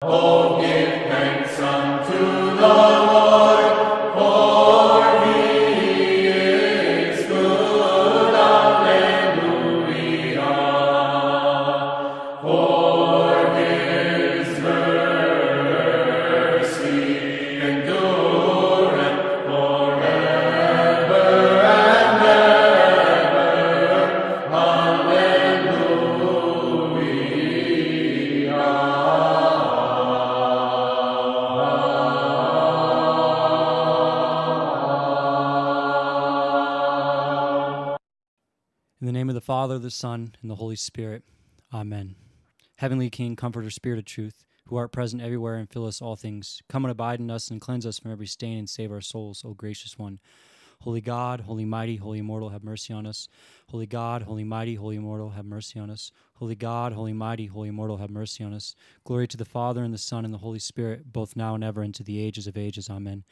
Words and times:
In 0.00 0.27
Father, 39.58 39.80
the 39.80 39.90
Son, 39.90 40.36
and 40.40 40.48
the 40.48 40.54
Holy 40.54 40.76
Spirit. 40.76 41.24
Amen. 41.74 42.14
Heavenly 42.76 43.10
King, 43.10 43.34
Comforter, 43.34 43.70
Spirit 43.70 43.98
of 43.98 44.04
truth, 44.04 44.44
who 44.66 44.76
art 44.76 44.92
present 44.92 45.20
everywhere 45.20 45.56
and 45.56 45.68
fill 45.68 45.84
us 45.84 46.00
all 46.00 46.14
things, 46.14 46.62
come 46.68 46.84
and 46.84 46.92
abide 46.92 47.18
in 47.18 47.28
us 47.28 47.50
and 47.50 47.60
cleanse 47.60 47.84
us 47.84 47.98
from 47.98 48.12
every 48.12 48.28
stain 48.28 48.56
and 48.56 48.70
save 48.70 48.92
our 48.92 49.00
souls, 49.00 49.42
O 49.44 49.54
gracious 49.54 49.98
one. 49.98 50.20
Holy 50.82 51.00
God, 51.00 51.40
holy 51.40 51.64
mighty, 51.64 51.96
holy 51.96 52.20
immortal, 52.20 52.50
have 52.50 52.62
mercy 52.62 52.92
on 52.92 53.04
us. 53.04 53.26
Holy 53.68 53.84
God, 53.84 54.22
holy 54.22 54.44
mighty, 54.44 54.76
holy 54.76 54.94
immortal, 54.94 55.30
have 55.30 55.44
mercy 55.44 55.80
on 55.80 55.90
us. 55.90 56.12
Holy 56.34 56.54
God, 56.54 56.92
holy 56.92 57.12
mighty, 57.12 57.46
holy 57.46 57.70
immortal, 57.70 57.96
have 57.96 58.10
mercy 58.10 58.44
on 58.44 58.54
us. 58.54 58.76
Glory 59.02 59.26
to 59.26 59.36
the 59.36 59.44
Father 59.44 59.82
and 59.82 59.92
the 59.92 59.98
Son 59.98 60.24
and 60.24 60.32
the 60.32 60.38
Holy 60.38 60.60
Spirit, 60.60 61.12
both 61.12 61.34
now 61.34 61.56
and 61.56 61.64
ever, 61.64 61.82
and 61.82 61.96
to 61.96 62.04
the 62.04 62.20
ages 62.20 62.46
of 62.46 62.56
ages. 62.56 62.88
Amen. 62.88 63.24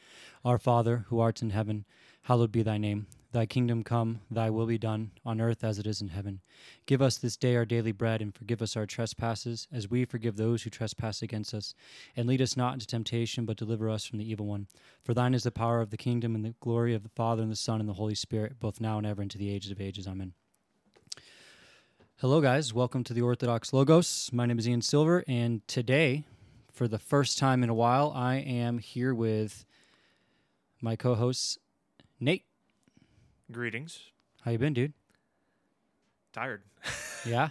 Our 0.43 0.57
Father, 0.57 1.05
who 1.07 1.21
art 1.21 1.41
in 1.41 1.51
heaven, 1.51 1.85
hallowed 2.23 2.51
be 2.51 2.63
thy 2.63 2.77
name. 2.77 3.07
Thy 3.37 3.45
kingdom 3.45 3.83
come, 3.83 4.21
thy 4.31 4.49
will 4.49 4.65
be 4.65 4.79
done, 4.79 5.11
on 5.23 5.39
earth 5.39 5.63
as 5.63 5.77
it 5.77 5.85
is 5.85 6.01
in 6.01 6.07
heaven. 6.07 6.41
Give 6.87 7.03
us 7.03 7.19
this 7.19 7.37
day 7.37 7.55
our 7.55 7.65
daily 7.65 7.91
bread, 7.91 8.19
and 8.19 8.33
forgive 8.33 8.63
us 8.63 8.75
our 8.75 8.87
trespasses, 8.87 9.67
as 9.71 9.87
we 9.87 10.05
forgive 10.05 10.37
those 10.37 10.63
who 10.63 10.71
trespass 10.71 11.21
against 11.21 11.53
us. 11.53 11.75
And 12.15 12.27
lead 12.27 12.41
us 12.41 12.57
not 12.57 12.73
into 12.73 12.87
temptation, 12.87 13.45
but 13.45 13.55
deliver 13.55 13.91
us 13.91 14.07
from 14.07 14.17
the 14.17 14.27
evil 14.27 14.47
one. 14.47 14.65
For 15.03 15.13
thine 15.13 15.35
is 15.35 15.43
the 15.43 15.51
power 15.51 15.81
of 15.81 15.91
the 15.91 15.97
kingdom, 15.97 16.33
and 16.33 16.43
the 16.43 16.55
glory 16.61 16.95
of 16.95 17.03
the 17.03 17.09
Father, 17.09 17.43
and 17.43 17.51
the 17.51 17.55
Son, 17.55 17.79
and 17.79 17.87
the 17.87 17.93
Holy 17.93 18.15
Spirit, 18.15 18.59
both 18.59 18.81
now 18.81 18.97
and 18.97 19.05
ever, 19.05 19.21
and 19.21 19.29
to 19.29 19.37
the 19.37 19.51
ages 19.51 19.69
of 19.69 19.79
ages. 19.79 20.07
Amen. 20.07 20.33
Hello, 22.15 22.41
guys. 22.41 22.73
Welcome 22.73 23.03
to 23.03 23.13
the 23.13 23.21
Orthodox 23.21 23.71
Logos. 23.71 24.31
My 24.33 24.47
name 24.47 24.57
is 24.57 24.67
Ian 24.67 24.81
Silver, 24.81 25.23
and 25.27 25.61
today, 25.67 26.25
for 26.71 26.87
the 26.87 26.97
first 26.97 27.37
time 27.37 27.61
in 27.61 27.69
a 27.69 27.75
while, 27.75 28.11
I 28.15 28.37
am 28.37 28.79
here 28.79 29.13
with 29.13 29.63
my 30.81 30.95
co-hosts, 30.95 31.59
Nate. 32.19 32.46
Greetings. 33.51 33.99
How 34.41 34.51
you 34.51 34.57
been, 34.57 34.73
dude? 34.73 34.93
Tired. 36.33 36.61
Yeah. 37.25 37.49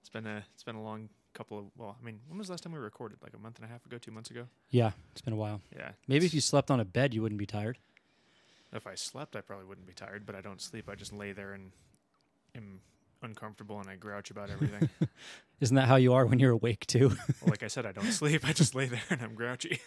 It's 0.00 0.10
been 0.10 0.26
a 0.26 0.44
it's 0.52 0.64
been 0.64 0.74
a 0.74 0.82
long 0.82 1.08
couple 1.32 1.58
of 1.58 1.64
well, 1.78 1.96
I 1.98 2.04
mean, 2.04 2.20
when 2.28 2.36
was 2.36 2.48
the 2.48 2.52
last 2.52 2.62
time 2.64 2.72
we 2.72 2.78
recorded? 2.78 3.18
Like 3.22 3.32
a 3.32 3.38
month 3.38 3.56
and 3.56 3.64
a 3.64 3.68
half 3.68 3.86
ago, 3.86 3.96
two 3.96 4.10
months 4.10 4.28
ago? 4.30 4.44
Yeah, 4.70 4.90
it's 5.12 5.22
been 5.22 5.32
a 5.32 5.36
while. 5.36 5.62
Yeah. 5.74 5.92
Maybe 6.08 6.26
if 6.26 6.34
you 6.34 6.40
slept 6.42 6.70
on 6.70 6.78
a 6.78 6.84
bed, 6.84 7.14
you 7.14 7.22
wouldn't 7.22 7.38
be 7.38 7.46
tired. 7.46 7.78
if 8.74 8.86
I 8.86 8.96
slept, 8.96 9.34
I 9.36 9.40
probably 9.40 9.64
wouldn't 9.66 9.86
be 9.86 9.94
tired, 9.94 10.26
but 10.26 10.34
I 10.34 10.42
don't 10.42 10.60
sleep. 10.60 10.90
I 10.90 10.94
just 10.94 11.12
lay 11.12 11.32
there 11.32 11.52
and 11.54 11.70
am 12.54 12.80
uncomfortable 13.22 13.80
and 13.80 13.88
I 13.88 13.96
grouch 13.96 14.30
about 14.30 14.50
everything. 14.50 14.90
Isn't 15.60 15.76
that 15.76 15.88
how 15.88 15.96
you 15.96 16.12
are 16.12 16.26
when 16.26 16.38
you're 16.38 16.50
awake 16.50 16.86
too? 16.86 17.08
well, 17.08 17.48
like 17.48 17.62
I 17.62 17.68
said, 17.68 17.86
I 17.86 17.92
don't 17.92 18.12
sleep. 18.20 18.46
I 18.46 18.52
just 18.52 18.74
lay 18.74 18.86
there 18.86 19.00
and 19.08 19.22
I'm 19.22 19.34
grouchy. 19.34 19.80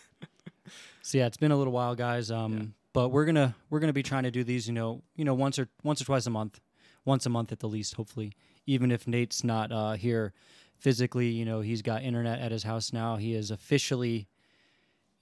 so 1.03 1.17
yeah, 1.19 1.27
it's 1.27 1.37
been 1.37 1.51
a 1.51 1.57
little 1.57 1.73
while, 1.73 1.93
guys. 1.93 2.31
Um, 2.31 2.53
Yeah. 2.53 2.65
But 2.97 3.09
we're 3.09 3.25
gonna 3.25 3.53
we're 3.69 3.79
gonna 3.79 3.93
be 3.93 4.01
trying 4.01 4.23
to 4.23 4.31
do 4.31 4.43
these, 4.43 4.65
you 4.65 4.73
know, 4.73 5.03
you 5.15 5.23
know, 5.23 5.35
once 5.35 5.59
or 5.59 5.69
once 5.83 6.01
or 6.01 6.05
twice 6.05 6.25
a 6.25 6.31
month, 6.31 6.59
once 7.05 7.27
a 7.27 7.29
month 7.29 7.51
at 7.51 7.59
the 7.59 7.67
least, 7.67 7.93
hopefully. 7.93 8.33
Even 8.65 8.89
if 8.89 9.07
Nate's 9.07 9.43
not 9.43 9.71
uh, 9.71 9.91
here 9.91 10.33
physically, 10.79 11.27
you 11.27 11.45
know, 11.45 11.61
he's 11.61 11.83
got 11.83 12.01
internet 12.01 12.39
at 12.39 12.51
his 12.51 12.63
house 12.63 12.91
now. 12.91 13.15
He 13.15 13.35
is 13.35 13.51
officially, 13.51 14.27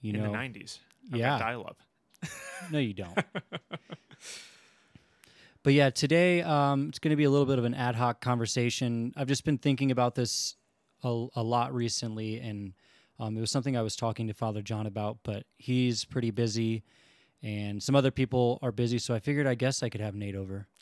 you 0.00 0.14
in 0.14 0.22
know, 0.22 0.32
the 0.32 0.38
90s. 0.38 0.78
I've 1.12 1.18
yeah. 1.18 1.38
dial 1.38 1.66
up. 1.68 1.82
No, 2.70 2.78
you 2.78 2.94
don't. 2.94 3.14
but 5.62 5.74
yeah, 5.74 5.90
today 5.90 6.40
um, 6.40 6.88
it's 6.88 6.98
going 6.98 7.10
to 7.10 7.16
be 7.16 7.24
a 7.24 7.30
little 7.30 7.44
bit 7.44 7.58
of 7.58 7.66
an 7.66 7.74
ad 7.74 7.94
hoc 7.94 8.22
conversation. 8.22 9.12
I've 9.18 9.28
just 9.28 9.44
been 9.44 9.58
thinking 9.58 9.90
about 9.90 10.14
this 10.14 10.56
a, 11.04 11.26
a 11.36 11.42
lot 11.42 11.74
recently, 11.74 12.40
and 12.40 12.72
um, 13.18 13.36
it 13.36 13.40
was 13.40 13.50
something 13.50 13.76
I 13.76 13.82
was 13.82 13.96
talking 13.96 14.28
to 14.28 14.32
Father 14.32 14.62
John 14.62 14.86
about, 14.86 15.18
but 15.22 15.44
he's 15.58 16.06
pretty 16.06 16.30
busy, 16.30 16.82
and 17.46 17.82
some 17.82 17.94
other 17.94 18.10
people 18.10 18.58
are 18.60 18.72
busy, 18.72 18.98
so 18.98 19.14
I 19.14 19.20
figured 19.20 19.46
I 19.46 19.54
guess 19.54 19.82
I 19.82 19.88
could 19.88 20.00
have 20.00 20.14
Nate 20.14 20.36
over. 20.36 20.66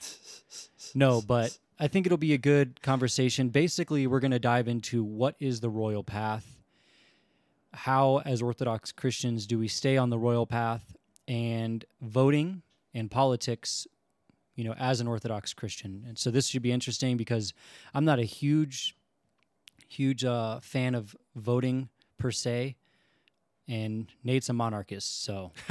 No, 0.97 1.21
but 1.21 1.59
I 1.81 1.89
think 1.89 2.07
it'll 2.07 2.19
be 2.19 2.35
a 2.35 2.39
good 2.39 2.81
conversation. 2.81 3.49
Basically, 3.49 4.07
we're 4.07 4.21
going 4.21 4.31
to 4.31 4.39
dive 4.39 4.69
into 4.69 5.03
what 5.03 5.35
is 5.41 5.59
the 5.59 5.71
royal 5.71 6.05
path. 6.05 6.61
How, 7.73 8.19
as 8.25 8.41
Orthodox 8.41 8.93
Christians, 8.93 9.47
do 9.49 9.59
we 9.59 9.67
stay 9.67 9.97
on 9.97 10.11
the 10.11 10.19
royal 10.19 10.47
path? 10.47 10.95
and 11.27 11.85
voting 12.03 12.63
and 12.93 13.11
politics 13.11 13.87
you 14.55 14.65
know 14.65 14.75
as 14.75 15.01
an 15.01 15.07
orthodox 15.07 15.55
christian 15.55 16.05
and 16.07 16.19
so 16.19 16.31
this 16.31 16.47
should 16.47 16.63
be 16.63 16.73
interesting 16.73 17.17
because 17.17 17.55
i'm 17.95 18.05
not 18.05 18.19
a 18.19 18.25
huge 18.25 18.97
huge 19.89 20.25
uh, 20.25 20.59
fan 20.61 20.95
of 20.95 21.17
voting 21.35 21.89
per 22.19 22.31
se 22.31 22.77
and 23.69 24.09
nate's 24.23 24.49
a 24.49 24.53
monarchist 24.53 25.23
so 25.25 25.53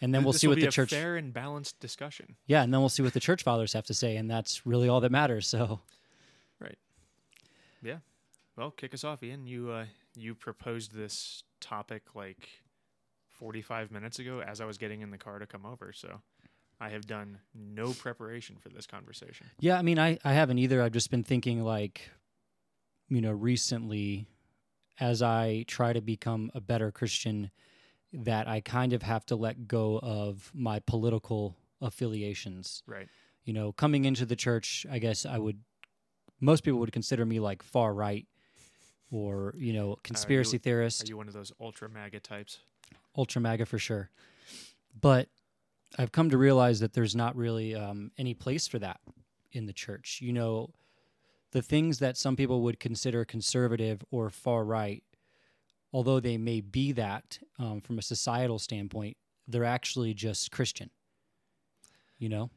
and 0.00 0.14
then 0.14 0.22
we'll 0.24 0.32
This 0.32 0.40
see 0.42 0.46
what 0.48 0.58
the 0.58 0.66
a 0.66 0.70
church 0.70 0.90
fair 0.90 1.16
and 1.16 1.32
balanced 1.32 1.78
discussion. 1.80 2.36
yeah 2.46 2.62
and 2.62 2.72
then 2.72 2.80
we'll 2.80 2.88
see 2.88 3.02
what 3.02 3.12
the 3.14 3.20
church 3.20 3.42
fathers 3.42 3.72
have 3.72 3.84
to 3.86 3.94
say 3.94 4.16
and 4.16 4.30
that's 4.30 4.66
really 4.66 4.88
all 4.88 5.00
that 5.00 5.12
matters 5.12 5.46
so 5.46 5.80
right, 6.60 6.78
yeah. 7.82 7.98
Well, 8.56 8.72
kick 8.72 8.92
us 8.92 9.04
off, 9.04 9.22
Ian. 9.22 9.46
You 9.46 9.70
uh, 9.70 9.84
you 10.16 10.34
proposed 10.34 10.92
this 10.92 11.44
topic 11.60 12.02
like 12.16 12.48
45 13.38 13.92
minutes 13.92 14.18
ago 14.18 14.40
as 14.44 14.60
I 14.60 14.64
was 14.64 14.78
getting 14.78 15.00
in 15.00 15.12
the 15.12 15.16
car 15.18 15.38
to 15.38 15.46
come 15.46 15.64
over, 15.64 15.92
so 15.92 16.20
I 16.80 16.88
have 16.88 17.06
done 17.06 17.38
no 17.54 17.92
preparation 17.92 18.56
for 18.60 18.68
this 18.68 18.84
conversation. 18.84 19.46
Yeah, 19.60 19.78
I 19.78 19.82
mean, 19.82 19.96
I, 20.00 20.18
I 20.24 20.32
haven't 20.32 20.58
either. 20.58 20.82
I've 20.82 20.90
just 20.90 21.08
been 21.12 21.22
thinking, 21.22 21.62
like, 21.62 22.10
you 23.08 23.20
know, 23.20 23.30
recently, 23.30 24.26
as 25.00 25.22
I 25.22 25.64
try 25.66 25.92
to 25.92 26.00
become 26.00 26.50
a 26.54 26.60
better 26.60 26.90
Christian, 26.90 27.50
that 28.12 28.48
I 28.48 28.60
kind 28.60 28.92
of 28.92 29.02
have 29.02 29.26
to 29.26 29.36
let 29.36 29.68
go 29.68 29.98
of 29.98 30.50
my 30.54 30.80
political 30.80 31.56
affiliations. 31.80 32.82
Right. 32.86 33.08
You 33.44 33.52
know, 33.52 33.72
coming 33.72 34.04
into 34.04 34.26
the 34.26 34.36
church, 34.36 34.86
I 34.90 34.98
guess 34.98 35.24
I 35.24 35.38
would, 35.38 35.60
most 36.40 36.64
people 36.64 36.80
would 36.80 36.92
consider 36.92 37.24
me 37.24 37.40
like 37.40 37.62
far 37.62 37.94
right 37.94 38.26
or, 39.10 39.54
you 39.56 39.72
know, 39.72 39.96
conspiracy 40.02 40.58
theorist. 40.58 41.04
Are 41.04 41.06
you 41.06 41.16
one 41.16 41.28
of 41.28 41.34
those 41.34 41.52
ultra 41.60 41.88
MAGA 41.88 42.20
types? 42.20 42.58
ultra 43.18 43.42
MAGA 43.42 43.66
for 43.66 43.78
sure. 43.78 44.08
But 44.98 45.28
I've 45.98 46.12
come 46.12 46.30
to 46.30 46.38
realize 46.38 46.80
that 46.80 46.92
there's 46.92 47.16
not 47.16 47.36
really 47.36 47.74
um, 47.74 48.12
any 48.16 48.32
place 48.32 48.66
for 48.68 48.78
that 48.78 49.00
in 49.52 49.66
the 49.66 49.72
church. 49.72 50.20
You 50.22 50.32
know, 50.32 50.70
the 51.52 51.62
things 51.62 51.98
that 51.98 52.16
some 52.16 52.36
people 52.36 52.62
would 52.62 52.78
consider 52.78 53.24
conservative 53.24 54.04
or 54.10 54.30
far 54.30 54.64
right, 54.64 55.02
although 55.92 56.20
they 56.20 56.36
may 56.36 56.60
be 56.60 56.92
that 56.92 57.38
um, 57.58 57.80
from 57.80 57.98
a 57.98 58.02
societal 58.02 58.58
standpoint, 58.58 59.16
they're 59.46 59.64
actually 59.64 60.14
just 60.14 60.50
Christian. 60.50 60.90
You 62.18 62.28
know? 62.28 62.50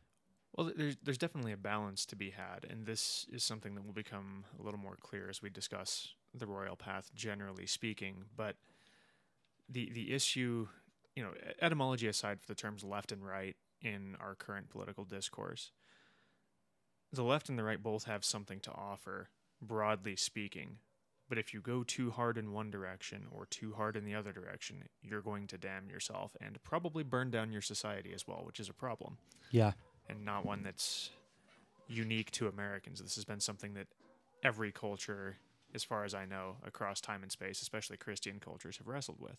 Well, 0.56 0.72
there's 0.76 0.98
there's 1.02 1.18
definitely 1.18 1.54
a 1.54 1.58
balance 1.58 2.06
to 2.08 2.16
be 2.16 2.32
had, 2.32 2.66
and 2.70 2.86
this 2.86 3.26
is 3.32 3.44
something 3.44 3.76
that 3.76 3.86
will 3.86 3.94
become 3.94 4.44
a 4.60 4.64
little 4.64 4.80
more 4.80 4.98
clear 5.00 5.30
as 5.30 5.42
we 5.42 5.50
discuss 5.50 6.10
the 6.34 6.46
royal 6.46 6.76
path, 6.76 7.10
generally 7.16 7.66
speaking. 7.66 8.26
But 8.36 8.58
the 9.70 9.90
the 9.94 10.14
issue, 10.14 10.68
you 11.16 11.24
know, 11.24 11.32
etymology 11.62 12.08
aside 12.08 12.42
for 12.42 12.48
the 12.48 12.56
terms 12.56 12.84
left 12.84 13.14
and 13.14 13.26
right 13.26 13.56
in 13.82 14.18
our 14.20 14.36
current 14.36 14.70
political 14.70 15.06
discourse, 15.06 15.72
the 17.14 17.24
left 17.24 17.50
and 17.50 17.58
the 17.58 17.64
right 17.64 17.82
both 17.82 18.06
have 18.06 18.24
something 18.24 18.60
to 18.62 18.72
offer, 18.72 19.30
broadly 19.62 20.16
speaking. 20.16 20.78
But 21.30 21.38
if 21.38 21.54
you 21.54 21.62
go 21.62 21.84
too 21.84 22.12
hard 22.12 22.38
in 22.38 22.52
one 22.52 22.70
direction 22.72 23.28
or 23.32 23.46
too 23.46 23.74
hard 23.74 23.96
in 23.96 24.04
the 24.06 24.16
other 24.16 24.34
direction, 24.34 24.84
you're 25.02 25.22
going 25.22 25.48
to 25.48 25.58
damn 25.58 25.90
yourself 25.90 26.36
and 26.42 26.62
probably 26.64 27.04
burn 27.04 27.32
down 27.32 27.52
your 27.54 27.62
society 27.62 28.12
as 28.14 28.28
well, 28.28 28.44
which 28.46 28.60
is 28.60 28.68
a 28.70 28.74
problem 28.74 29.18
Yeah. 29.50 29.72
and 30.10 30.26
not 30.26 30.46
one 30.46 30.64
that's 30.64 31.10
unique 31.88 32.32
to 32.32 32.48
Americans. 32.48 33.02
This 33.02 33.16
has 33.16 33.24
been 33.26 33.40
something 33.40 33.74
that 33.76 33.88
every 34.44 34.72
culture, 34.74 35.38
as 35.74 35.84
far 35.86 36.04
as 36.04 36.14
I 36.14 36.26
know, 36.26 36.58
across 36.66 37.00
time 37.00 37.24
and 37.24 37.32
space, 37.32 37.62
especially 37.62 37.96
Christian 37.98 38.40
cultures, 38.40 38.78
have 38.78 38.88
wrestled 38.88 39.22
with. 39.22 39.38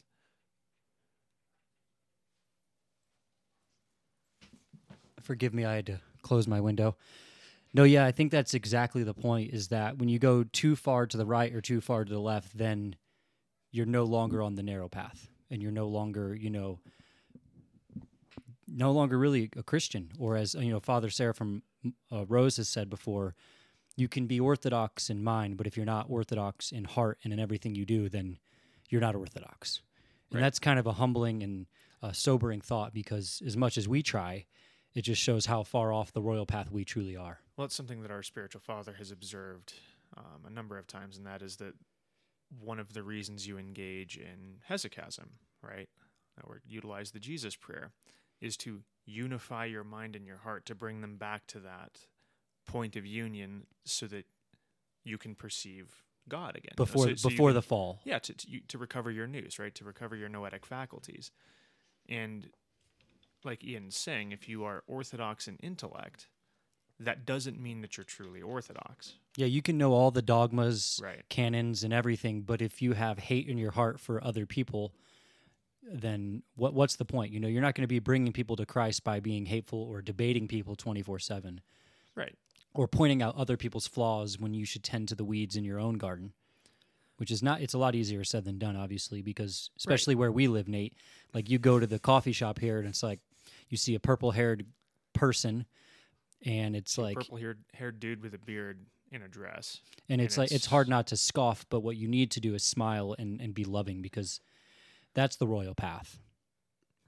Forgive 5.21 5.55
me, 5.55 5.65
I 5.65 5.75
had 5.75 5.87
to 5.87 6.01
close 6.23 6.49
my 6.49 6.61
window. 6.61 6.97
No, 7.75 7.85
yeah, 7.85 8.05
I 8.05 8.13
think 8.13 8.31
that's 8.31 8.55
exactly 8.55 9.03
the 9.03 9.15
point 9.15 9.53
is 9.53 9.69
that 9.69 9.99
when 9.99 10.09
you 10.09 10.19
go 10.19 10.45
too 10.45 10.77
far 10.77 11.07
to 11.07 11.17
the 11.17 11.25
right 11.25 11.53
or 11.55 11.61
too 11.61 11.81
far 11.81 12.05
to 12.05 12.13
the 12.13 12.21
left, 12.21 12.57
then 12.57 12.97
you're 13.71 13.87
no 13.87 14.05
longer 14.05 14.43
on 14.43 14.55
the 14.57 14.63
narrow 14.63 14.89
path 14.89 15.31
and 15.51 15.63
you're 15.63 15.73
no 15.73 15.89
longer, 15.89 16.35
you 16.35 16.51
know, 16.51 16.81
no 18.69 18.93
longer 18.93 19.19
really 19.19 19.51
a 19.57 19.63
Christian. 19.63 20.11
Or 20.19 20.37
as 20.37 20.55
you 20.55 20.71
know, 20.71 20.81
Father 20.81 21.11
Seraphim 21.11 21.63
uh, 22.11 22.27
Rose 22.27 22.57
has 22.59 22.69
said 22.69 22.91
before, 22.91 23.35
you 23.97 24.09
can 24.09 24.27
be 24.27 24.41
orthodox 24.41 25.11
in 25.11 25.23
mind, 25.23 25.57
but 25.57 25.67
if 25.67 25.77
you're 25.77 25.87
not 25.87 26.07
orthodox 26.09 26.73
in 26.73 26.85
heart 26.85 27.19
and 27.25 27.33
in 27.33 27.39
everything 27.39 27.75
you 27.75 27.85
do, 27.85 28.09
then 28.09 28.39
you're 28.89 29.01
not 29.01 29.15
orthodox. 29.15 29.81
And 30.31 30.37
Right. 30.37 30.47
that's 30.47 30.59
kind 30.59 30.79
of 30.79 30.87
a 30.87 30.93
humbling 30.95 31.43
and 31.43 31.67
uh, 32.03 32.13
sobering 32.13 32.61
thought 32.63 32.95
because 32.95 33.43
as 33.47 33.57
much 33.57 33.77
as 33.77 33.87
we 33.87 34.03
try, 34.03 34.47
it 34.95 35.03
just 35.03 35.21
shows 35.21 35.47
how 35.47 35.63
far 35.63 35.93
off 35.93 36.13
the 36.13 36.23
royal 36.23 36.47
path 36.47 36.71
we 36.71 36.85
truly 36.85 37.17
are. 37.17 37.41
Well, 37.63 37.67
it's 37.67 37.77
something 37.77 38.03
that 38.03 38.11
our 38.11 38.25
spiritual 38.25 38.61
father 38.61 38.95
has 38.99 39.13
observed 39.13 39.75
um, 40.17 40.45
a 40.45 40.51
number 40.51 40.79
of 40.79 40.89
times, 40.89 41.17
and 41.17 41.25
that 41.29 41.43
is 41.43 41.59
that 41.59 41.75
one 42.59 42.81
of 42.81 42.93
the 42.93 43.05
reasons 43.05 43.47
you 43.47 43.57
engage 43.57 44.17
in 44.17 44.57
hesychasm, 44.69 45.29
right, 45.63 45.89
or 46.43 46.61
utilize 46.67 47.13
the 47.13 47.21
Jesus 47.21 47.55
prayer, 47.55 47.93
is 48.41 48.57
to 48.57 48.81
unify 49.07 49.67
your 49.67 49.85
mind 49.85 50.17
and 50.17 50.27
your 50.27 50.39
heart 50.39 50.67
to 50.67 50.75
bring 50.75 51.03
them 51.03 51.19
back 51.19 51.47
to 51.47 51.61
that 51.61 51.99
point 52.67 52.97
of 52.97 53.07
union, 53.07 53.69
so 53.85 54.09
that 54.09 54.27
you 55.05 55.17
can 55.17 55.37
perceive 55.37 56.03
God 56.29 56.57
again 56.57 56.73
you 56.77 56.83
know, 56.83 56.85
Before 56.85 57.17
so- 57.17 57.29
before 57.29 57.51
can- 57.51 57.55
the 57.55 57.63
fall. 57.63 58.01
yeah 58.03 58.19
to, 58.19 58.35
to, 58.35 58.51
you, 58.51 58.61
to 58.67 58.77
recover 58.77 59.13
your 59.13 59.29
nous 59.29 59.61
right 59.61 59.75
to 59.77 59.85
recover 59.85 60.17
your 60.17 60.29
noetic 60.29 60.67
faculties 60.67 61.31
and 62.09 62.51
like 63.45 63.63
ian's 63.63 63.97
saying 63.97 64.33
if 64.33 64.49
you 64.49 64.65
are 64.65 64.83
orthodox 64.89 65.47
in 65.47 65.57
intellect 65.59 66.27
that 67.05 67.27
doesn't 67.27 67.61
mean 67.61 67.81
that 67.83 67.97
you're 67.97 68.05
truly 68.05 68.43
orthodox 68.43 69.15
Yeah, 69.37 69.47
you 69.47 69.63
can 69.63 69.79
know 69.79 69.93
all 69.93 70.11
the 70.11 70.23
dogmas, 70.23 71.01
right 71.03 71.23
canons, 71.29 71.85
and 71.85 71.93
everything, 71.93 72.43
but 72.43 72.61
if 72.63 72.83
you 72.83 72.93
have 72.93 73.19
hate 73.19 73.49
in 73.49 73.59
your 73.59 73.71
heart 73.73 73.99
for 74.01 74.23
other 74.23 74.47
people, 74.47 74.93
then 75.83 76.43
what 76.55 76.75
what's 76.75 76.97
the 76.97 77.05
point? 77.05 77.33
You 77.33 77.41
know, 77.41 77.49
you're 77.49 77.63
not 77.63 77.75
going 77.75 77.83
to 77.83 77.89
be 77.89 77.99
bringing 77.99 78.33
people 78.33 78.57
to 78.57 78.67
Christ 78.67 79.05
by 79.05 79.21
being 79.21 79.47
hateful 79.47 79.83
or 79.83 80.03
debating 80.03 80.49
people 80.49 80.77
24/7 80.77 81.59
right 82.15 82.35
or 82.75 82.89
pointing 82.89 83.23
out 83.23 83.37
other 83.37 83.57
people's 83.57 83.87
flaws 83.87 84.39
when 84.39 84.55
you 84.55 84.65
should 84.65 84.83
tend 84.83 85.09
to 85.09 85.15
the 85.15 85.25
weeds 85.25 85.57
in 85.57 85.65
your 85.65 85.79
own 85.79 85.99
garden. 85.99 86.33
Which 87.17 87.31
is 87.31 87.43
not 87.43 87.61
it's 87.61 87.75
a 87.75 87.79
lot 87.79 87.95
easier 87.95 88.25
said 88.25 88.45
than 88.45 88.59
done 88.59 88.77
obviously 88.77 89.23
because 89.23 89.71
especially 89.77 90.15
where 90.15 90.33
we 90.33 90.49
live, 90.49 90.69
Nate, 90.69 90.95
like 91.35 91.51
you 91.51 91.59
go 91.59 91.79
to 91.79 91.87
the 91.87 91.99
coffee 91.99 92.33
shop 92.33 92.59
here 92.59 92.79
and 92.79 92.89
it's 92.89 93.03
like 93.03 93.21
you 93.69 93.77
see 93.77 93.95
a 93.95 94.01
purple-haired 94.01 94.67
person 95.13 95.67
and 96.45 96.75
it's 96.77 96.99
like 96.99 97.17
purple 97.17 97.39
haired 97.39 97.59
haired 97.75 98.01
dude 98.01 98.23
with 98.23 98.35
a 98.35 98.39
beard 98.39 98.81
in 99.11 99.23
a 99.23 99.29
dress 99.29 99.81
and 100.09 100.21
And 100.21 100.27
it's 100.27 100.39
like 100.39 100.47
it's 100.47 100.55
it's- 100.55 100.67
hard 100.71 100.89
not 100.89 101.07
to 101.09 101.17
scoff 101.17 101.67
but 101.69 101.81
what 101.81 101.97
you 101.97 102.09
need 102.09 102.31
to 102.33 102.41
do 102.41 102.55
is 102.55 102.65
smile 102.65 103.15
and, 103.19 103.41
and 103.41 103.55
be 103.55 103.65
loving 103.65 104.03
because 104.03 104.41
that's 105.15 105.37
the 105.37 105.47
royal 105.47 105.75
path. 105.75 106.19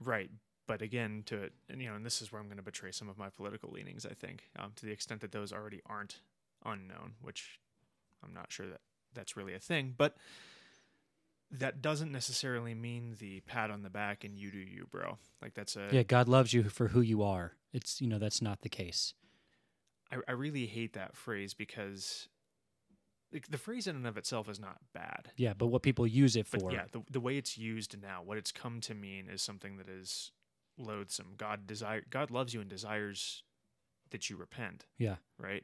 Right 0.03 0.29
but 0.67 0.81
again 0.81 1.23
to 1.27 1.49
and, 1.69 1.81
you 1.81 1.87
know 1.89 1.95
and 1.95 2.05
this 2.05 2.21
is 2.21 2.31
where 2.31 2.41
i'm 2.41 2.47
going 2.47 2.57
to 2.57 2.63
betray 2.63 2.91
some 2.91 3.07
of 3.07 3.17
my 3.17 3.29
political 3.29 3.69
leanings 3.71 4.05
i 4.05 4.13
think 4.13 4.49
um, 4.57 4.71
to 4.75 4.85
the 4.85 4.91
extent 4.91 5.21
that 5.21 5.31
those 5.31 5.53
already 5.53 5.81
aren't 5.85 6.21
unknown 6.65 7.13
which 7.21 7.59
i'm 8.23 8.33
not 8.33 8.51
sure 8.51 8.65
that 8.67 8.81
that's 9.13 9.37
really 9.37 9.53
a 9.53 9.59
thing 9.59 9.93
but 9.95 10.17
that 11.51 11.81
doesn't 11.81 12.11
necessarily 12.11 12.73
mean 12.73 13.15
the 13.19 13.39
pat 13.41 13.69
on 13.69 13.83
the 13.83 13.89
back 13.89 14.23
and 14.23 14.37
you 14.37 14.51
do 14.51 14.57
you 14.57 14.87
bro. 14.89 15.17
Like 15.41 15.53
that's 15.53 15.75
a 15.75 15.87
yeah 15.91 16.03
god 16.03 16.27
loves 16.27 16.53
you 16.53 16.63
for 16.63 16.89
who 16.89 17.01
you 17.01 17.21
are. 17.23 17.53
It's 17.71 18.01
you 18.01 18.07
know 18.07 18.17
that's 18.19 18.41
not 18.41 18.61
the 18.61 18.69
case 18.69 19.13
I, 20.15 20.31
I 20.31 20.31
really 20.33 20.65
hate 20.65 20.93
that 20.93 21.15
phrase 21.15 21.53
because 21.53 22.27
like, 23.33 23.47
the 23.49 23.57
phrase 23.57 23.87
in 23.87 23.95
and 23.95 24.07
of 24.07 24.17
itself 24.17 24.49
is 24.49 24.59
not 24.59 24.77
bad. 24.93 25.31
Yeah 25.37 25.53
but 25.57 25.67
what 25.67 25.81
people 25.81 26.07
use 26.07 26.35
it 26.35 26.47
but 26.51 26.61
for. 26.61 26.71
yeah 26.71 26.85
the, 26.91 27.01
the 27.09 27.19
way 27.19 27.37
it's 27.37 27.57
used 27.57 27.99
now 28.01 28.21
what 28.23 28.37
it's 28.37 28.51
come 28.51 28.81
to 28.81 28.93
mean 28.93 29.27
is 29.31 29.41
something 29.41 29.77
that 29.77 29.89
is 29.89 30.31
loathsome. 30.77 31.33
God 31.37 31.67
desire 31.67 32.03
god 32.09 32.31
loves 32.31 32.53
you 32.53 32.61
and 32.61 32.69
desires 32.69 33.43
that 34.11 34.29
you 34.29 34.37
repent 34.37 34.85
yeah. 34.97 35.15
right? 35.37 35.63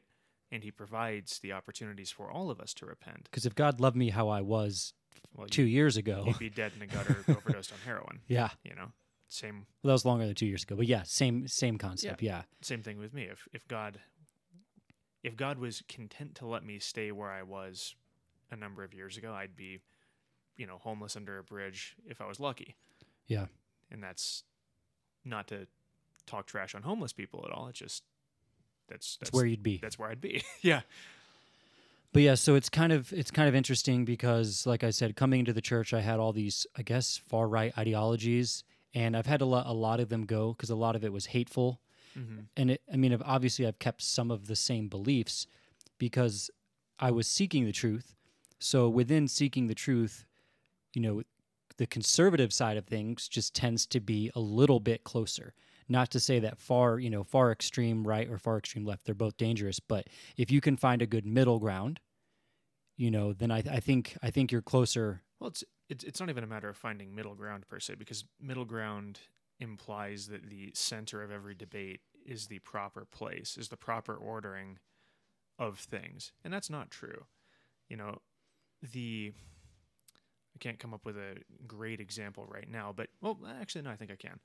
And 0.50 0.62
he 0.62 0.70
provides 0.70 1.38
the 1.38 1.52
opportunities 1.52 2.10
for 2.10 2.30
all 2.30 2.50
of 2.50 2.60
us 2.60 2.74
to 2.74 2.86
repent. 2.86 3.28
Because 3.30 3.46
if 3.46 3.54
god 3.54 3.80
loved 3.80 3.96
me 3.96 4.10
how 4.10 4.28
i 4.28 4.40
was 4.40 4.92
well 5.34 5.46
two 5.46 5.64
years 5.64 5.96
ago 5.96 6.24
you'd 6.26 6.38
be 6.38 6.50
dead 6.50 6.72
in 6.76 6.82
a 6.82 6.86
gutter 6.86 7.24
overdosed 7.28 7.72
on 7.72 7.78
heroin 7.84 8.20
yeah. 8.28 8.50
you 8.64 8.74
know? 8.74 8.92
Same 9.28 9.66
well, 9.82 9.88
that 9.88 9.92
was 9.92 10.04
longer 10.04 10.26
than 10.26 10.34
two 10.34 10.44
years 10.44 10.62
ago 10.62 10.76
but 10.76 10.86
yeah 10.86 11.04
same 11.04 11.48
same 11.48 11.78
concept 11.78 12.20
yeah, 12.20 12.42
same 12.60 12.82
thing 12.82 12.98
with 12.98 13.14
me. 13.14 13.22
If 13.22 13.48
if 13.54 13.66
god 13.66 13.98
if 15.22 15.36
god 15.36 15.58
was 15.58 15.82
content 15.88 16.34
to 16.34 16.46
let 16.46 16.64
me 16.64 16.78
stay 16.78 17.10
where 17.12 17.30
i 17.30 17.42
was 17.42 17.94
a 18.50 18.56
number 18.56 18.82
of 18.84 18.92
years 18.94 19.16
ago 19.16 19.32
i'd 19.32 19.56
be 19.56 19.80
you 20.56 20.66
know 20.66 20.78
homeless 20.78 21.16
under 21.16 21.38
a 21.38 21.42
bridge 21.42 21.96
if 22.06 22.20
i 22.20 22.26
was 22.26 22.38
lucky. 22.40 22.76
Yeah. 23.26 23.46
and 23.90 24.02
that's 24.02 24.42
not 25.24 25.48
to 25.48 25.66
talk 26.26 26.46
trash 26.46 26.74
on 26.74 26.82
homeless 26.82 27.12
people 27.12 27.44
at 27.46 27.52
all. 27.52 27.68
It's 27.68 27.78
just 27.78 28.02
that's 28.88 29.16
that's 29.18 29.32
where 29.32 29.46
you'd 29.46 29.62
be. 29.62 29.78
that's 29.80 29.98
where 29.98 30.10
i'd 30.10 30.20
be. 30.20 30.42
Yeah. 30.62 30.80
But 32.12 32.22
yeah, 32.22 32.34
so 32.34 32.56
it's 32.56 32.68
kind 32.68 32.92
of 32.92 33.10
it's 33.14 33.30
kind 33.30 33.48
of 33.48 33.54
interesting 33.54 34.04
because, 34.04 34.66
like 34.66 34.84
I 34.84 34.90
said, 34.90 35.16
coming 35.16 35.40
into 35.40 35.54
the 35.54 35.62
church, 35.62 35.94
I 35.94 36.00
had 36.02 36.18
all 36.20 36.32
these, 36.34 36.66
I 36.76 36.82
guess, 36.82 37.16
far 37.16 37.48
right 37.48 37.72
ideologies, 37.78 38.64
and 38.92 39.16
I've 39.16 39.24
had 39.24 39.40
a 39.40 39.46
lot, 39.46 39.66
a 39.66 39.72
lot 39.72 39.98
of 39.98 40.10
them 40.10 40.26
go 40.26 40.52
because 40.52 40.68
a 40.68 40.76
lot 40.76 40.94
of 40.94 41.04
it 41.04 41.12
was 41.12 41.26
hateful. 41.26 41.80
Hmm 42.14 42.40
And 42.56 42.72
it, 42.72 42.82
I 42.92 42.96
mean, 42.96 43.12
I've, 43.12 43.22
obviously, 43.24 43.66
I've 43.66 43.78
kept 43.78 44.02
some 44.02 44.30
of 44.30 44.46
the 44.46 44.56
same 44.56 44.88
beliefs 44.88 45.46
because 45.98 46.50
I 46.98 47.10
was 47.10 47.26
seeking 47.26 47.64
the 47.64 47.72
truth. 47.72 48.14
So 48.58 48.88
within 48.88 49.28
seeking 49.28 49.66
the 49.66 49.74
truth, 49.74 50.26
you 50.94 51.02
know, 51.02 51.22
the 51.78 51.86
conservative 51.86 52.52
side 52.52 52.76
of 52.76 52.86
things 52.86 53.28
just 53.28 53.54
tends 53.54 53.86
to 53.86 54.00
be 54.00 54.30
a 54.34 54.40
little 54.40 54.80
bit 54.80 55.04
closer. 55.04 55.54
Not 55.88 56.10
to 56.12 56.20
say 56.20 56.38
that 56.38 56.58
far, 56.58 56.98
you 56.98 57.10
know, 57.10 57.24
far 57.24 57.50
extreme 57.50 58.06
right 58.06 58.28
or 58.28 58.38
far 58.38 58.58
extreme 58.58 58.84
left, 58.84 59.04
they're 59.04 59.14
both 59.14 59.36
dangerous. 59.36 59.80
But 59.80 60.08
if 60.36 60.50
you 60.50 60.60
can 60.60 60.76
find 60.76 61.02
a 61.02 61.06
good 61.06 61.26
middle 61.26 61.58
ground, 61.58 62.00
you 62.96 63.10
know, 63.10 63.32
then 63.32 63.50
I, 63.50 63.58
I 63.58 63.80
think 63.80 64.16
I 64.22 64.30
think 64.30 64.52
you're 64.52 64.62
closer. 64.62 65.22
well 65.40 65.48
it's 65.48 65.64
it's 66.04 66.20
not 66.20 66.30
even 66.30 66.44
a 66.44 66.46
matter 66.46 66.68
of 66.68 66.76
finding 66.76 67.14
middle 67.14 67.34
ground 67.34 67.66
per 67.68 67.80
se 67.80 67.96
because 67.96 68.24
middle 68.40 68.64
ground 68.64 69.20
implies 69.62 70.26
that 70.26 70.50
the 70.50 70.72
center 70.74 71.22
of 71.22 71.30
every 71.30 71.54
debate 71.54 72.00
is 72.26 72.46
the 72.46 72.58
proper 72.60 73.04
place 73.04 73.56
is 73.56 73.68
the 73.68 73.76
proper 73.76 74.14
ordering 74.14 74.78
of 75.58 75.78
things. 75.78 76.32
And 76.44 76.52
that's 76.52 76.70
not 76.70 76.90
true. 76.90 77.24
You 77.88 77.96
know 77.96 78.18
the 78.92 79.32
i 80.54 80.58
can't 80.58 80.80
come 80.80 80.92
up 80.92 81.04
with 81.04 81.16
a 81.16 81.36
great 81.68 82.00
example 82.00 82.44
right 82.48 82.68
now 82.68 82.92
but 82.94 83.06
well 83.20 83.38
actually 83.60 83.82
no 83.82 83.90
i 83.90 83.96
think 83.96 84.10
i 84.10 84.16
can. 84.16 84.40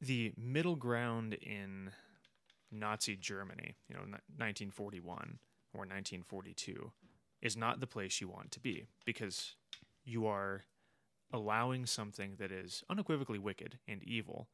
The 0.00 0.32
middle 0.36 0.76
ground 0.76 1.34
in 1.34 1.90
nazi 2.70 3.16
germany 3.16 3.76
you 3.88 3.94
know 3.94 4.02
1941 4.02 5.38
or 5.74 5.80
1942 5.80 6.92
is 7.40 7.56
not 7.56 7.80
the 7.80 7.86
place 7.86 8.20
you 8.20 8.28
want 8.28 8.52
to 8.52 8.60
be 8.60 8.86
because 9.04 9.56
you 10.04 10.26
are 10.26 10.62
allowing 11.32 11.86
something 11.86 12.34
that 12.38 12.52
is 12.52 12.84
unequivocally 12.90 13.38
wicked 13.38 13.78
and 13.88 14.02
evil 14.02 14.48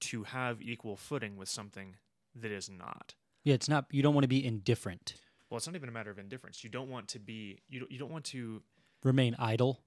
to 0.00 0.24
have 0.24 0.60
equal 0.60 0.96
footing 0.96 1.36
with 1.36 1.48
something 1.48 1.96
that 2.34 2.50
is 2.50 2.68
not. 2.68 3.14
Yeah, 3.44 3.54
it's 3.54 3.68
not. 3.68 3.86
You 3.90 4.02
don't 4.02 4.14
want 4.14 4.24
to 4.24 4.28
be 4.28 4.44
indifferent. 4.44 5.14
Well, 5.48 5.56
it's 5.58 5.66
not 5.66 5.76
even 5.76 5.88
a 5.88 5.92
matter 5.92 6.10
of 6.10 6.18
indifference. 6.18 6.64
You 6.64 6.70
don't 6.70 6.90
want 6.90 7.08
to 7.08 7.18
be 7.18 7.60
you 7.68 7.80
don't, 7.80 7.90
you 7.92 7.98
don't 7.98 8.10
want 8.10 8.24
to 8.26 8.62
Remain 9.04 9.36
idle. 9.38 9.80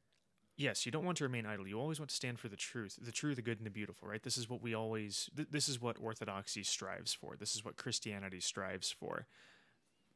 yes, 0.56 0.86
you 0.86 0.92
don't 0.92 1.04
want 1.04 1.18
to 1.18 1.24
remain 1.26 1.46
idle. 1.46 1.68
You 1.68 1.78
always 1.80 2.00
want 2.00 2.10
to 2.10 2.16
stand 2.16 2.40
for 2.40 2.48
the 2.48 2.56
truth, 2.56 2.98
the 3.02 3.12
true, 3.12 3.36
the 3.36 3.42
good 3.42 3.58
and 3.58 3.66
the 3.66 3.72
beautiful, 3.72 4.08
right? 4.08 4.24
This 4.24 4.38
is 4.38 4.50
what 4.50 4.62
we 4.62 4.74
always 4.74 5.30
th- 5.36 5.50
this 5.52 5.68
is 5.68 5.82
what 5.82 5.98
orthodoxy 6.00 6.64
strives 6.64 7.14
for. 7.14 7.36
This 7.36 7.54
is 7.56 7.66
what 7.66 7.76
Christianity 7.76 8.40
strives 8.40 8.90
for. 8.92 9.28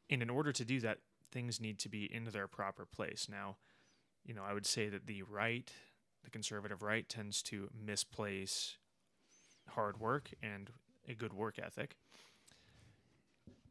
And 0.10 0.22
in 0.22 0.30
order 0.30 0.52
to 0.54 0.63
do 0.63 0.80
that, 0.82 1.00
things 1.32 1.60
need 1.60 1.80
to 1.80 1.90
be 1.90 2.06
in 2.06 2.25
their 2.25 2.48
proper 2.48 2.86
place. 2.86 3.28
Now, 3.30 3.58
you 4.25 4.34
know, 4.34 4.44
I 4.48 4.53
would 4.53 4.65
say 4.65 4.89
that 4.89 5.08
the 5.08 5.24
right, 5.24 5.72
the 6.24 6.30
conservative 6.30 6.82
right 6.82 7.08
tends 7.08 7.42
to 7.44 7.70
misplace 7.74 8.77
hard 9.70 10.00
work 10.00 10.32
and 10.42 10.70
a 11.08 11.13
good 11.13 11.34
work 11.34 11.60
ethic. 11.60 11.96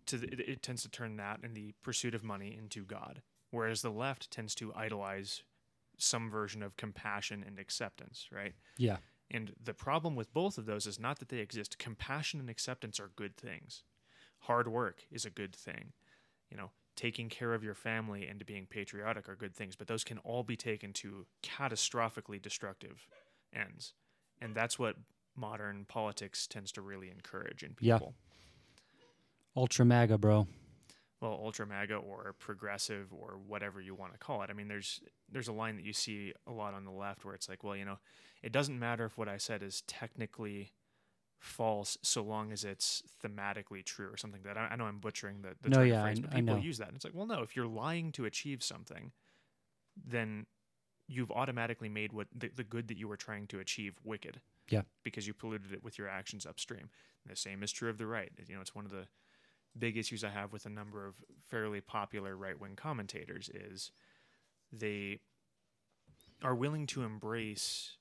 To 0.07 0.19
the, 0.19 0.29
it, 0.29 0.41
it 0.41 0.63
tends 0.63 0.83
to 0.83 0.91
turn 0.91 1.17
that 1.17 1.41
and 1.43 1.55
the 1.55 1.75
pursuit 1.83 2.15
of 2.15 2.25
money 2.25 2.57
into 2.59 2.85
God, 2.85 3.23
whereas 3.51 3.83
the 3.83 3.91
left 3.91 4.31
tends 4.31 4.55
to 4.57 4.73
idolize 4.75 5.43
some 5.97 6.31
version 6.31 6.63
of 6.63 6.77
compassion 6.77 7.45
and 7.47 7.59
acceptance, 7.59 8.29
right? 8.33 8.55
Yeah. 8.77 8.97
And 9.31 9.53
the 9.63 9.75
problem 9.75 10.17
with 10.17 10.35
both 10.35 10.59
of 10.59 10.67
those 10.67 10.87
is 10.87 10.99
not 10.99 11.19
that 11.21 11.29
they 11.29 11.39
exist. 11.39 11.79
Compassion 11.79 12.41
and 12.41 12.51
acceptance 12.51 13.01
are 13.01 13.11
good 13.17 13.37
things. 13.37 13.85
Hard 14.41 14.69
work 14.69 15.05
is 15.11 15.25
a 15.25 15.31
good 15.31 15.55
thing. 15.55 15.93
You 16.51 16.57
know, 16.57 16.71
taking 16.97 17.29
care 17.29 17.55
of 17.55 17.65
your 17.65 17.75
family 17.75 18.27
and 18.27 18.45
being 18.45 18.67
patriotic 18.67 19.29
are 19.29 19.37
good 19.37 19.55
things, 19.55 19.77
but 19.77 19.87
those 19.87 20.05
can 20.05 20.19
all 20.19 20.43
be 20.43 20.57
taken 20.57 20.93
to 20.95 21.27
catastrophically 21.43 22.41
destructive 22.41 23.07
ends. 23.55 23.95
And 24.41 24.55
that's 24.55 24.79
what 24.79 24.97
modern 25.35 25.85
politics 25.87 26.47
tends 26.47 26.73
to 26.73 26.83
really 26.83 27.11
encourage 27.11 27.63
in 27.63 27.75
Yeah. 27.81 27.97
people. 27.99 28.15
Ultra 29.57 29.85
MAGA, 29.85 30.19
bro. 30.19 30.47
well, 31.21 31.33
ultra 31.41 31.65
MAGA 31.67 31.95
or 31.95 32.35
progressive 32.39 33.13
or 33.13 33.39
whatever 33.47 33.81
you 33.81 33.95
want 33.95 34.13
to 34.13 34.19
call 34.19 34.43
it. 34.43 34.51
I 34.51 34.55
mean, 34.55 34.67
there's 34.69 35.01
there's 35.31 35.47
a 35.49 35.53
line 35.53 35.77
that 35.77 35.85
you 35.85 35.93
see 35.93 36.33
a 36.49 36.53
lot 36.53 36.75
on 36.75 36.85
the 36.85 36.91
left 36.91 37.25
where 37.25 37.35
it's 37.35 37.49
like, 37.49 37.63
well, 37.63 37.77
you 37.77 37.85
know, 37.85 37.99
it 38.43 38.51
doesn't 38.53 38.77
matter 38.79 39.05
if 39.05 39.17
what 39.17 39.29
I 39.29 39.37
said 39.37 39.63
is 39.63 39.83
technically 39.87 40.73
false 41.43 41.99
so 42.03 42.23
long 42.23 42.53
as 42.53 42.65
it's 42.65 43.03
thematically 43.23 43.85
true 43.85 44.07
or 44.07 44.17
something 44.17 44.43
that. 44.45 44.57
I, 44.57 44.69
I 44.73 44.77
know 44.77 44.85
I'm 44.85 44.99
butchering 45.01 45.43
the, 45.43 45.55
the 45.61 45.77
No, 45.77 45.83
yeah, 45.83 46.03
phrase, 46.03 46.19
I- 46.19 46.21
but 46.23 46.33
I 46.33 46.37
people 46.37 46.59
use 46.59 46.79
that. 46.79 46.89
And 46.89 46.97
it's 46.97 47.05
like, 47.05 47.15
well, 47.15 47.27
no, 47.27 47.43
if 47.43 47.57
you're 47.57 47.67
lying 47.67 48.13
to 48.13 48.25
achieve 48.25 48.63
something, 48.63 49.11
then 49.97 50.47
you've 51.09 51.33
automatically 51.33 51.89
made 51.89 52.13
what 52.13 52.29
the, 52.35 52.51
the 52.55 52.65
good 52.65 52.89
that 52.89 52.97
you 52.97 53.09
were 53.09 53.17
trying 53.17 53.47
to 53.49 53.59
achieve 53.59 53.99
wicked. 54.05 54.41
Yeah. 54.71 54.83
Because 55.03 55.27
you 55.27 55.35
polluted 55.35 55.73
it 55.73 55.83
with 55.83 55.99
your 55.99 56.09
actions 56.09 56.47
upstream. 56.47 56.89
And 57.25 57.33
the 57.33 57.37
same 57.37 57.63
is 57.63 57.73
true 57.73 57.91
of 57.91 57.99
the 57.99 58.07
right. 58.07 58.31
You 58.47 58.55
know, 58.55 58.61
it's 58.61 58.75
one 58.75 58.85
of 58.85 58.93
the 58.93 59.09
big 59.77 59.97
issues 59.97 60.23
I 60.23 60.31
have 60.31 60.53
with 60.53 60.65
a 60.65 60.71
number 60.71 61.07
of 61.07 61.17
fairly 61.49 61.81
popular 61.81 62.37
right 62.37 62.59
wing 62.59 62.77
commentators 62.77 63.51
is 63.53 63.91
they 64.73 65.19
are 66.43 66.55
willing 66.55 66.87
to 66.87 67.03
embrace 67.03 67.97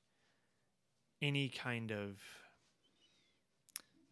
any 1.21 1.49
kind 1.49 1.91
of 1.91 2.19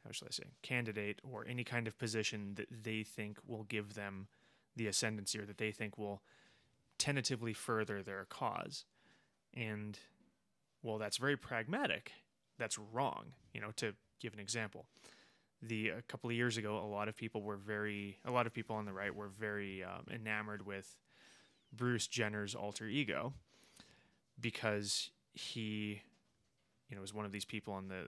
how 0.05 0.11
shall 0.11 0.27
I 0.27 0.31
say 0.31 0.43
candidate 0.61 1.19
or 1.23 1.45
any 1.47 1.63
kind 1.63 1.87
of 1.87 1.97
position 1.97 2.53
that 2.55 2.67
they 2.83 3.03
think 3.03 3.37
will 3.45 3.63
give 3.63 3.93
them 3.93 4.27
the 4.75 4.87
ascendancy 4.87 5.39
or 5.39 5.45
that 5.45 5.57
they 5.57 5.71
think 5.71 5.97
will 5.97 6.21
tentatively 6.97 7.53
further 7.53 8.03
their 8.03 8.25
cause. 8.25 8.85
And 9.53 9.97
well, 10.83 10.97
that's 10.97 11.17
very 11.17 11.37
pragmatic. 11.37 12.11
That's 12.57 12.77
wrong. 12.77 13.33
You 13.53 13.61
know, 13.61 13.71
to 13.77 13.93
give 14.21 14.33
an 14.33 14.39
example, 14.39 14.85
the 15.61 15.89
a 15.89 16.01
couple 16.03 16.29
of 16.29 16.35
years 16.35 16.57
ago, 16.57 16.77
a 16.77 16.85
lot 16.85 17.07
of 17.07 17.15
people 17.15 17.41
were 17.41 17.57
very, 17.57 18.17
a 18.25 18.31
lot 18.31 18.45
of 18.45 18.53
people 18.53 18.75
on 18.75 18.85
the 18.85 18.93
right 18.93 19.13
were 19.13 19.27
very 19.27 19.83
um, 19.83 20.05
enamored 20.13 20.65
with 20.65 20.97
Bruce 21.73 22.07
Jenner's 22.07 22.55
alter 22.55 22.87
ego 22.87 23.33
because 24.39 25.09
he, 25.33 26.01
you 26.89 26.95
know, 26.95 27.01
was 27.01 27.13
one 27.13 27.25
of 27.25 27.31
these 27.31 27.45
people 27.45 27.73
on 27.73 27.87
the, 27.87 28.05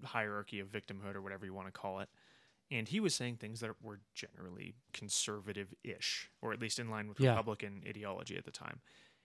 the 0.00 0.06
hierarchy 0.06 0.60
of 0.60 0.68
victimhood 0.68 1.14
or 1.14 1.22
whatever 1.22 1.46
you 1.46 1.54
want 1.54 1.66
to 1.66 1.72
call 1.72 2.00
it. 2.00 2.08
And 2.70 2.86
he 2.86 3.00
was 3.00 3.14
saying 3.14 3.36
things 3.36 3.60
that 3.60 3.70
were 3.82 4.00
generally 4.14 4.74
conservative-ish, 4.92 6.30
or 6.42 6.52
at 6.52 6.60
least 6.60 6.78
in 6.78 6.90
line 6.90 7.08
with 7.08 7.18
Yeah. 7.18 7.30
Republican 7.30 7.82
ideology 7.88 8.36
at 8.36 8.44
the 8.44 8.50
time. 8.50 8.80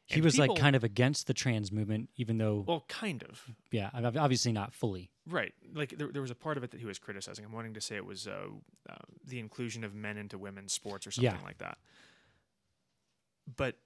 He 0.05 0.15
And 0.15 0.23
was 0.23 0.37
like 0.37 0.55
kind 0.55 0.75
of 0.75 0.83
against 0.83 1.27
the 1.27 1.33
trans 1.33 1.71
movement, 1.71 2.09
even 2.17 2.37
though, 2.37 2.65
well, 2.67 2.83
kind 2.89 3.23
of. 3.23 3.45
yeah, 3.71 3.89
obviously 3.93 4.51
not 4.51 4.73
fully. 4.73 5.09
Right. 5.25 5.53
Like 5.73 5.97
there, 5.97 6.07
there 6.07 6.21
was 6.21 6.31
a 6.31 6.35
part 6.35 6.57
of 6.57 6.63
it 6.63 6.71
that 6.71 6.79
he 6.81 6.85
was 6.85 6.99
criticizing. 6.99 7.45
I'm 7.45 7.53
wanting 7.53 7.73
to 7.75 7.81
say 7.81 7.95
it 7.95 8.05
was 8.05 8.27
uh, 8.27 8.47
uh, 8.89 8.95
the 9.25 9.39
inclusion 9.39 9.83
of 9.85 9.93
men 9.93 10.17
into 10.17 10.37
women's 10.37 10.73
sports 10.73 11.07
or 11.07 11.11
something 11.11 11.33
Yeah. 11.33 11.45
like 11.45 11.59
that. 11.59 11.77
But 13.57 13.77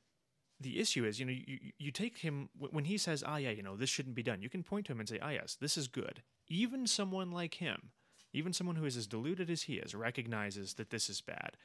the 0.60 0.80
issue 0.80 1.06
is, 1.06 1.20
you 1.20 1.26
know, 1.26 1.32
you, 1.32 1.60
you- 1.78 1.92
take 1.92 2.18
him 2.20 2.50
when 2.58 2.86
he 2.86 2.98
says, 2.98 3.24
"Ah, 3.26 3.38
yeah, 3.38 3.52
you 3.52 3.64
know, 3.64 3.76
this 3.76 3.90
shouldn't 3.90 4.16
be 4.16 4.24
done." 4.24 4.42
You 4.42 4.50
can 4.50 4.64
point 4.64 4.86
to 4.88 4.92
him 4.92 5.00
and 5.00 5.08
say, 5.10 5.20
"Ah, 5.22 5.30
yes, 5.30 5.56
this 5.60 5.78
is 5.78 5.88
good." 5.88 6.24
Even 6.48 6.88
someone 6.88 7.32
like 7.32 7.56
him, 7.56 7.92
even 8.34 8.54
someone 8.54 8.76
who 8.76 8.86
is 8.86 8.98
as 8.98 9.08
deluded 9.08 9.50
as 9.50 9.64
he 9.64 9.76
is, 9.76 9.94
recognizes 9.96 10.76
that 10.76 10.90
this 10.90 11.10
is 11.10 11.22
bad. 11.22 11.58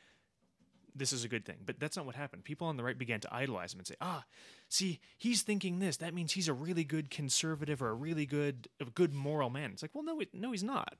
This 0.94 1.12
is 1.12 1.24
a 1.24 1.28
good 1.28 1.46
thing. 1.46 1.58
But 1.64 1.80
that's 1.80 1.96
not 1.96 2.04
what 2.04 2.16
happened. 2.16 2.44
People 2.44 2.66
on 2.66 2.76
the 2.76 2.84
right 2.84 2.98
began 2.98 3.20
to 3.20 3.34
idolize 3.34 3.72
him 3.72 3.80
and 3.80 3.86
say, 3.86 3.96
"Ah, 4.00 4.24
see, 4.68 5.00
he's 5.16 5.42
thinking 5.42 5.78
this. 5.78 5.96
That 5.96 6.12
means 6.12 6.32
he's 6.32 6.48
a 6.48 6.52
really 6.54 6.84
good 6.84 7.08
conservative 7.10 7.80
or 7.82 7.88
a 7.88 7.94
really 7.94 8.26
good, 8.26 8.68
a 8.78 8.84
good 8.84 9.14
moral 9.14 9.48
man." 9.48 9.70
It's 9.72 9.82
like, 9.82 9.94
well, 9.94 10.04
no, 10.04 10.20
no, 10.34 10.50
he's 10.52 10.62
not. 10.62 10.96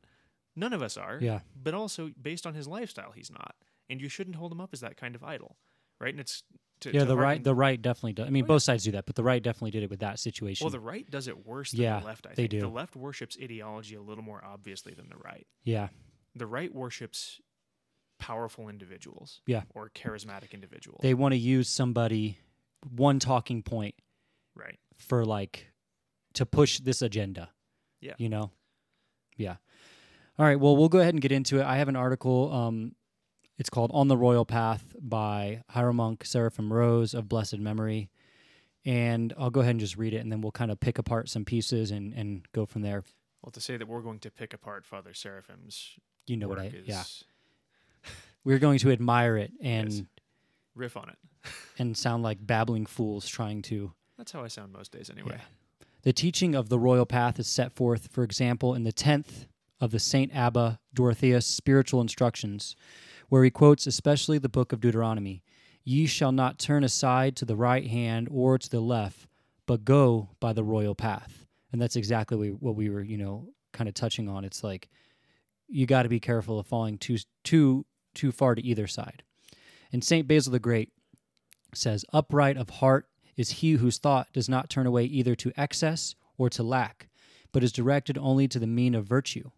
None 0.56 0.72
of 0.72 0.82
us 0.82 0.96
are. 0.96 1.18
Yeah. 1.20 1.40
But 1.54 1.74
also, 1.74 2.10
based 2.20 2.46
on 2.46 2.54
his 2.54 2.66
lifestyle, 2.66 3.12
he's 3.12 3.30
not. 3.30 3.54
And 3.90 4.00
you 4.00 4.08
shouldn't 4.08 4.36
hold 4.36 4.52
him 4.52 4.60
up 4.60 4.70
as 4.72 4.80
that 4.80 4.96
kind 4.96 5.14
of 5.14 5.22
idol, 5.22 5.56
right? 5.98 6.12
And 6.12 6.20
it's 6.20 6.42
to, 6.82 6.92
Yeah, 6.92 7.00
to 7.00 7.06
the 7.06 7.16
right, 7.16 7.42
the 7.42 7.54
right 7.54 7.80
definitely 7.80 8.12
does. 8.12 8.26
I 8.26 8.30
mean, 8.30 8.44
Oh, 8.44 8.46
yeah. 8.46 8.48
both 8.48 8.62
sides 8.62 8.84
do 8.84 8.92
that, 8.92 9.06
but 9.06 9.14
the 9.16 9.24
right 9.24 9.42
definitely 9.42 9.70
did 9.72 9.82
it 9.82 9.90
with 9.90 10.00
that 10.00 10.18
situation. 10.18 10.64
well, 10.64 10.70
the 10.70 10.80
right 10.80 11.08
does 11.10 11.26
it 11.28 11.46
worse 11.46 11.72
than 11.72 11.80
Yeah, 11.80 12.00
the 12.00 12.06
left. 12.06 12.26
I 12.26 12.30
they 12.30 12.34
think 12.34 12.50
do. 12.50 12.60
the 12.60 12.68
left 12.68 12.94
worships 12.96 13.36
ideology 13.42 13.94
a 13.96 14.02
little 14.02 14.24
more 14.24 14.42
obviously 14.44 14.94
than 14.94 15.08
the 15.08 15.16
right. 15.16 15.46
yeah, 15.64 15.88
The 16.36 16.46
right 16.46 16.72
worships 16.72 17.40
powerful 18.18 18.68
individuals, 18.68 19.40
Yeah. 19.46 19.62
or 19.74 19.90
charismatic 19.90 20.52
individuals, 20.52 21.00
they 21.02 21.14
want 21.14 21.32
to 21.32 21.38
use 21.38 21.68
somebody, 21.68 22.38
one 22.88 23.18
talking 23.18 23.62
point 23.62 23.94
right? 24.54 24.78
for 24.96 25.24
like 25.24 25.72
to 26.34 26.46
push 26.46 26.78
this 26.78 27.02
agenda. 27.02 27.50
Yeah. 28.00 28.14
You 28.18 28.28
know? 28.28 28.52
Yeah. 29.36 29.56
All 30.38 30.46
right. 30.46 30.58
Well, 30.58 30.76
we'll 30.76 30.88
go 30.88 30.98
ahead 30.98 31.14
and 31.14 31.20
get 31.20 31.30
into 31.32 31.58
it. 31.60 31.64
I 31.64 31.76
have 31.76 31.88
an 31.88 31.96
article. 31.96 32.52
Um, 32.52 32.94
it's 33.62 33.70
called 33.70 33.92
On 33.94 34.08
the 34.08 34.16
Royal 34.16 34.44
Path 34.44 34.96
by 35.00 35.62
Hieromonk 35.72 36.26
Seraphim 36.26 36.72
Rose 36.72 37.14
of 37.14 37.28
blessed 37.28 37.60
memory. 37.60 38.10
And 38.84 39.32
I'll 39.38 39.50
go 39.50 39.60
ahead 39.60 39.70
and 39.70 39.78
just 39.78 39.96
read 39.96 40.14
it 40.14 40.16
and 40.16 40.32
then 40.32 40.40
we'll 40.40 40.50
kind 40.50 40.72
of 40.72 40.80
pick 40.80 40.98
apart 40.98 41.28
some 41.28 41.44
pieces 41.44 41.92
and, 41.92 42.12
and 42.12 42.44
go 42.50 42.66
from 42.66 42.82
there. 42.82 43.04
Well, 43.40 43.52
to 43.52 43.60
say 43.60 43.76
that 43.76 43.86
we're 43.86 44.00
going 44.00 44.18
to 44.18 44.32
pick 44.32 44.52
apart 44.52 44.84
Father 44.84 45.14
Seraphim's 45.14 45.90
You 46.26 46.36
know 46.38 46.48
work 46.48 46.58
what 46.58 46.66
I, 46.66 46.70
is 46.76 46.88
yeah. 46.88 47.04
We're 48.42 48.58
going 48.58 48.80
to 48.80 48.90
admire 48.90 49.36
it 49.36 49.52
and, 49.62 49.92
Yes. 49.92 50.02
riff 50.74 50.96
on 50.96 51.10
it. 51.10 51.18
and 51.78 51.96
sound 51.96 52.24
like 52.24 52.44
babbling 52.44 52.86
fools 52.86 53.28
trying 53.28 53.62
to 53.62 53.92
That's 54.18 54.32
how 54.32 54.42
I 54.42 54.48
sound 54.48 54.72
most 54.72 54.90
days, 54.90 55.08
anyway. 55.08 55.38
The 56.02 56.12
teaching 56.12 56.56
of 56.56 56.68
the 56.68 56.80
royal 56.80 57.06
path 57.06 57.38
is 57.38 57.46
set 57.46 57.70
forth, 57.70 58.08
for 58.10 58.24
example, 58.24 58.74
in 58.74 58.82
the 58.82 58.92
10th 58.92 59.46
of 59.80 59.92
the 59.92 60.00
St. 60.00 60.34
Abba 60.34 60.80
Dorotheus 60.92 61.46
Spiritual 61.46 62.00
Instructions, 62.00 62.74
where 63.32 63.44
he 63.44 63.50
quotes 63.50 63.86
especially 63.86 64.36
the 64.36 64.46
book 64.46 64.74
of 64.74 64.80
Deuteronomy 64.82 65.42
Ye 65.84 66.04
shall 66.04 66.32
not 66.32 66.58
turn 66.58 66.84
aside 66.84 67.34
to 67.36 67.46
the 67.46 67.56
right 67.56 67.86
hand 67.86 68.28
or 68.30 68.58
to 68.58 68.68
the 68.68 68.78
left, 68.78 69.26
but 69.64 69.86
go 69.86 70.28
by 70.38 70.52
the 70.52 70.62
royal 70.62 70.94
path. 70.94 71.46
And 71.72 71.80
that's 71.80 71.96
exactly 71.96 72.50
what 72.50 72.76
we, 72.76 72.90
were, 72.90 73.00
you 73.00 73.16
know, 73.16 73.48
kind 73.72 73.88
of 73.88 73.94
touching 73.94 74.28
on. 74.28 74.44
It's 74.44 74.62
like 74.62 74.90
you 75.66 75.86
got 75.86 76.02
to 76.02 76.10
be 76.10 76.20
careful 76.20 76.58
of 76.58 76.66
falling 76.66 76.98
too, 76.98 77.16
too, 77.42 77.86
too 78.14 78.32
far 78.32 78.54
to 78.54 78.62
either 78.62 78.86
side. 78.86 79.22
And 79.94 80.04
St. 80.04 80.28
Basil 80.28 80.52
the 80.52 80.58
Great 80.58 80.90
says, 81.72 82.04
Upright 82.12 82.58
of 82.58 82.68
heart 82.68 83.08
is 83.34 83.48
he 83.50 83.72
whose 83.72 83.96
thought 83.96 84.28
does 84.34 84.50
not 84.50 84.68
turn 84.68 84.86
away 84.86 85.04
either 85.04 85.34
to 85.36 85.52
excess 85.56 86.14
or 86.36 86.50
to 86.50 86.62
lack, 86.62 87.08
but 87.50 87.64
is 87.64 87.72
directed 87.72 88.18
only 88.18 88.46
to 88.46 88.58
the 88.58 88.66
mean 88.66 88.94
of 88.94 89.06
virtue. 89.06 89.50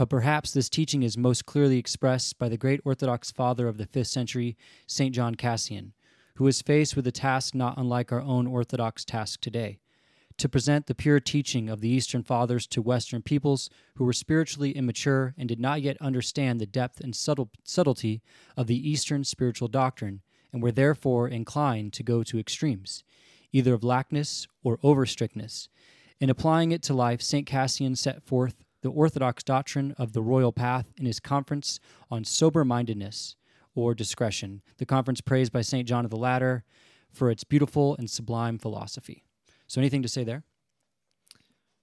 But 0.00 0.08
perhaps 0.08 0.52
this 0.52 0.70
teaching 0.70 1.02
is 1.02 1.18
most 1.18 1.44
clearly 1.44 1.76
expressed 1.76 2.38
by 2.38 2.48
the 2.48 2.56
great 2.56 2.80
Orthodox 2.86 3.30
father 3.30 3.68
of 3.68 3.76
the 3.76 3.84
fifth 3.84 4.06
century, 4.06 4.56
St. 4.86 5.14
John 5.14 5.34
Cassian, 5.34 5.92
who 6.36 6.44
was 6.44 6.62
faced 6.62 6.96
with 6.96 7.06
a 7.06 7.12
task 7.12 7.54
not 7.54 7.76
unlike 7.76 8.10
our 8.10 8.22
own 8.22 8.46
Orthodox 8.46 9.04
task 9.04 9.42
today 9.42 9.78
to 10.38 10.48
present 10.48 10.86
the 10.86 10.94
pure 10.94 11.20
teaching 11.20 11.68
of 11.68 11.82
the 11.82 11.90
Eastern 11.90 12.22
Fathers 12.22 12.66
to 12.68 12.80
Western 12.80 13.20
peoples 13.20 13.68
who 13.96 14.06
were 14.06 14.14
spiritually 14.14 14.70
immature 14.70 15.34
and 15.36 15.46
did 15.46 15.60
not 15.60 15.82
yet 15.82 16.00
understand 16.00 16.62
the 16.62 16.66
depth 16.66 17.00
and 17.00 17.14
subtle, 17.14 17.50
subtlety 17.62 18.22
of 18.56 18.68
the 18.68 18.90
Eastern 18.90 19.22
spiritual 19.22 19.68
doctrine 19.68 20.22
and 20.50 20.62
were 20.62 20.72
therefore 20.72 21.28
inclined 21.28 21.92
to 21.92 22.02
go 22.02 22.22
to 22.22 22.38
extremes, 22.38 23.04
either 23.52 23.74
of 23.74 23.82
laxness 23.82 24.46
or 24.64 24.78
over 24.82 25.04
strictness. 25.04 25.68
In 26.18 26.30
applying 26.30 26.72
it 26.72 26.82
to 26.84 26.94
life, 26.94 27.20
St. 27.20 27.46
Cassian 27.46 27.94
set 27.96 28.22
forth 28.22 28.64
the 28.82 28.90
orthodox 28.90 29.42
doctrine 29.42 29.94
of 29.98 30.12
the 30.12 30.22
royal 30.22 30.52
path 30.52 30.86
in 30.98 31.06
his 31.06 31.20
conference 31.20 31.80
on 32.10 32.24
sober 32.24 32.64
mindedness 32.64 33.36
or 33.74 33.94
discretion, 33.94 34.62
the 34.78 34.86
conference 34.86 35.20
praised 35.20 35.52
by 35.52 35.60
St. 35.60 35.86
John 35.86 36.04
of 36.04 36.10
the 36.10 36.16
Ladder 36.16 36.64
for 37.12 37.30
its 37.30 37.44
beautiful 37.44 37.96
and 37.96 38.10
sublime 38.10 38.58
philosophy. 38.58 39.24
So, 39.66 39.80
anything 39.80 40.02
to 40.02 40.08
say 40.08 40.24
there? 40.24 40.44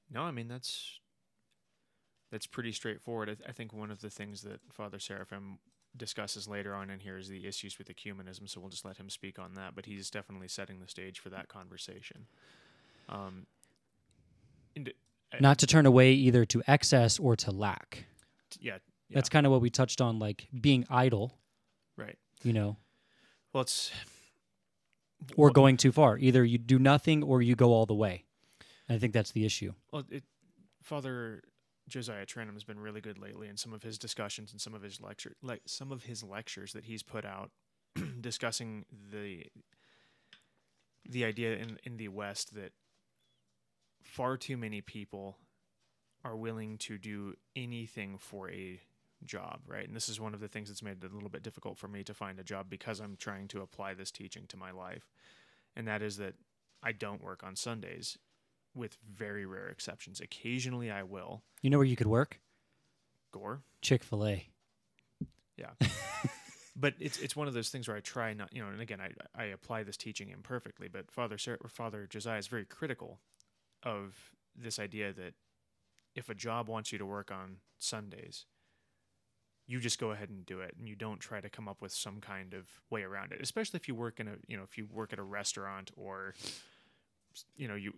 No, 0.10 0.22
I 0.24 0.32
mean 0.32 0.48
that's 0.48 1.00
that's 2.32 2.48
pretty 2.48 2.72
straightforward. 2.72 3.30
I, 3.30 3.34
th- 3.36 3.50
I 3.50 3.52
think 3.52 3.74
one 3.74 3.92
of 3.92 4.02
the 4.02 4.10
things 4.10 4.42
that 4.42 4.60
Father 4.72 5.00
Seraphim 5.00 5.60
discusses 5.96 6.48
later 6.48 6.76
on 6.76 6.90
in 6.90 7.00
here 7.00 7.18
is 7.18 7.28
the 7.28 7.48
issues 7.48 7.78
with 7.78 7.88
ecumenism. 7.88 8.50
So 8.50 8.60
we'll 8.60 8.70
just 8.70 8.86
let 8.86 8.98
him 8.98 9.10
speak 9.10 9.40
on 9.40 9.54
that. 9.56 9.76
But 9.76 9.86
he's 9.86 10.10
definitely 10.10 10.48
setting 10.48 10.80
the 10.80 10.88
stage 10.88 11.20
for 11.20 11.30
that 11.30 11.48
conversation. 11.48 12.28
Um, 13.10 13.48
and, 14.76 14.92
Not 15.40 15.60
to 15.60 15.68
turn 15.68 15.86
away 15.86 16.14
either 16.14 16.46
to 16.46 16.62
excess 16.68 17.20
or 17.20 17.36
to 17.38 17.52
lack. 17.52 18.06
yeah, 18.60 18.78
yeah, 19.10 19.16
That's 19.16 19.30
kind 19.30 19.46
of 19.46 19.52
what 19.52 19.62
we 19.62 19.70
touched 19.70 20.02
on, 20.02 20.20
like 20.20 20.48
being 20.60 20.86
idle, 20.90 21.38
right. 21.98 22.18
you 22.44 22.54
know, 22.54 22.78
Well, 23.54 23.62
it's 23.62 23.92
or 25.36 25.50
going 25.52 25.78
too 25.78 25.92
far. 25.92 26.18
Either 26.18 26.44
you 26.44 26.58
do 26.58 26.80
nothing 26.80 27.24
or 27.24 27.42
you 27.42 27.56
go 27.56 27.72
all 27.72 27.86
the 27.86 27.96
way. 27.96 28.24
And 28.88 28.96
I 28.96 29.00
think 29.00 29.14
that's 29.14 29.32
the 29.32 29.46
issue. 29.46 29.74
Well, 29.92 30.04
it, 30.10 30.24
Father 30.82 31.42
Josiah 31.88 32.26
Trenham 32.26 32.54
has 32.54 32.64
been 32.64 32.80
really 32.80 33.02
good 33.02 33.18
lately 33.18 33.48
in 33.48 33.58
some 33.58 33.74
of 33.74 33.84
his 33.84 33.98
discussions 33.98 34.52
and 34.52 34.62
some 34.62 34.74
of 34.74 34.82
his 34.82 35.02
lecture, 35.02 35.36
like 35.42 35.62
some 35.66 35.92
of 35.92 36.04
his 36.04 36.24
lectures 36.24 36.74
that 36.74 36.86
he's 36.86 37.04
put 37.04 37.26
out, 37.26 37.52
discussing 38.22 38.86
the 39.12 39.46
the 41.10 41.24
idea 41.24 41.56
in 41.56 41.80
in 41.84 41.98
the 41.98 42.10
West 42.10 42.54
that 42.56 42.74
far 44.04 44.38
too 44.38 44.58
many 44.58 44.82
people 44.82 45.38
are 46.24 46.36
willing 46.36 46.78
to 46.78 46.98
do 46.98 47.34
anything 47.56 48.18
for 48.18 48.50
a 48.52 48.82
job, 49.24 49.62
right? 49.68 49.88
And 49.88 49.96
this 49.96 50.10
is 50.10 50.20
one 50.20 50.34
of 50.34 50.40
the 50.40 50.48
things 50.48 50.70
that's 50.70 50.84
made 50.84 51.04
it 51.04 51.12
a 51.12 51.14
little 51.14 51.30
bit 51.30 51.44
difficult 51.44 51.78
for 51.78 51.88
me 51.88 52.04
to 52.04 52.14
find 52.14 52.40
a 52.40 52.44
job 52.44 52.68
because 52.70 53.00
I'm 53.00 53.16
trying 53.18 53.48
to 53.50 53.62
apply 53.62 53.94
this 53.94 54.12
teaching 54.12 54.46
to 54.50 54.58
my 54.58 54.72
life. 54.72 55.10
And 55.76 55.88
that 55.88 56.02
is 56.02 56.18
that 56.18 56.36
I 56.84 56.92
don't 56.92 57.24
work 57.24 57.44
on 57.44 57.56
Sundays 57.56 58.18
with 58.76 58.98
very 59.10 59.46
rare 59.46 59.68
exceptions. 59.68 60.20
Occasionally 60.20 60.92
I 60.92 61.04
will. 61.04 61.44
You 61.62 61.70
know 61.70 61.78
where 61.78 61.86
you 61.86 61.96
could 61.96 62.08
work? 62.08 62.40
Gore. 63.32 63.62
Chick 63.82 64.04
Fil 64.04 64.26
A. 64.26 64.48
Yeah. 65.58 65.72
but 66.76 66.94
it's 67.00 67.18
it's 67.20 67.36
one 67.36 67.48
of 67.48 67.54
those 67.54 67.70
things 67.70 67.88
where 67.88 67.98
I 67.98 68.02
try 68.02 68.34
not, 68.34 68.54
you 68.54 68.62
know, 68.62 68.70
and 68.70 68.82
again, 68.82 69.02
I 69.02 69.10
I 69.36 69.46
apply 69.46 69.84
this 69.84 69.98
teaching 69.98 70.30
imperfectly, 70.30 70.88
but 70.88 71.12
Father 71.12 71.38
Sar- 71.38 71.60
Father 71.68 72.08
Josiah 72.10 72.38
is 72.38 72.48
very 72.48 72.66
critical 72.66 73.20
of 73.84 74.16
this 74.56 74.80
idea 74.80 75.14
that 75.14 75.34
if 76.16 76.30
a 76.30 76.36
job 76.36 76.68
wants 76.68 76.92
you 76.92 76.98
to 76.98 77.06
work 77.06 77.32
on 77.32 77.58
Sundays, 77.78 78.46
you 79.68 79.80
just 79.80 80.00
go 80.00 80.12
ahead 80.12 80.30
and 80.30 80.46
do 80.46 80.62
it, 80.62 80.76
and 80.80 80.88
you 80.88 80.96
don't 80.96 81.20
try 81.20 81.42
to 81.42 81.50
come 81.50 81.68
up 81.68 81.82
with 81.82 81.92
some 81.92 82.22
kind 82.22 82.54
of 82.54 82.68
way 82.90 83.04
around 83.04 83.34
it. 83.34 83.40
Especially 83.42 83.78
if 83.78 83.88
you 83.88 83.96
work 83.96 84.20
in 84.20 84.28
a, 84.28 84.36
you 84.48 84.56
know, 84.56 84.64
if 84.64 84.78
you 84.78 84.88
work 84.92 85.12
at 85.12 85.20
a 85.20 85.24
restaurant 85.24 85.92
or, 85.96 86.34
you 87.56 87.68
know, 87.68 87.76
you, 87.76 87.92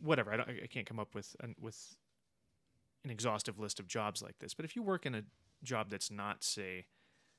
whatever. 0.00 0.32
I, 0.32 0.36
don't, 0.38 0.48
I 0.48 0.66
can't 0.66 0.86
come 0.86 0.98
up 0.98 1.14
with 1.14 1.36
an, 1.40 1.54
with 1.60 1.96
an 3.04 3.10
exhaustive 3.10 3.58
list 3.58 3.80
of 3.80 3.86
jobs 3.86 4.22
like 4.22 4.38
this. 4.38 4.54
But 4.54 4.64
if 4.64 4.74
you 4.74 4.82
work 4.82 5.04
in 5.04 5.14
a 5.14 5.22
job 5.62 5.90
that's 5.90 6.10
not, 6.10 6.42
say, 6.42 6.86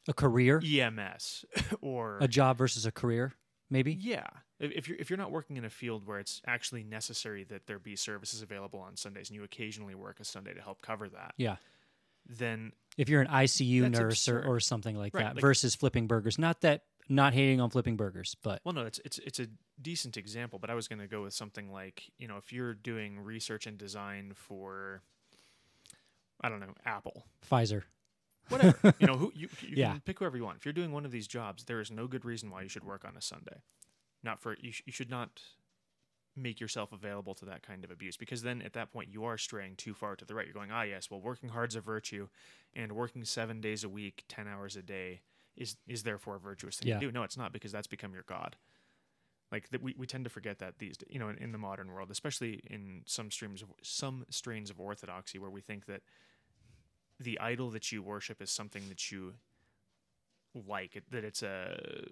A 0.08 0.14
career? 0.14 0.62
EMS 0.64 1.46
or 1.82 2.20
A 2.22 2.28
job 2.28 2.58
versus 2.58 2.86
a 2.86 2.92
career, 2.92 3.34
maybe? 3.70 3.94
yeah, 3.94 4.26
if, 4.60 4.72
if 4.72 4.88
you're 4.88 4.98
if 4.98 5.10
you're 5.10 5.18
not 5.18 5.32
working 5.32 5.58
in 5.58 5.66
a 5.66 5.70
field 5.70 6.06
where 6.06 6.20
it's 6.20 6.42
actually 6.48 6.84
necessary 6.84 7.44
that 7.46 7.68
there 7.68 7.80
be 7.80 7.96
services 7.96 8.42
available 8.42 8.80
on 8.80 8.96
Sundays, 8.96 9.30
and 9.30 9.36
you 9.36 9.44
occasionally 9.44 9.96
work 9.96 10.20
a 10.20 10.26
Sunday 10.26 10.54
to 10.54 10.62
help 10.62 10.82
cover 10.82 11.10
that, 11.10 11.34
Yeah. 11.38 11.58
then 12.28 12.72
If 12.98 13.10
you're 13.10 13.22
an 13.22 13.28
ICU 13.28 13.90
nurse 13.92 14.28
or, 14.30 14.42
or 14.44 14.60
something 14.60 14.96
like 14.98 15.14
Right, 15.14 15.24
that 15.24 15.36
like- 15.36 15.42
versus 15.42 15.76
flipping 15.76 16.08
burgers. 16.08 16.38
Not 16.40 16.62
that, 16.62 16.84
not 17.10 17.34
hating 17.34 17.60
on 17.60 17.70
flipping 17.70 17.98
burgers, 17.98 18.36
but 18.44 18.62
well, 18.64 18.74
no, 18.74 18.86
it's 18.86 19.00
it's 19.04 19.18
it's 19.20 19.40
a 19.40 19.48
decent 19.82 20.16
example. 20.16 20.60
But 20.60 20.70
I 20.70 20.76
was 20.76 20.88
going 20.88 21.00
to 21.00 21.08
go 21.08 21.24
with 21.24 21.34
something 21.34 21.72
like 21.72 22.12
you 22.18 22.28
know 22.28 22.38
if 22.38 22.54
you're 22.54 22.74
doing 22.74 23.20
research 23.20 23.68
and 23.68 23.78
design 23.78 24.32
for, 24.36 25.02
I 26.42 26.48
don't 26.50 26.60
know, 26.62 26.74
Apple, 26.86 27.26
Pfizer. 27.50 27.84
Whatever. 28.54 28.94
you 29.00 29.08
know, 29.08 29.18
who 29.18 29.32
you, 29.36 29.50
you 29.62 29.74
Yeah. 29.76 29.92
can 29.92 30.02
pick 30.02 30.20
whoever 30.20 30.38
you 30.38 30.44
want. 30.44 30.58
If 30.58 30.66
you're 30.66 30.74
doing 30.74 30.92
one 30.92 31.06
of 31.06 31.12
these 31.12 31.28
jobs, 31.28 31.66
there 31.66 31.80
is 31.82 31.92
no 31.92 32.08
good 32.08 32.24
reason 32.26 32.50
why 32.50 32.62
you 32.62 32.70
should 32.70 32.84
work 32.84 33.04
on 33.06 33.18
a 33.18 33.22
Sunday. 33.22 33.62
Not 34.24 34.40
for 34.40 34.56
you. 34.62 34.72
Sh- 34.72 34.84
you 34.86 34.94
should 34.94 35.10
not 35.10 35.42
make 36.36 36.60
yourself 36.60 36.92
available 36.92 37.36
to 37.36 37.46
that 37.46 37.62
kind 37.62 37.84
of 37.84 37.92
abuse 37.92 38.18
because 38.18 38.42
then 38.42 38.60
at 38.64 38.74
that 38.74 38.92
point 38.92 39.08
you 39.12 39.24
are 39.24 39.38
straying 39.38 39.76
too 39.76 39.94
far 39.94 40.16
to 40.16 40.26
the 40.26 40.34
right. 40.34 40.46
You're 40.48 40.54
going, 40.54 40.72
ah, 40.72 40.82
yes, 40.84 41.12
well, 41.12 41.22
working 41.22 41.50
hard's 41.50 41.76
a 41.76 41.82
virtue, 41.82 42.28
and 42.74 42.92
working 42.94 43.24
seven 43.26 43.62
days 43.62 43.84
a 43.84 43.90
week, 43.90 44.24
ten 44.28 44.48
hours 44.48 44.76
a 44.76 44.82
day 44.82 45.22
is 45.56 45.76
is 45.88 46.02
therefore 46.04 46.36
a 46.38 46.40
virtuous 46.40 46.78
thing 46.78 46.88
Yeah. 46.90 46.96
to 47.00 47.06
do. 47.08 47.12
No, 47.12 47.22
it's 47.24 47.38
not 47.38 47.54
because 47.54 47.72
that's 47.72 47.86
become 47.88 48.14
your 48.14 48.24
god. 48.24 48.56
Like 49.52 49.70
that, 49.70 49.84
we, 49.84 49.94
we 49.96 50.08
tend 50.08 50.24
to 50.24 50.32
forget 50.32 50.58
that 50.60 50.80
these, 50.80 50.96
you 51.08 51.20
know, 51.20 51.30
in, 51.30 51.38
in 51.38 51.52
the 51.52 51.60
modern 51.60 51.92
world, 51.92 52.10
especially 52.10 52.62
in 52.72 53.04
some 53.06 53.30
streams 53.30 53.62
of 53.62 53.70
some 53.84 54.26
strains 54.32 54.72
of 54.72 54.80
orthodoxy, 54.80 55.38
where 55.38 55.52
we 55.52 55.62
think 55.62 55.86
that 55.86 56.02
the 57.24 57.40
idol 57.40 57.70
that 57.72 57.92
you 57.92 58.02
worship 58.02 58.42
is 58.42 58.52
something 58.52 58.84
that 58.90 59.12
you 59.12 59.34
like, 60.68 61.02
that 61.10 61.24
it's 61.24 61.44
a 61.44 62.06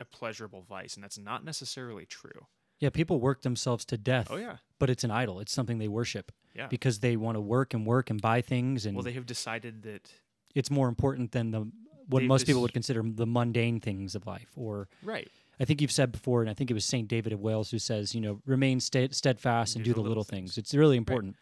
a 0.00 0.04
pleasurable 0.04 0.62
vice, 0.62 0.94
and 0.94 1.04
that's 1.04 1.18
not 1.18 1.44
necessarily 1.44 2.06
true. 2.06 2.46
Yeah, 2.78 2.88
people 2.88 3.20
work 3.20 3.42
themselves 3.42 3.84
to 3.86 3.98
death. 3.98 4.28
Oh 4.30 4.36
yeah, 4.36 4.56
But 4.78 4.88
it's 4.90 5.04
an 5.04 5.10
idol. 5.10 5.40
It's 5.40 5.52
something 5.52 5.78
they 5.78 5.88
worship 5.88 6.32
yeah. 6.54 6.66
because 6.68 7.00
they 7.00 7.16
want 7.16 7.36
to 7.36 7.40
work 7.40 7.74
and 7.74 7.86
work 7.86 8.08
and 8.08 8.20
buy 8.20 8.40
things, 8.40 8.86
and 8.86 8.96
well, 8.96 9.04
they 9.04 9.12
have 9.12 9.26
decided 9.26 9.82
that 9.82 10.10
it's 10.54 10.70
more 10.70 10.88
important 10.88 11.32
than 11.32 11.50
the 11.50 11.70
what 12.08 12.24
most 12.24 12.46
people 12.46 12.62
would 12.62 12.72
consider 12.72 13.02
the 13.04 13.26
mundane 13.26 13.78
things 13.78 14.14
of 14.14 14.26
life. 14.26 14.48
Or 14.56 14.88
right, 15.02 15.28
I 15.60 15.66
think 15.66 15.82
you've 15.82 15.92
said 15.92 16.10
before, 16.10 16.40
and 16.40 16.50
I 16.50 16.54
think 16.54 16.70
it 16.70 16.74
was 16.74 16.86
Saint 16.86 17.06
David 17.06 17.34
of 17.34 17.40
Wales 17.40 17.70
who 17.70 17.78
says, 17.78 18.14
you 18.14 18.20
know, 18.20 18.40
remain 18.46 18.80
steadfast 18.80 19.76
and 19.76 19.84
do, 19.84 19.92
the 19.92 20.00
little 20.00 20.24
things. 20.24 20.56
It's 20.56 20.74
really 20.74 20.96
important. 20.96 21.36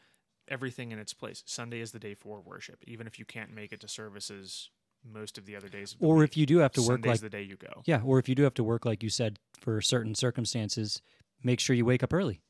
Everything 0.50 0.92
in 0.92 0.98
its 0.98 1.12
place. 1.14 1.42
Sunday 1.46 1.80
is 1.80 1.92
the 1.92 1.98
day 1.98 2.14
for 2.14 2.40
worship, 2.40 2.82
even 2.86 3.06
if 3.06 3.18
you 3.18 3.24
can't 3.24 3.54
make 3.54 3.72
it 3.72 3.80
to 3.80 3.88
services 3.88 4.70
most 5.04 5.38
of 5.38 5.46
the 5.46 5.56
other 5.56 5.68
days. 5.68 5.96
The 5.98 6.06
Or 6.06 6.16
week, 6.16 6.30
if 6.30 6.36
you 6.36 6.46
do 6.46 6.58
have 6.58 6.72
to 6.72 6.82
work 6.82 7.04
like 7.06 7.20
the 7.20 7.30
day 7.30 7.42
you 7.42 7.56
go. 7.56 7.82
yeah, 7.84 8.00
or 8.04 8.18
if 8.18 8.28
you 8.28 8.34
do 8.34 8.42
have 8.42 8.54
to 8.54 8.64
work 8.64 8.84
like 8.84 9.02
you 9.02 9.10
said 9.10 9.38
for 9.58 9.80
certain 9.80 10.14
circumstances, 10.14 11.02
make 11.42 11.60
sure 11.60 11.74
you 11.76 11.84
wake 11.84 12.02
up 12.02 12.12
early. 12.12 12.42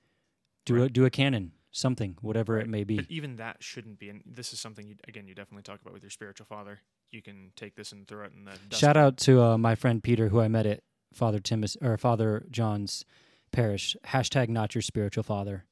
Do 0.65 0.83
a 0.83 0.89
do 0.89 1.05
a 1.07 1.11
canon, 1.11 1.53
something, 1.71 2.17
whatever 2.21 2.59
it 2.59 2.69
may 2.69 2.85
be. 2.85 2.97
But 2.97 3.07
even 3.09 3.37
that 3.37 3.63
shouldn't 3.63 3.99
be. 3.99 4.11
And 4.11 4.23
this 4.27 4.53
is 4.53 4.61
something 4.61 4.87
you, 4.87 4.97
again 5.07 5.27
you 5.27 5.35
definitely 5.35 5.63
talk 5.63 5.81
about 5.81 5.95
with 5.95 6.03
your 6.03 6.11
spiritual 6.11 6.47
father. 6.47 6.81
You 7.11 7.23
can 7.23 7.53
take 7.57 7.75
this 7.75 7.93
and 7.93 8.07
throw 8.07 8.25
it 8.25 8.33
in 8.37 8.45
the 8.45 8.77
Shout 8.77 8.97
out 8.97 9.17
to 9.19 9.41
uh, 9.43 9.59
my 9.59 9.75
friend 9.75 10.03
Peter, 10.03 10.29
who 10.29 10.41
I 10.41 10.49
met 10.49 10.67
at 10.67 10.81
Father 11.15 11.39
Timus 11.39 11.77
or 11.83 11.97
Father 11.97 12.45
John's 12.51 13.05
parish. 13.51 13.97
Hashtag 14.07 14.51
not 14.51 14.75
your 14.75 14.83
spiritual 14.83 15.23
father. 15.25 15.65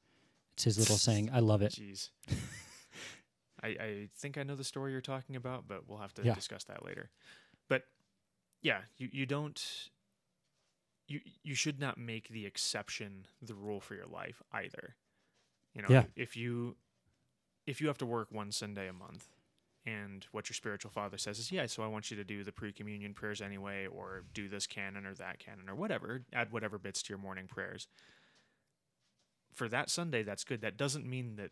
It's 0.57 0.63
his 0.63 0.79
little 0.79 0.97
saying. 0.97 1.29
I 1.31 1.39
love 1.39 1.61
it. 1.61 1.73
Jeez. 1.73 2.09
I, 3.63 3.67
I 3.67 4.09
think 4.17 4.37
I 4.39 4.43
know 4.43 4.55
the 4.55 4.63
story 4.63 4.91
you're 4.91 5.01
talking 5.01 5.35
about, 5.35 5.67
but 5.67 5.87
we'll 5.87 5.99
have 5.99 6.13
to 6.15 6.23
Yeah. 6.23 6.33
discuss 6.33 6.63
that 6.63 6.83
later. 6.83 7.11
But 7.69 7.83
yeah, 8.63 8.81
you, 8.97 9.07
you 9.11 9.25
don't 9.27 9.61
you 11.07 11.21
you 11.43 11.53
should 11.55 11.79
not 11.79 11.97
make 11.99 12.29
the 12.29 12.45
exception 12.47 13.27
the 13.41 13.53
rule 13.53 13.79
for 13.79 13.93
your 13.95 14.07
life 14.07 14.41
either. 14.51 14.95
You 15.75 15.83
know, 15.83 15.87
Yeah. 15.89 16.03
if 16.15 16.35
you 16.35 16.75
if 17.67 17.79
you 17.81 17.87
have 17.87 17.97
to 17.99 18.05
work 18.05 18.31
one 18.31 18.51
Sunday 18.51 18.87
a 18.87 18.93
month 18.93 19.27
and 19.85 20.25
what 20.31 20.49
your 20.49 20.55
spiritual 20.55 20.89
father 20.89 21.17
says 21.19 21.37
is, 21.37 21.51
yeah, 21.51 21.65
so 21.67 21.83
I 21.83 21.87
want 21.87 22.09
you 22.09 22.17
to 22.17 22.23
do 22.23 22.43
the 22.43 22.51
pre-communion 22.51 23.13
prayers 23.13 23.41
anyway, 23.41 23.85
or 23.87 24.23
do 24.33 24.49
this 24.49 24.65
canon 24.65 25.05
or 25.05 25.13
that 25.15 25.37
canon 25.39 25.69
or 25.69 25.75
whatever, 25.75 26.23
add 26.33 26.51
whatever 26.51 26.77
bits 26.79 27.01
to 27.03 27.09
your 27.09 27.19
morning 27.19 27.45
prayers. 27.47 27.87
For 29.57 29.67
that 29.69 29.89
Sunday, 29.89 30.21
that's 30.21 30.43
good. 30.43 30.61
That 30.61 30.77
doesn't 30.77 31.03
mean 31.03 31.35
that 31.37 31.49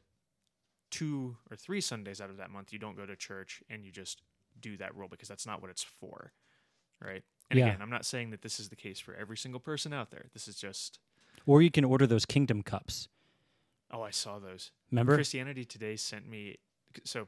two 0.91 1.37
or 1.49 1.57
three 1.57 1.81
Sundays 1.81 2.21
out 2.21 2.29
of 2.29 2.37
that 2.37 2.51
month 2.51 2.71
you 2.71 2.77
don't 2.77 2.95
go 2.95 3.03
to 3.07 3.15
church 3.15 3.63
and 3.67 3.83
you 3.83 3.91
just 3.91 4.21
do 4.61 4.77
that 4.77 4.95
rule 4.95 5.07
because 5.09 5.27
that's 5.27 5.47
not 5.47 5.59
what 5.59 5.71
it's 5.71 5.81
for. 5.83 6.31
Right. 7.01 7.23
And 7.49 7.57
Yeah. 7.59 7.65
again, 7.69 7.81
I'm 7.81 7.89
not 7.89 8.05
saying 8.05 8.29
that 8.29 8.43
this 8.43 8.59
is 8.59 8.69
the 8.69 8.75
case 8.75 8.99
for 8.99 9.15
every 9.15 9.37
single 9.37 9.59
person 9.59 9.91
out 9.91 10.11
there. 10.11 10.27
This 10.33 10.47
is 10.47 10.55
just, 10.55 10.99
Or 11.47 11.63
you 11.63 11.71
can 11.71 11.83
order 11.83 12.05
those 12.05 12.25
kingdom 12.27 12.61
cups. 12.61 13.07
oh, 13.89 14.03
I 14.03 14.11
saw 14.11 14.37
those. 14.37 14.71
Remember? 14.91 15.15
Christianity 15.15 15.65
Today 15.65 15.95
sent 15.95 16.27
me 16.27 16.57
so 17.03 17.27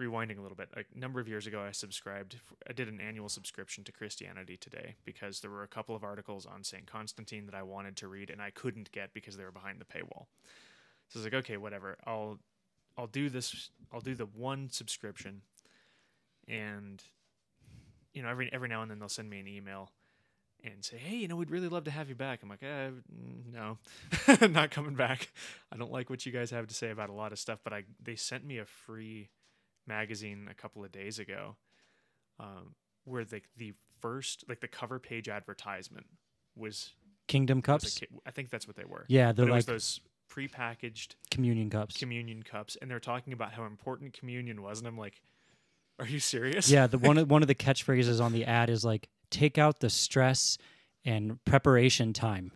rewinding 0.00 0.38
a 0.38 0.42
little 0.42 0.56
bit. 0.56 0.70
A 0.76 0.98
number 0.98 1.20
of 1.20 1.28
years 1.28 1.46
ago, 1.46 1.62
I 1.62 1.72
subscribed. 1.72 2.40
I 2.68 2.72
did 2.72 2.88
an 2.88 3.00
annual 3.00 3.28
subscription 3.28 3.84
to 3.84 3.92
Christianity 3.92 4.56
Today 4.56 4.96
because 5.04 5.40
there 5.40 5.50
were 5.50 5.62
a 5.62 5.68
couple 5.68 5.94
of 5.94 6.02
articles 6.02 6.46
on 6.46 6.64
Saint 6.64 6.86
Constantine 6.86 7.46
that 7.46 7.54
I 7.54 7.62
wanted 7.62 7.96
to 7.98 8.08
read 8.08 8.30
and 8.30 8.42
I 8.42 8.50
couldn't 8.50 8.90
get 8.92 9.14
because 9.14 9.36
they 9.36 9.44
were 9.44 9.52
behind 9.52 9.80
the 9.80 9.84
paywall. 9.84 10.26
So 11.08 11.18
I 11.18 11.18
was 11.18 11.24
like, 11.24 11.34
okay, 11.34 11.56
whatever. 11.56 11.96
I'll 12.06 12.38
I'll 12.96 13.06
do 13.06 13.28
this. 13.28 13.70
I'll 13.92 14.00
do 14.00 14.14
the 14.14 14.26
one 14.26 14.68
subscription, 14.70 15.42
and 16.48 17.02
you 18.12 18.22
know, 18.22 18.28
every 18.28 18.48
every 18.52 18.68
now 18.68 18.82
and 18.82 18.90
then 18.90 18.98
they'll 18.98 19.08
send 19.08 19.28
me 19.28 19.40
an 19.40 19.48
email 19.48 19.90
and 20.62 20.84
say, 20.84 20.96
"Hey, 20.96 21.16
you 21.16 21.28
know, 21.28 21.36
we'd 21.36 21.50
really 21.50 21.68
love 21.68 21.84
to 21.84 21.90
have 21.90 22.08
you 22.08 22.14
back." 22.14 22.42
I'm 22.42 22.48
like, 22.48 22.62
eh, 22.62 22.90
"No, 23.52 23.78
not 24.48 24.70
coming 24.70 24.94
back. 24.94 25.30
I 25.72 25.76
don't 25.76 25.92
like 25.92 26.08
what 26.08 26.24
you 26.24 26.32
guys 26.32 26.50
have 26.50 26.68
to 26.68 26.74
say 26.74 26.90
about 26.90 27.10
a 27.10 27.14
lot 27.14 27.32
of 27.32 27.38
stuff." 27.38 27.58
But 27.64 27.72
I 27.72 27.84
they 28.02 28.16
sent 28.16 28.44
me 28.44 28.58
a 28.58 28.64
free 28.64 29.30
magazine 29.86 30.48
a 30.50 30.54
couple 30.54 30.84
of 30.84 30.92
days 30.92 31.18
ago, 31.18 31.56
um, 32.38 32.74
where 33.04 33.24
the 33.24 33.42
the 33.56 33.72
first 34.00 34.44
like 34.48 34.60
the 34.60 34.68
cover 34.68 34.98
page 34.98 35.28
advertisement 35.28 36.06
was, 36.56 36.92
Kingdom 37.26 37.62
cups. 37.62 37.98
ki- 37.98 38.06
I 38.26 38.30
think 38.30 38.50
that's 38.50 38.66
what 38.66 38.76
they 38.76 38.84
were. 38.84 39.04
Yeah, 39.08 39.32
they're 39.32 39.46
like 39.46 39.56
was 39.56 39.66
those 39.66 40.00
prepackaged 40.30 41.14
communion 41.30 41.70
cups. 41.70 41.96
communion 41.96 42.42
cups, 42.42 42.76
and 42.80 42.90
they're 42.90 43.00
talking 43.00 43.32
about 43.32 43.52
how 43.52 43.64
important 43.64 44.12
communion 44.12 44.62
was, 44.62 44.78
and 44.78 44.88
I'm 44.88 44.98
like, 44.98 45.20
"Are 45.98 46.06
you 46.06 46.18
serious?" 46.20 46.70
yeah, 46.70 46.86
the 46.86 46.98
one 46.98 47.16
one 47.28 47.42
of 47.42 47.48
the 47.48 47.54
catchphrases 47.54 48.20
on 48.20 48.32
the 48.32 48.44
ad 48.44 48.70
is 48.70 48.84
like, 48.84 49.08
"Take 49.30 49.58
out 49.58 49.80
the 49.80 49.90
stress 49.90 50.58
and 51.04 51.42
preparation 51.44 52.12
time." 52.12 52.52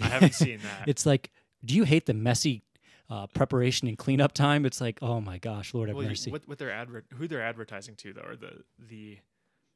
I 0.00 0.06
haven't 0.06 0.34
seen 0.34 0.58
that. 0.62 0.86
It's 0.88 1.04
like, 1.06 1.30
do 1.64 1.74
you 1.74 1.84
hate 1.84 2.06
the 2.06 2.14
messy 2.14 2.62
uh, 3.10 3.26
preparation 3.28 3.88
and 3.88 3.96
cleanup 3.98 4.32
time? 4.32 4.64
It's 4.66 4.80
like, 4.80 4.98
oh 5.02 5.20
my 5.20 5.38
gosh, 5.38 5.72
Lord 5.74 5.88
have 5.88 5.96
well, 5.96 6.04
you- 6.04 6.10
mercy. 6.10 6.30
what 6.30 6.46
what 6.48 6.58
they're 6.58 6.70
adver- 6.72 7.04
who 7.14 7.26
they're 7.28 7.42
advertising 7.42 7.94
to 7.96 8.12
though 8.12 8.22
are 8.22 8.36
the 8.36 8.62
the 8.78 9.18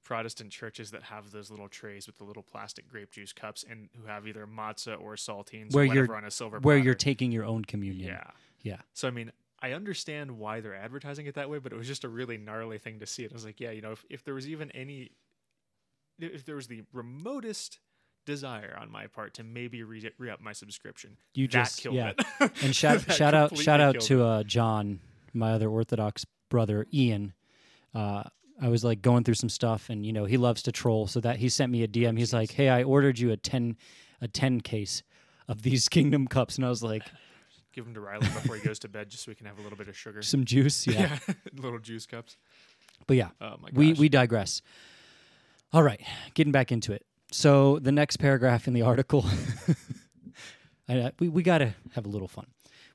Protestant 0.05 0.51
churches 0.51 0.91
that 0.91 1.05
have 1.05 1.31
those 1.31 1.49
little 1.49 1.69
trays 1.69 2.09
with 2.09 2.19
the 2.19 2.25
little 2.25 2.43
plastic 2.43 2.89
grape 2.89 3.13
juice 3.13 3.33
cups 3.33 3.65
and 3.69 3.89
who 3.97 4.07
have 4.07 4.27
either 4.27 4.47
matzah 4.49 5.01
or 5.01 5.15
saltines 5.15 5.73
Where 5.73 5.85
or 5.85 5.95
you're- 5.95 6.17
on 6.17 6.25
a 6.25 6.31
silver 6.31 6.59
Where 6.59 6.77
platter. 6.77 6.85
you're 6.85 6.95
taking 6.95 7.31
your 7.31 7.45
own 7.45 7.65
communion. 7.65 8.09
yeah. 8.09 8.31
Yeah. 8.63 8.81
So 8.95 9.07
I 9.09 9.13
mean, 9.13 9.31
I 9.61 9.73
understand 9.73 10.33
why 10.39 10.61
they're 10.61 10.75
advertising 10.75 11.27
it 11.27 11.35
that 11.37 11.49
way, 11.49 11.59
but 11.61 11.73
it 11.73 11.77
was 11.77 11.87
just 11.87 12.03
a 12.03 12.09
really 12.09 12.37
gnarly 12.37 12.79
thing 12.79 12.99
to 12.99 13.07
see. 13.07 13.23
It 13.25 13.31
I 13.33 13.35
was 13.35 13.45
like, 13.45 13.61
yeah, 13.61 13.71
you 13.71 13.81
know, 13.81 13.93
if, 13.93 14.05
if 14.11 14.25
there 14.25 14.35
was 14.35 14.49
even 14.49 14.73
any, 14.73 15.13
if 16.19 16.45
there 16.45 16.57
was 16.57 16.67
the 16.67 16.83
remotest 16.93 17.79
desire 18.25 18.77
on 18.81 18.91
my 18.91 19.07
part 19.07 19.35
to 19.35 19.45
maybe 19.45 19.83
re, 19.83 20.11
re 20.19 20.31
up 20.31 20.41
my 20.41 20.53
subscription, 20.53 21.17
You 21.35 21.47
that 21.49 21.53
just 21.53 21.81
killed 21.81 21.97
yeah. 21.97 22.13
it. 22.41 22.53
And 22.63 22.75
shout 22.83 23.11
shout 23.13 23.35
out 23.35 23.57
shout 23.59 23.81
out 23.81 24.01
to 24.03 24.25
uh, 24.25 24.43
John, 24.45 25.01
my 25.33 25.53
other 25.53 25.69
Orthodox 25.69 26.25
brother 26.49 26.87
Ian. 26.93 27.33
Uh, 27.95 28.25
I 28.61 28.69
was 28.69 28.85
like 28.85 29.03
going 29.03 29.25
through 29.25 29.35
some 29.35 29.49
stuff, 29.49 29.91
and 29.91 30.07
you 30.07 30.13
know 30.13 30.25
he 30.25 30.37
loves 30.37 30.63
to 30.63 30.73
troll, 30.73 31.07
so 31.07 31.21
that 31.21 31.39
he 31.39 31.49
sent 31.49 31.73
me 31.73 31.83
a 31.83 31.89
DM. 31.89 32.17
He's 32.17 32.33
like, 32.33 32.53
"Hey, 32.53 32.69
I 32.69 32.83
ordered 32.85 33.19
you 33.19 33.31
a 33.33 33.37
ten 33.37 33.77
a 34.21 34.29
ten 34.29 34.61
case 34.61 35.03
of 35.49 35.63
these 35.63 35.89
Kingdom 35.91 36.27
cups," 36.29 36.57
and 36.57 36.65
I 36.65 36.69
was 36.69 36.83
like, 36.83 37.03
Give 37.73 37.85
them 37.85 37.95
to 37.95 38.01
Riley 38.01 38.27
before 38.27 38.55
he 38.57 38.63
goes 38.63 38.79
to 38.81 38.89
bed, 38.89 39.09
just 39.09 39.25
so 39.25 39.31
we 39.31 39.35
can 39.35 39.47
have 39.47 39.59
a 39.59 39.63
little 39.63 39.79
bit 39.79 39.89
of 39.89 39.97
sugar. 39.97 40.23
"Some 40.23 40.45
juice, 40.45 40.87
yeah." 40.87 41.19
little 41.57 41.79
juice 41.79 42.07
cups. 42.07 42.37
But 43.07 43.17
yeah, 43.17 43.31
Oh 43.41 43.57
we 43.73 43.95
we 43.95 44.09
digress. 44.09 44.63
All 45.73 45.83
right, 45.83 46.01
getting 46.35 46.53
back 46.53 46.71
into 46.71 46.93
it. 46.93 47.05
So 47.33 47.79
the 47.79 47.93
next 47.93 48.19
paragraph 48.19 48.69
in 48.69 48.75
the 48.75 48.83
article, 48.83 49.25
I, 50.89 51.13
we 51.19 51.31
we 51.31 51.43
got 51.43 51.59
to 51.59 51.75
have 51.95 52.05
a 52.05 52.11
little 52.11 52.29
fun. 52.29 52.47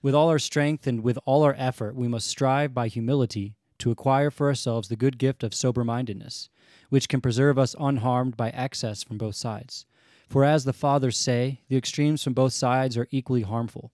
With 0.03 0.13
all 0.13 0.29
our 0.29 0.37
strength 0.37 0.85
and 0.85 1.01
with 1.01 1.17
all 1.25 1.41
our 1.41 1.55
effort, 1.57 1.95
we 1.95 2.07
must 2.07 2.27
strive 2.27 2.71
by 2.71 2.87
humility 2.87 3.55
to 3.79 3.89
acquire 3.89 4.29
for 4.29 4.47
ourselves 4.47 4.89
the 4.89 4.95
good 4.95 5.17
gift 5.17 5.43
of 5.43 5.55
sober 5.55 5.83
mindedness, 5.83 6.49
which 6.89 7.09
can 7.09 7.19
preserve 7.19 7.57
us 7.57 7.75
unharmed 7.79 8.37
by 8.37 8.49
excess 8.51 9.01
from 9.01 9.17
both 9.17 9.35
sides. 9.35 9.87
For 10.29 10.43
as 10.43 10.65
the 10.65 10.73
fathers 10.73 11.17
say, 11.17 11.61
the 11.67 11.77
extremes 11.77 12.23
from 12.23 12.33
both 12.33 12.53
sides 12.53 12.95
are 12.95 13.07
equally 13.09 13.41
harmful. 13.41 13.91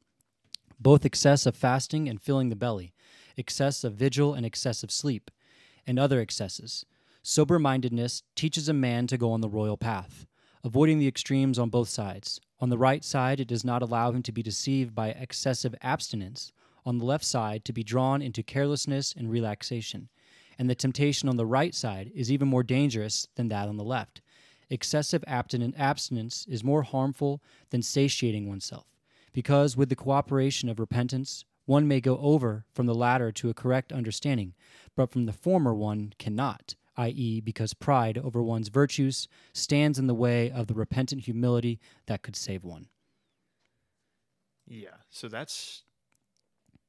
Both 0.78 1.06
excess 1.06 1.46
of 1.46 1.56
fasting 1.56 2.10
and 2.10 2.22
filling 2.22 2.50
the 2.50 2.58
belly, 2.58 2.94
excess 3.38 3.86
of 3.86 3.94
vigil 3.94 4.34
and 4.34 4.46
excessive 4.46 4.92
sleep, 4.92 5.32
and 5.88 5.98
other 5.98 6.20
excesses. 6.20 6.86
Sober 7.22 7.60
mindedness 7.60 8.24
teaches 8.36 8.68
a 8.68 8.74
man 8.74 9.08
to 9.08 9.18
go 9.18 9.32
on 9.32 9.40
the 9.40 9.48
royal 9.48 9.78
path, 9.78 10.28
avoiding 10.64 11.00
the 11.00 11.08
extremes 11.08 11.60
on 11.60 11.70
both 11.70 11.90
sides. 11.90 12.40
On 12.60 12.70
the 12.70 12.78
right 12.78 13.04
side, 13.04 13.40
it 13.40 13.48
does 13.48 13.66
not 13.66 13.82
allow 13.82 14.12
him 14.12 14.24
to 14.24 14.32
be 14.32 14.42
deceived 14.42 14.96
by 14.96 15.10
excessive 15.10 15.76
abstinence. 15.82 16.52
On 16.86 16.98
the 16.98 17.06
left 17.06 17.26
side, 17.26 17.66
to 17.66 17.74
be 17.74 17.84
drawn 17.84 18.22
into 18.22 18.44
carelessness 18.44 19.14
and 19.18 19.30
relaxation. 19.30 20.10
And 20.58 20.70
the 20.70 20.76
temptation 20.76 21.28
on 21.28 21.38
the 21.38 21.46
right 21.46 21.74
side 21.74 22.12
is 22.14 22.32
even 22.32 22.48
more 22.48 22.64
dangerous 22.64 23.28
than 23.36 23.50
that 23.50 23.68
on 23.68 23.78
the 23.78 23.84
left. 23.84 24.22
Excessive 24.70 25.24
abstin- 25.28 25.78
abstinence 25.78 26.46
is 26.50 26.64
more 26.64 26.84
harmful 26.84 27.42
than 27.70 27.82
satiating 27.82 28.48
oneself, 28.48 28.86
because 29.34 29.76
with 29.76 29.90
the 29.90 29.96
cooperation 29.96 30.70
of 30.70 30.80
repentance, 30.80 31.44
one 31.66 31.88
may 31.88 32.02
go 32.02 32.18
over 32.18 32.66
from 32.74 32.86
the 32.86 32.96
latter 32.96 33.32
to 33.32 33.50
a 33.50 33.54
correct 33.54 33.92
understanding, 33.92 34.54
but 34.96 35.12
from 35.12 35.26
the 35.26 35.34
former 35.34 35.74
one 35.74 36.14
cannot, 36.20 36.76
i.e., 36.98 37.42
because 37.42 37.74
pride 37.74 38.18
over 38.18 38.42
one's 38.44 38.70
virtues 38.70 39.28
stands 39.54 40.00
in 40.00 40.08
the 40.08 40.14
way 40.14 40.52
of 40.52 40.68
the 40.68 40.74
repentant 40.74 41.22
humility 41.22 41.80
that 42.06 42.22
could 42.22 42.36
save 42.36 42.64
one. 42.64 42.88
Yeah, 44.68 44.96
so 45.10 45.28
that's 45.28 45.84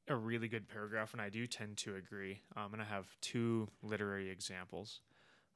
a 0.07 0.15
really 0.15 0.47
good 0.47 0.67
paragraph, 0.67 1.13
and 1.13 1.21
I 1.21 1.29
do 1.29 1.47
tend 1.47 1.77
to 1.77 1.95
agree. 1.95 2.41
Um, 2.55 2.73
and 2.73 2.81
I 2.81 2.85
have 2.85 3.07
two 3.21 3.67
literary 3.81 4.29
examples. 4.29 5.01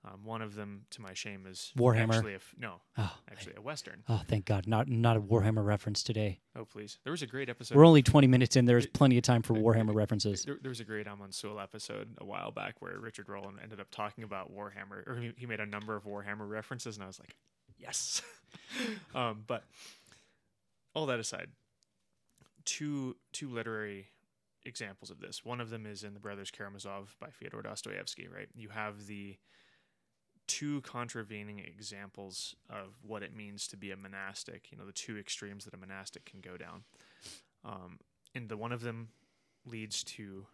Um, 0.05 0.23
one 0.23 0.41
of 0.41 0.55
them, 0.55 0.85
to 0.91 1.01
my 1.01 1.13
shame, 1.13 1.45
is 1.45 1.73
Warhammer. 1.77 2.15
Actually, 2.15 2.35
a 2.35 2.39
no, 2.57 2.75
Oh, 2.97 3.17
actually 3.29 3.55
a 3.57 3.61
western. 3.61 4.03
oh, 4.07 4.21
thank 4.29 4.45
God, 4.45 4.65
not 4.65 4.87
not 4.87 5.17
a 5.17 5.19
Warhammer 5.21 5.65
reference 5.65 6.03
today. 6.03 6.39
Oh, 6.55 6.63
please! 6.63 6.99
There 7.03 7.11
was 7.11 7.21
a 7.21 7.27
great 7.27 7.49
episode. 7.49 7.75
We're 7.75 7.85
only 7.85 8.01
twenty 8.01 8.27
minutes 8.27 8.55
in. 8.55 8.63
There's 8.63 8.87
plenty 8.87 9.17
of 9.17 9.23
time 9.23 9.41
for 9.41 9.55
Warhammer 9.55 9.93
references. 9.93 10.43
There, 10.45 10.57
there 10.61 10.69
was 10.69 10.79
a 10.79 10.85
great 10.85 11.05
Amon 11.05 11.31
Sûl 11.31 11.61
episode 11.61 12.15
a 12.19 12.23
while 12.25 12.51
back 12.51 12.81
where 12.81 12.97
Richard 12.97 13.27
Rohlin 13.27 13.61
ended 13.61 13.81
up 13.81 13.91
talking 13.91 14.23
about 14.23 14.55
Warhammer, 14.55 15.05
or 15.05 15.17
he, 15.19 15.33
he 15.35 15.45
made 15.45 15.59
a 15.59 15.65
number 15.65 15.97
of 15.97 16.05
Warhammer 16.05 16.47
references, 16.47 16.95
and 16.95 17.03
I 17.03 17.07
was 17.07 17.19
like, 17.19 17.35
yes. 17.77 18.21
um, 19.15 19.43
but 19.47 19.65
all 20.95 21.07
that 21.07 21.19
aside, 21.19 21.49
two 22.63 23.17
two 23.33 23.49
literary 23.49 24.07
examples 24.65 25.09
of 25.09 25.19
this. 25.19 25.43
One 25.43 25.59
of 25.59 25.69
them 25.69 25.85
is 25.85 26.03
in 26.05 26.13
The 26.13 26.19
Brothers 26.21 26.51
Karamazov 26.51 27.15
by 27.19 27.27
Fyodor 27.31 27.61
Dostoevsky. 27.63 28.29
Right, 28.33 28.47
you 28.55 28.69
have 28.69 29.05
the 29.07 29.37
two 30.49 30.81
contravening 30.81 31.59
examples 31.59 32.55
of 32.69 32.95
what 33.05 33.21
it 33.23 33.33
means 33.35 33.67
to 33.67 33.77
be 33.77 33.91
a 33.91 33.95
monastic. 33.95 34.71
You 34.71 34.77
know, 34.77 34.85
the 34.85 34.91
two 34.91 35.17
extremes 35.17 35.63
that 35.65 35.73
a 35.73 35.77
monastic 35.77 36.25
can 36.25 36.41
go 36.41 36.57
down. 36.57 36.83
Um, 37.63 37.99
and 38.33 38.49
the 38.49 38.57
one 38.57 38.71
of 38.71 38.81
them 38.81 39.09
leads 39.65 40.03
to 40.03 40.47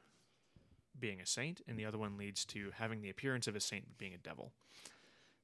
being 0.99 1.19
a 1.21 1.25
saint, 1.25 1.61
and 1.67 1.77
the 1.79 1.85
other 1.85 1.97
one 1.97 2.17
leads 2.17 2.45
to 2.45 2.71
having 2.75 3.01
the 3.01 3.09
appearance 3.09 3.47
of 3.47 3.55
a 3.55 3.59
saint 3.59 3.85
but 3.87 3.97
being 3.97 4.13
a 4.13 4.17
devil. 4.17 4.51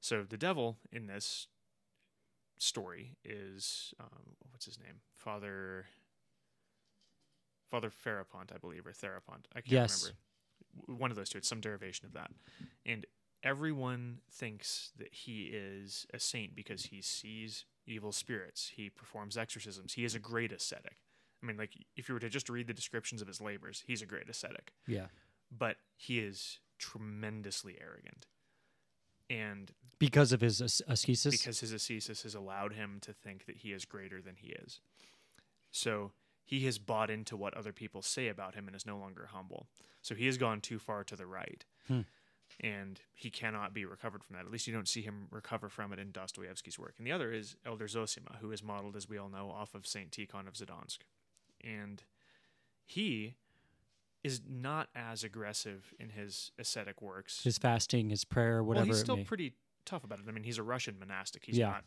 So 0.00 0.22
the 0.28 0.36
devil 0.36 0.76
in 0.92 1.06
this 1.06 1.46
story 2.58 3.16
is 3.24 3.94
um, 3.98 4.36
what's 4.50 4.66
his 4.66 4.78
name, 4.78 5.00
Father 5.16 5.86
Father 7.70 7.90
Ferapont, 7.90 8.52
I 8.54 8.58
believe, 8.58 8.86
or 8.86 8.92
Therapont. 8.92 9.46
I 9.54 9.60
can't 9.62 9.72
Yes. 9.72 10.02
remember. 10.02 10.18
One 11.00 11.10
of 11.10 11.16
those 11.16 11.28
two. 11.30 11.38
It's 11.38 11.48
some 11.48 11.60
derivation 11.60 12.06
of 12.06 12.12
that, 12.14 12.30
and 12.86 13.04
everyone 13.42 14.18
thinks 14.30 14.92
that 14.98 15.12
he 15.12 15.50
is 15.52 16.06
a 16.14 16.18
saint 16.18 16.54
because 16.54 16.86
he 16.86 17.00
sees 17.02 17.64
evil 17.86 18.12
spirits. 18.12 18.72
He 18.76 18.88
performs 18.90 19.36
exorcisms. 19.36 19.94
He 19.94 20.04
is 20.04 20.14
a 20.14 20.18
great 20.18 20.52
ascetic. 20.52 20.96
I 21.42 21.46
mean, 21.46 21.56
like 21.56 21.72
if 21.96 22.08
you 22.08 22.14
were 22.14 22.20
to 22.20 22.28
just 22.28 22.48
read 22.48 22.66
the 22.68 22.74
descriptions 22.74 23.20
of 23.20 23.28
his 23.28 23.40
labors, 23.40 23.82
he's 23.86 24.02
a 24.02 24.06
great 24.06 24.28
ascetic. 24.28 24.72
Yeah, 24.86 25.06
But 25.50 25.76
he 25.96 26.20
is 26.20 26.60
tremendously 26.78 27.76
arrogant. 27.80 28.26
And 29.28 29.72
because 29.98 30.32
of 30.32 30.40
his 30.40 30.60
as- 30.60 30.82
ascesis. 30.86 31.32
because 31.38 31.60
his 31.60 31.72
ascesis 31.72 32.22
has 32.22 32.34
allowed 32.34 32.74
him 32.74 32.98
to 33.02 33.12
think 33.12 33.46
that 33.46 33.58
he 33.58 33.72
is 33.72 33.84
greater 33.84 34.20
than 34.20 34.36
he 34.36 34.48
is. 34.48 34.80
So 35.70 36.12
he 36.44 36.64
has 36.66 36.78
bought 36.78 37.10
into 37.10 37.36
what 37.36 37.54
other 37.54 37.72
people 37.72 38.02
say 38.02 38.28
about 38.28 38.54
him 38.54 38.66
and 38.66 38.76
is 38.76 38.84
no 38.86 38.98
longer 38.98 39.30
humble. 39.32 39.68
So 40.02 40.14
he 40.14 40.26
has 40.26 40.36
gone 40.38 40.60
too 40.60 40.78
far 40.78 41.02
to 41.04 41.16
the 41.16 41.26
right. 41.26 41.64
Hmm. 41.88 42.00
And 42.60 43.00
he 43.14 43.30
cannot 43.30 43.72
be 43.74 43.84
recovered 43.84 44.22
from 44.22 44.36
that. 44.36 44.44
At 44.44 44.50
least 44.50 44.66
you 44.66 44.74
don't 44.74 44.88
see 44.88 45.02
him 45.02 45.26
recover 45.30 45.68
from 45.68 45.92
it 45.92 45.98
in 45.98 46.10
Dostoevsky's 46.12 46.78
work. 46.78 46.94
And 46.98 47.06
the 47.06 47.12
other 47.12 47.32
is 47.32 47.56
Elder 47.66 47.86
Zosima, 47.86 48.36
who 48.40 48.52
is 48.52 48.62
modeled, 48.62 48.94
as 48.96 49.08
we 49.08 49.18
all 49.18 49.28
know, 49.28 49.50
off 49.50 49.74
of 49.74 49.86
St. 49.86 50.10
Tikhon 50.10 50.46
of 50.46 50.54
Zadonsk. 50.54 50.98
And 51.64 52.02
he 52.84 53.34
is 54.22 54.40
not 54.48 54.88
as 54.94 55.24
aggressive 55.24 55.94
in 55.98 56.10
his 56.10 56.52
ascetic 56.58 57.02
works. 57.02 57.42
his 57.42 57.58
fasting, 57.58 58.10
his 58.10 58.24
prayer, 58.24 58.62
whatever. 58.62 58.86
Well, 58.86 58.94
he's 58.94 59.00
still 59.02 59.24
pretty 59.24 59.54
tough 59.84 60.04
about 60.04 60.20
it. 60.20 60.24
I 60.28 60.32
mean, 60.32 60.44
he's 60.44 60.58
a 60.58 60.62
Russian 60.62 60.98
monastic. 60.98 61.44
He's 61.44 61.58
Yeah. 61.58 61.68
not 61.68 61.84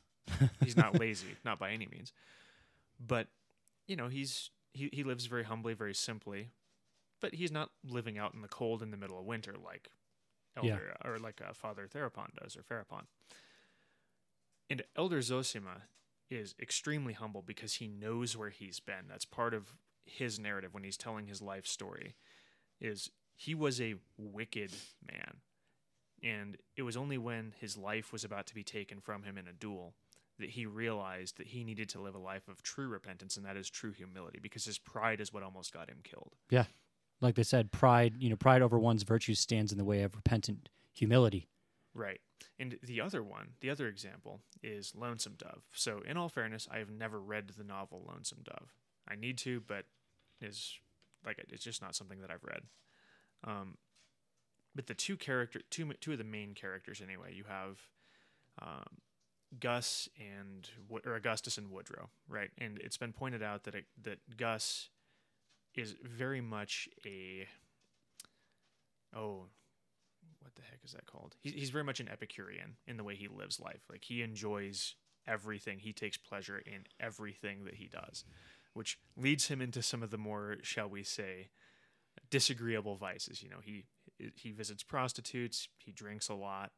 he's 0.63 0.75
not 0.75 0.99
lazy, 0.99 1.27
not 1.45 1.59
by 1.59 1.69
any 1.71 1.85
means. 1.87 2.11
But 2.99 3.27
you 3.87 3.95
know, 3.95 4.07
he's 4.07 4.49
he, 4.73 4.89
he 4.91 5.03
lives 5.03 5.27
very 5.27 5.43
humbly, 5.43 5.73
very 5.75 5.93
simply. 5.93 6.49
But 7.21 7.35
he's 7.35 7.51
not 7.51 7.69
living 7.87 8.17
out 8.17 8.33
in 8.33 8.41
the 8.41 8.47
cold 8.47 8.81
in 8.83 8.91
the 8.91 8.97
middle 8.97 9.17
of 9.19 9.25
winter 9.25 9.53
like 9.63 9.89
Yeah. 10.61 10.71
Elder 10.71 10.97
or 11.03 11.17
like 11.19 11.41
uh, 11.47 11.53
Father 11.53 11.87
Therapon 11.87 12.31
does 12.41 12.55
or 12.57 12.63
Farapont. 12.63 13.05
And 14.69 14.83
Elder 14.95 15.19
Zosima 15.21 15.83
is 16.29 16.55
extremely 16.59 17.13
humble 17.13 17.43
because 17.45 17.75
he 17.75 17.87
knows 17.87 18.35
where 18.35 18.49
he's 18.49 18.79
been. 18.79 19.07
That's 19.07 19.25
part 19.25 19.53
of 19.53 19.73
his 20.05 20.39
narrative 20.39 20.73
when 20.73 20.83
he's 20.83 20.97
telling 20.97 21.27
his 21.27 21.41
life 21.41 21.67
story. 21.67 22.15
Is 22.81 23.11
he 23.35 23.53
was 23.53 23.79
a 23.79 23.95
wicked 24.17 24.71
man 25.05 25.41
and 26.25 26.57
it 26.75 26.81
was 26.81 26.97
only 26.97 27.17
when 27.17 27.53
his 27.59 27.77
life 27.77 28.11
was 28.11 28.23
about 28.23 28.47
to 28.47 28.55
be 28.55 28.63
taken 28.63 28.99
from 28.99 29.23
him 29.23 29.37
in 29.37 29.47
a 29.47 29.53
duel 29.53 29.93
that 30.39 30.49
he 30.49 30.65
realized 30.65 31.37
that 31.37 31.47
he 31.47 31.63
needed 31.63 31.87
to 31.89 32.01
live 32.01 32.15
a 32.15 32.19
life 32.19 32.47
of 32.47 32.61
true 32.61 32.87
repentance, 32.87 33.37
and 33.37 33.45
that 33.45 33.55
is 33.55 33.69
true 33.69 33.91
humility, 33.91 34.39
because 34.41 34.65
his 34.65 34.77
pride 34.77 35.21
is 35.21 35.31
what 35.31 35.43
almost 35.43 35.71
got 35.71 35.89
him 35.89 35.99
killed. 36.03 36.35
Like 37.25 37.35
they 37.35 37.43
said, 37.43 37.71
pride. 37.71 38.15
You 38.19 38.29
know, 38.29 38.35
pride 38.35 38.61
over 38.61 38.79
one's 38.79 39.03
virtues 39.03 39.39
stands 39.39 39.71
in 39.71 39.77
the 39.77 39.83
way 39.83 40.03
of 40.03 40.15
repentant 40.15 40.69
humility. 40.93 41.47
Right. 41.93 42.19
And 42.59 42.77
the 42.83 43.01
other 43.01 43.23
one, 43.23 43.49
the 43.61 43.69
other 43.69 43.87
example, 43.87 44.41
is 44.63 44.93
Lonesome 44.95 45.35
Dove. 45.37 45.63
So, 45.73 46.01
in 46.05 46.17
all 46.17 46.29
fairness, 46.29 46.67
I 46.71 46.77
have 46.79 46.89
never 46.89 47.19
read 47.19 47.49
the 47.49 47.63
novel 47.63 48.05
Lonesome 48.07 48.43
Dove. 48.43 48.73
I 49.07 49.15
need 49.15 49.37
to, 49.39 49.61
but 49.65 49.85
is 50.41 50.77
like 51.25 51.43
it's 51.49 51.63
just 51.63 51.81
not 51.81 51.95
something 51.95 52.21
that 52.21 52.31
I've 52.31 52.43
read. 52.43 52.61
Um, 53.43 53.77
but 54.73 54.87
the 54.87 54.93
two 54.93 55.17
character, 55.17 55.61
two 55.69 55.91
two 55.99 56.13
of 56.13 56.17
the 56.17 56.23
main 56.23 56.53
characters 56.53 57.01
anyway. 57.01 57.33
You 57.33 57.45
have 57.47 57.79
um, 58.61 59.01
Gus 59.59 60.09
and 60.19 60.69
or 61.05 61.15
Augustus 61.15 61.57
and 61.57 61.71
Woodrow, 61.71 62.09
right? 62.27 62.51
And 62.57 62.79
it's 62.79 62.97
been 62.97 63.13
pointed 63.13 63.43
out 63.43 63.63
that 63.63 63.75
it, 63.75 63.85
that 64.03 64.37
Gus 64.37 64.89
is 65.77 65.95
very 66.03 66.41
much 66.41 66.87
a 67.05 67.47
oh 69.15 69.45
what 70.41 70.55
the 70.55 70.61
heck 70.61 70.79
is 70.83 70.91
that 70.91 71.07
called? 71.07 71.35
He's, 71.41 71.53
he's 71.53 71.69
very 71.71 71.83
much 71.83 71.99
an 71.99 72.07
Epicurean 72.07 72.75
in 72.85 72.97
the 72.97 73.03
way 73.03 73.15
he 73.15 73.27
lives 73.27 73.59
life. 73.59 73.81
Like 73.89 74.03
he 74.03 74.21
enjoys 74.21 74.95
everything. 75.27 75.79
He 75.79 75.91
takes 75.91 76.17
pleasure 76.17 76.59
in 76.59 76.85
everything 76.99 77.65
that 77.65 77.75
he 77.75 77.87
does, 77.87 78.25
which 78.73 78.99
leads 79.17 79.47
him 79.47 79.61
into 79.61 79.81
some 79.81 80.03
of 80.03 80.11
the 80.11 80.17
more, 80.17 80.57
shall 80.61 80.87
we 80.87 81.03
say, 81.03 81.49
disagreeable 82.29 82.95
vices. 82.95 83.41
You 83.41 83.49
know, 83.49 83.59
he 83.61 83.85
he 84.35 84.51
visits 84.51 84.83
prostitutes. 84.83 85.67
He 85.77 85.91
drinks 85.91 86.29
a 86.29 86.35
lot, 86.35 86.71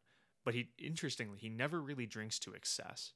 but 0.46 0.54
he 0.54 0.70
interestingly 0.78 1.38
he 1.38 1.50
never 1.50 1.82
really 1.82 2.06
drinks 2.06 2.40
to 2.40 2.54
excess. 2.54 3.14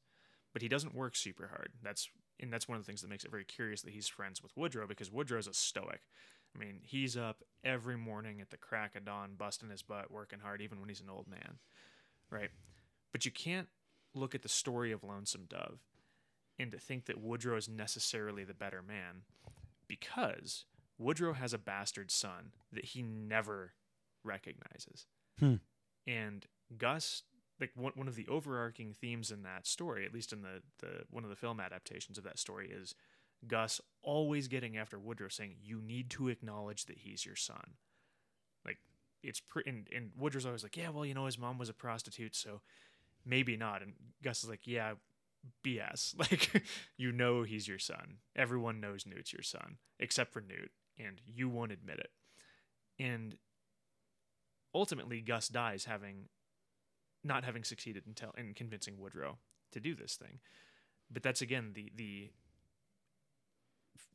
But 0.53 0.61
he 0.61 0.67
doesn't 0.67 0.93
work 0.93 1.15
super 1.15 1.47
hard. 1.47 1.69
That's 1.81 2.09
and 2.41 2.51
that's 2.51 2.67
one 2.67 2.77
of 2.77 2.83
the 2.83 2.87
things 2.87 3.01
that 3.01 3.09
makes 3.09 3.23
it 3.23 3.31
very 3.31 3.45
curious 3.45 3.81
that 3.83 3.93
he's 3.93 4.07
friends 4.07 4.41
with 4.41 4.55
Woodrow 4.55 4.87
because 4.87 5.11
Woodrow's 5.11 5.47
a 5.47 5.53
stoic. 5.53 6.01
I 6.55 6.59
mean, 6.59 6.79
he's 6.83 7.15
up 7.15 7.43
every 7.63 7.97
morning 7.97 8.41
at 8.41 8.49
the 8.49 8.57
crack 8.57 8.95
of 8.95 9.05
dawn, 9.05 9.35
busting 9.37 9.69
his 9.69 9.83
butt, 9.83 10.11
working 10.11 10.39
hard, 10.39 10.61
even 10.61 10.79
when 10.79 10.89
he's 10.89 11.01
an 11.01 11.09
old 11.09 11.27
man, 11.27 11.59
right? 12.29 12.49
But 13.11 13.25
you 13.25 13.31
can't 13.31 13.67
look 14.13 14.35
at 14.35 14.41
the 14.41 14.49
story 14.49 14.91
of 14.91 15.03
Lonesome 15.03 15.45
Dove 15.47 15.79
and 16.59 16.71
to 16.71 16.77
think 16.77 17.05
that 17.05 17.21
Woodrow 17.21 17.57
is 17.57 17.69
necessarily 17.69 18.43
the 18.43 18.53
better 18.53 18.81
man 18.81 19.23
because 19.87 20.65
Woodrow 20.97 21.33
has 21.33 21.53
a 21.53 21.57
bastard 21.57 22.11
son 22.11 22.51
that 22.71 22.85
he 22.85 23.01
never 23.01 23.73
recognizes. 24.23 25.05
Hmm. 25.39 25.55
And 26.05 26.45
Gus, 26.77 27.23
like 27.61 27.71
one, 27.75 27.93
one 27.95 28.07
of 28.07 28.15
the 28.15 28.27
overarching 28.27 28.93
themes 28.93 29.31
in 29.31 29.43
that 29.43 29.67
story, 29.67 30.05
at 30.05 30.13
least 30.13 30.33
in 30.33 30.41
the, 30.41 30.61
the 30.79 31.03
one 31.11 31.23
of 31.23 31.29
the 31.29 31.35
film 31.35 31.59
adaptations 31.59 32.17
of 32.17 32.23
that 32.23 32.39
story, 32.39 32.69
is 32.69 32.95
Gus 33.47 33.79
always 34.01 34.47
getting 34.47 34.75
after 34.75 34.99
Woodrow, 34.99 35.29
saying, 35.29 35.55
"You 35.63 35.79
need 35.79 36.09
to 36.11 36.27
acknowledge 36.27 36.85
that 36.85 36.97
he's 36.97 37.25
your 37.25 37.35
son." 37.35 37.75
Like 38.65 38.79
it's 39.23 39.39
pretty, 39.39 39.69
and, 39.69 39.87
and 39.95 40.11
Woodrow's 40.17 40.45
always 40.45 40.63
like, 40.63 40.75
"Yeah, 40.75 40.89
well, 40.89 41.05
you 41.05 41.13
know, 41.13 41.27
his 41.27 41.37
mom 41.37 41.59
was 41.59 41.69
a 41.69 41.73
prostitute, 41.73 42.35
so 42.35 42.61
maybe 43.25 43.55
not." 43.55 43.83
And 43.83 43.93
Gus 44.23 44.43
is 44.43 44.49
like, 44.49 44.65
"Yeah, 44.65 44.95
BS. 45.63 46.15
Like 46.17 46.63
you 46.97 47.11
know 47.11 47.43
he's 47.43 47.67
your 47.67 47.79
son. 47.79 48.17
Everyone 48.35 48.81
knows 48.81 49.05
Newt's 49.05 49.31
your 49.31 49.43
son, 49.43 49.77
except 49.99 50.33
for 50.33 50.41
Newt, 50.41 50.71
and 50.97 51.21
you 51.25 51.47
won't 51.47 51.71
admit 51.71 51.99
it." 51.99 52.11
And 52.99 53.37
ultimately, 54.73 55.21
Gus 55.21 55.47
dies 55.47 55.85
having 55.85 56.29
not 57.23 57.43
having 57.43 57.63
succeeded 57.63 58.03
in, 58.07 58.13
tell, 58.13 58.33
in 58.37 58.53
convincing 58.53 58.97
Woodrow 58.97 59.37
to 59.71 59.79
do 59.79 59.95
this 59.95 60.15
thing. 60.15 60.39
But 61.11 61.23
that's 61.23 61.41
again 61.41 61.71
the 61.73 61.91
the 61.95 62.31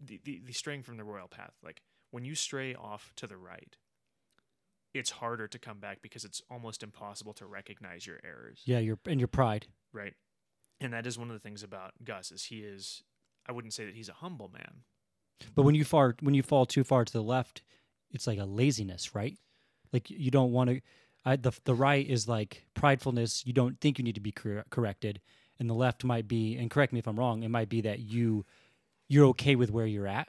the, 0.05 0.21
the, 0.25 0.42
the 0.45 0.53
straying 0.53 0.83
from 0.83 0.97
the 0.97 1.05
royal 1.05 1.29
path. 1.29 1.55
Like 1.62 1.83
when 2.11 2.25
you 2.25 2.35
stray 2.35 2.75
off 2.75 3.12
to 3.16 3.27
the 3.27 3.37
right, 3.37 3.77
it's 4.95 5.11
harder 5.11 5.47
to 5.49 5.59
come 5.59 5.79
back 5.79 6.01
because 6.03 6.25
it's 6.25 6.42
almost 6.51 6.83
impossible 6.83 7.35
to 7.35 7.47
recognize 7.47 8.07
your 8.07 8.19
errors. 8.25 8.62
Yeah, 8.64 8.79
your 8.79 8.99
and 9.07 9.21
your 9.21 9.29
pride. 9.29 9.66
Right. 9.92 10.14
And 10.81 10.92
that 10.92 11.07
is 11.07 11.19
one 11.19 11.29
of 11.29 11.35
the 11.35 11.40
things 11.40 11.62
about 11.62 11.92
Gus 12.05 12.31
is 12.31 12.45
he 12.45 12.61
is 12.61 13.03
I 13.47 13.53
wouldn't 13.53 13.75
say 13.75 13.85
that 13.85 13.95
he's 13.95 14.09
a 14.09 14.14
humble 14.14 14.49
man. 14.49 14.83
But 15.55 15.62
when 15.62 15.75
you 15.75 15.85
far 15.85 16.16
when 16.21 16.35
you 16.35 16.42
fall 16.42 16.66
too 16.66 16.85
far 16.85 17.05
to 17.05 17.12
the 17.12 17.23
left, 17.23 17.62
it's 18.11 18.27
like 18.27 18.38
a 18.38 18.45
laziness, 18.45 19.14
right? 19.14 19.37
Like 19.92 20.11
you 20.11 20.31
don't 20.31 20.53
want 20.53 20.71
to. 20.71 20.81
I, 21.27 21.37
the 21.37 21.53
the 21.65 21.75
right 21.75 22.09
is 22.09 22.29
like 22.29 22.65
pridefulness. 22.75 23.45
You 23.45 23.53
don't 23.53 23.79
think 23.81 23.99
you 23.99 24.05
need 24.05 24.15
to 24.15 24.21
be 24.21 24.33
cor- 24.33 24.65
corrected, 24.71 25.21
and 25.59 25.69
the 25.69 25.75
left 25.75 26.05
might 26.05 26.29
be. 26.29 26.57
And 26.57 26.71
correct 26.71 26.93
me 26.93 27.01
if 27.01 27.09
I'm 27.09 27.19
wrong. 27.19 27.43
It 27.43 27.51
might 27.51 27.69
be 27.69 27.81
that 27.83 27.99
you 27.99 28.47
you're 29.09 29.27
okay 29.27 29.57
with 29.57 29.71
where 29.71 29.87
you're 29.87 30.07
at. 30.07 30.29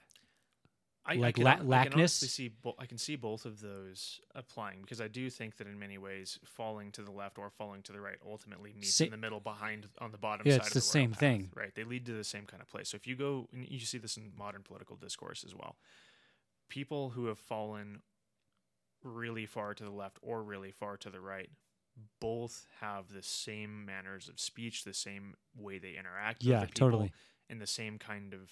I, 1.05 1.15
Like 1.15 1.23
I 1.23 1.31
can, 1.31 1.43
la- 1.45 1.55
hon- 1.57 1.73
I 1.73 1.86
can 1.86 2.07
see 2.07 2.49
bo- 2.49 2.75
I 2.77 2.86
can 2.86 2.97
see 2.97 3.15
both 3.15 3.45
of 3.45 3.62
those 3.62 4.19
applying 4.36 4.81
because 4.81 4.99
I 4.99 5.07
do 5.07 5.29
think 5.29 5.55
that 5.57 5.67
in 5.67 5.79
many 5.79 5.97
ways 5.97 6.38
falling 6.43 6.91
to 6.93 7.01
the 7.01 7.12
left 7.12 7.38
or 7.38 7.49
falling 7.49 7.81
to 7.83 7.93
the 7.93 8.01
right 8.01 8.17
ultimately 8.27 8.73
meets 8.73 8.95
Sa- 8.95 9.05
in 9.05 9.12
the 9.12 9.17
middle 9.17 9.39
behind 9.39 9.88
on 10.01 10.12
the 10.12 10.17
bottom 10.17 10.45
Yeah, 10.45 10.53
side 10.53 10.57
it's 10.57 10.67
of 10.67 10.73
the 10.73 10.79
the, 10.81 10.86
same 10.86 11.12
path, 11.12 11.19
thing. 11.19 11.49
right 11.55 11.73
they 11.75 11.86
lead 11.86 12.05
to 12.07 12.12
the 12.13 12.25
same 12.25 12.45
kind 12.45 12.62
of 12.62 12.67
place 12.67 12.89
so 12.89 12.95
if 12.97 13.07
you 13.07 13.15
go 13.15 13.47
and 13.53 13.65
you 13.69 13.79
see 13.79 13.97
this 13.97 14.17
in 14.17 14.33
modern 14.38 14.63
political 14.63 14.97
discourse 14.97 15.45
as 15.45 15.55
well 15.55 15.77
people 16.67 17.12
who 17.12 17.27
have 17.27 17.39
fallen 17.39 18.01
really 19.03 19.45
far 19.45 19.73
to 19.73 19.83
the 19.83 19.89
left 19.91 20.17
or 20.21 20.43
really 20.43 20.71
far 20.71 20.97
to 20.97 21.10
the 21.10 21.19
right 21.19 21.49
both 22.19 22.67
have 22.79 23.12
the 23.12 23.23
same 23.23 23.86
manners 23.86 24.29
of 24.29 24.39
speech 24.39 24.83
the 24.83 24.93
same 24.93 25.33
way 25.55 25.79
they 25.79 25.95
interact 25.97 26.43
Yeah, 26.43 26.62
with 26.62 26.69
people, 26.73 26.88
totally. 26.89 27.12
and 27.49 27.60
the 27.60 27.67
same 27.67 27.97
kind 27.97 28.33
of 28.33 28.51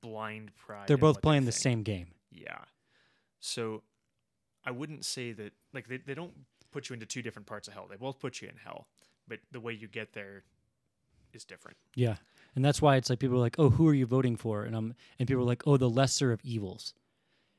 blind 0.00 0.54
pride 0.56 0.88
They're 0.88 0.96
both 0.96 1.16
what 1.16 1.22
they 1.22 1.26
playing 1.26 1.44
the 1.44 1.52
same 1.52 1.82
game. 1.82 2.08
Yeah. 2.30 2.58
So 3.40 3.82
I 4.64 4.70
wouldn't 4.72 5.04
say 5.04 5.32
that 5.32 5.52
like 5.72 5.86
they, 5.88 5.98
they 5.98 6.14
don't 6.14 6.32
put 6.72 6.88
you 6.88 6.94
into 6.94 7.06
two 7.06 7.22
different 7.22 7.46
parts 7.46 7.68
of 7.68 7.74
hell. 7.74 7.86
They 7.88 7.96
both 7.96 8.18
put 8.18 8.42
you 8.42 8.48
in 8.48 8.56
hell. 8.56 8.88
But 9.28 9.38
the 9.52 9.60
way 9.60 9.72
you 9.72 9.86
get 9.88 10.12
there 10.12 10.42
is 11.32 11.44
different. 11.44 11.76
Yeah, 11.94 12.16
and 12.54 12.64
that's 12.64 12.82
why 12.82 12.96
it's 12.96 13.08
like 13.08 13.18
people 13.18 13.36
are 13.36 13.40
like, 13.40 13.56
"Oh, 13.58 13.70
who 13.70 13.88
are 13.88 13.94
you 13.94 14.04
voting 14.06 14.36
for?" 14.36 14.64
And 14.64 14.76
I'm 14.76 14.94
and 15.18 15.26
people 15.28 15.42
are 15.42 15.46
like, 15.46 15.66
"Oh, 15.66 15.76
the 15.76 15.88
lesser 15.88 16.30
of 16.32 16.40
evils." 16.44 16.92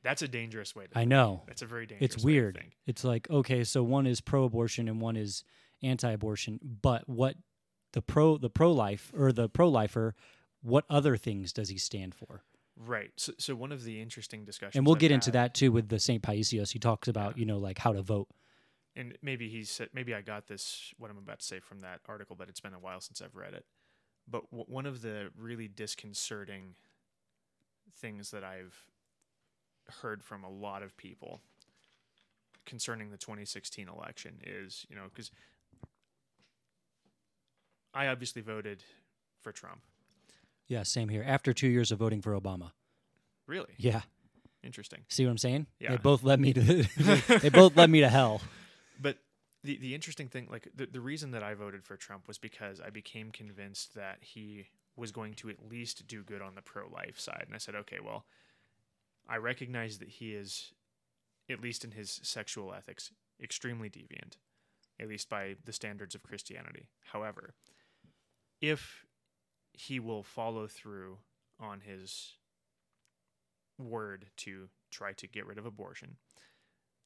That's 0.06 0.22
a 0.22 0.28
dangerous 0.30 0.74
way 0.76 0.86
to 0.86 0.92
I 0.98 1.02
think. 1.02 1.10
know. 1.10 1.42
That's 1.48 1.62
a 1.62 1.66
very 1.66 1.86
dangerous 1.86 2.14
It's 2.16 2.24
way 2.24 2.32
to 2.34 2.40
weird. 2.40 2.58
think. 2.58 2.78
It's 2.88 3.04
like 3.04 3.30
okay, 3.30 3.64
so 3.66 3.84
one 3.84 4.08
is 4.08 4.22
pro-abortion 4.22 4.88
and 4.88 5.02
one 5.02 5.18
is 5.18 5.44
anti-abortion, 5.84 6.60
but 6.82 7.10
what 7.10 7.36
the 7.94 8.02
pro 8.02 8.38
the 8.38 8.50
pro-life 8.50 9.12
or 9.18 9.32
the 9.34 9.50
pro-lifer, 9.50 10.16
what 10.62 10.86
other 10.90 11.18
things 11.18 11.52
does 11.52 11.70
he 11.70 11.78
stand 11.78 12.16
for? 12.16 12.44
Right. 12.78 13.12
So 13.18 13.34
so 13.38 13.56
one 13.56 13.72
of 13.72 13.84
the 13.84 14.02
interesting 14.02 14.46
discussions 14.46 14.76
And 14.78 14.86
we'll 14.86 14.96
I've 14.96 15.00
get 15.02 15.12
into 15.12 15.28
had- 15.28 15.34
that 15.34 15.54
too 15.56 15.72
with 15.72 15.90
the 15.90 16.00
St. 16.00 16.22
Paisios. 16.22 16.72
He 16.74 16.80
talks 16.80 17.08
about, 17.08 17.38
you 17.38 17.46
know, 17.46 17.58
like 17.58 17.80
how 17.80 17.92
to 17.94 18.02
vote. 18.02 18.28
and 18.96 19.18
maybe 19.22 19.50
he 19.50 19.64
said 19.64 19.90
maybe 19.94 20.14
I 20.14 20.22
got 20.22 20.48
this 20.48 20.94
what 20.98 21.10
I'm 21.12 21.18
about 21.18 21.40
to 21.40 21.46
say 21.46 21.60
from 21.60 21.82
that 21.82 22.00
article, 22.08 22.36
but 22.36 22.48
it's 22.50 22.60
been 22.62 22.74
a 22.74 22.80
while 22.80 23.02
since 23.02 23.22
I've 23.22 23.36
read 23.36 23.54
it. 23.54 23.66
But 24.28 24.50
w- 24.52 24.66
one 24.68 24.86
of 24.86 25.02
the 25.02 25.32
really 25.38 25.68
disconcerting 25.68 26.76
things 27.98 28.32
that 28.32 28.44
I've 28.44 28.86
heard 30.02 30.24
from 30.24 30.44
a 30.44 30.50
lot 30.50 30.84
of 30.84 30.96
people 30.98 31.42
concerning 32.66 33.12
the 33.12 33.18
2016 33.18 33.88
election 33.88 34.40
is, 34.44 34.86
you 34.90 34.96
know, 34.96 35.04
because 35.14 35.32
I 37.94 38.08
obviously 38.08 38.42
voted 38.42 38.84
for 39.42 39.52
Trump. 39.52 39.82
Yeah, 40.68 40.84
same 40.84 41.10
here. 41.10 41.24
After 41.26 41.54
two 41.54 41.68
years 41.68 41.92
of 41.92 42.00
voting 42.00 42.22
for 42.22 42.40
Obama. 42.40 42.72
Really 43.48 43.74
Yeah. 43.78 44.02
interesting. 44.64 45.06
See 45.08 45.24
what 45.26 45.32
I'm 45.32 45.38
saying? 45.38 45.68
Yeah. 45.80 45.92
They 45.92 45.98
both 45.98 46.24
led 46.24 46.40
me 46.40 46.54
to 46.54 46.62
they 47.40 47.50
both 47.50 47.76
led 47.78 47.90
me 47.90 48.00
to 48.02 48.10
hell. 48.10 48.42
But 49.00 49.20
the 49.64 49.78
the 49.78 49.94
interesting 49.94 50.28
thing, 50.28 50.48
like 50.50 50.68
the, 50.76 50.88
the 50.88 51.02
reason 51.02 51.32
that 51.32 51.44
I 51.44 51.54
voted 51.54 51.84
for 51.84 51.96
Trump 51.96 52.28
was 52.28 52.38
because 52.40 52.82
I 52.82 52.90
became 52.90 53.32
convinced 53.32 53.94
that 53.96 54.18
he 54.22 54.68
was 54.96 55.12
going 55.12 55.34
to 55.36 55.50
at 55.50 55.70
least 55.70 56.08
do 56.08 56.24
good 56.24 56.42
on 56.42 56.56
the 56.56 56.62
pro 56.62 56.88
life 56.88 57.20
side. 57.20 57.44
And 57.46 57.54
I 57.54 57.60
said, 57.60 57.76
okay, 57.76 57.98
well, 58.04 58.26
I 59.28 59.38
recognize 59.38 59.98
that 60.00 60.10
he 60.10 60.34
is, 60.34 60.74
at 61.50 61.62
least 61.62 61.84
in 61.84 61.92
his 61.92 62.20
sexual 62.24 62.74
ethics, 62.74 63.12
extremely 63.42 63.90
deviant, 63.90 64.38
at 65.00 65.08
least 65.08 65.30
by 65.30 65.56
the 65.64 65.74
standards 65.74 66.16
of 66.16 66.24
Christianity. 66.24 66.88
However, 67.12 67.54
if 68.62 69.06
he 69.74 70.00
will 70.00 70.24
follow 70.24 70.68
through 70.68 71.18
on 71.60 71.82
his 71.82 72.34
word 73.78 74.28
to 74.38 74.70
try 74.92 75.14
to 75.14 75.28
get 75.28 75.46
rid 75.46 75.58
of 75.58 75.66
abortion, 75.66 76.18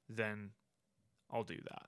then 0.08 0.51
I'll 1.32 1.43
do 1.43 1.60
that. 1.69 1.88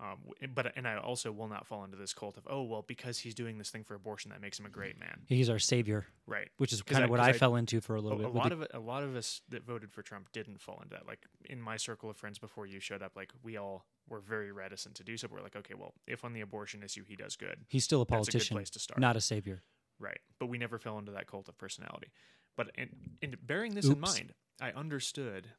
Um, 0.00 0.18
but 0.54 0.72
and 0.76 0.88
I 0.88 0.96
also 0.98 1.30
will 1.30 1.46
not 1.46 1.68
fall 1.68 1.84
into 1.84 1.96
this 1.96 2.12
cult 2.12 2.36
of 2.36 2.42
oh 2.50 2.62
well 2.64 2.84
because 2.86 3.18
he's 3.18 3.32
doing 3.34 3.58
this 3.58 3.70
thing 3.70 3.84
for 3.84 3.94
abortion 3.94 4.32
that 4.32 4.40
makes 4.40 4.58
him 4.58 4.66
a 4.66 4.68
great 4.68 4.98
man, 4.98 5.20
He's 5.28 5.48
our 5.48 5.60
savior, 5.60 6.04
right? 6.26 6.48
which 6.56 6.72
is 6.72 6.82
kind 6.82 7.04
of 7.04 7.10
what 7.10 7.20
I, 7.20 7.28
I- 7.28 7.32
fell 7.32 7.54
into 7.54 7.80
for 7.80 7.94
a 7.94 8.00
A, 8.00 8.02
little 8.02 8.18
a 8.18 8.22
bit. 8.22 8.32
with 8.32 8.36
lot 8.36 8.48
the- 8.48 8.54
of 8.56 8.62
it, 8.62 8.70
a 8.74 8.80
lot 8.80 9.04
of 9.04 9.14
us 9.14 9.40
that 9.50 9.64
voted 9.64 9.92
for 9.92 10.02
Trump 10.02 10.32
didn't 10.32 10.60
fall 10.60 10.80
into 10.82 10.96
that. 10.96 11.06
Like 11.06 11.20
in 11.44 11.60
my 11.60 11.76
circle 11.76 12.10
of 12.10 12.16
friends 12.16 12.38
before 12.40 12.66
you 12.66 12.80
showed 12.80 13.02
up, 13.02 13.12
like 13.14 13.30
we 13.44 13.56
all 13.56 13.86
were 14.08 14.18
very 14.20 14.50
reticent 14.50 14.96
to 14.96 15.04
do 15.04 15.16
so. 15.16 15.28
We're 15.30 15.42
like, 15.42 15.54
okay, 15.56 15.74
well, 15.74 15.94
if 16.08 16.24
on 16.24 16.32
the 16.32 16.40
abortion 16.40 16.82
issue 16.82 17.04
he 17.06 17.14
does 17.14 17.36
good, 17.36 17.58
he's 17.68 17.84
still 17.84 18.02
a 18.02 18.04
that's 18.04 18.08
a 18.08 18.10
good 18.10 18.32
politician, 18.32 18.56
place 18.56 18.70
to 18.70 18.78
start. 18.80 18.98
not 19.00 19.16
a 19.16 19.20
savior. 19.20 19.62
Right. 20.00 20.18
But 20.40 20.46
we 20.46 20.58
never 20.58 20.78
fell 20.80 20.98
into 20.98 21.12
that 21.12 21.28
cult 21.28 21.48
of 21.48 21.56
personality. 21.56 22.08
But 22.56 22.72
in, 22.76 22.88
in 23.22 23.36
bearing 23.42 23.74
this 23.76 23.86
in 23.86 24.00
mind, 24.00 24.34
I 24.60 24.70
understood, 24.72 25.50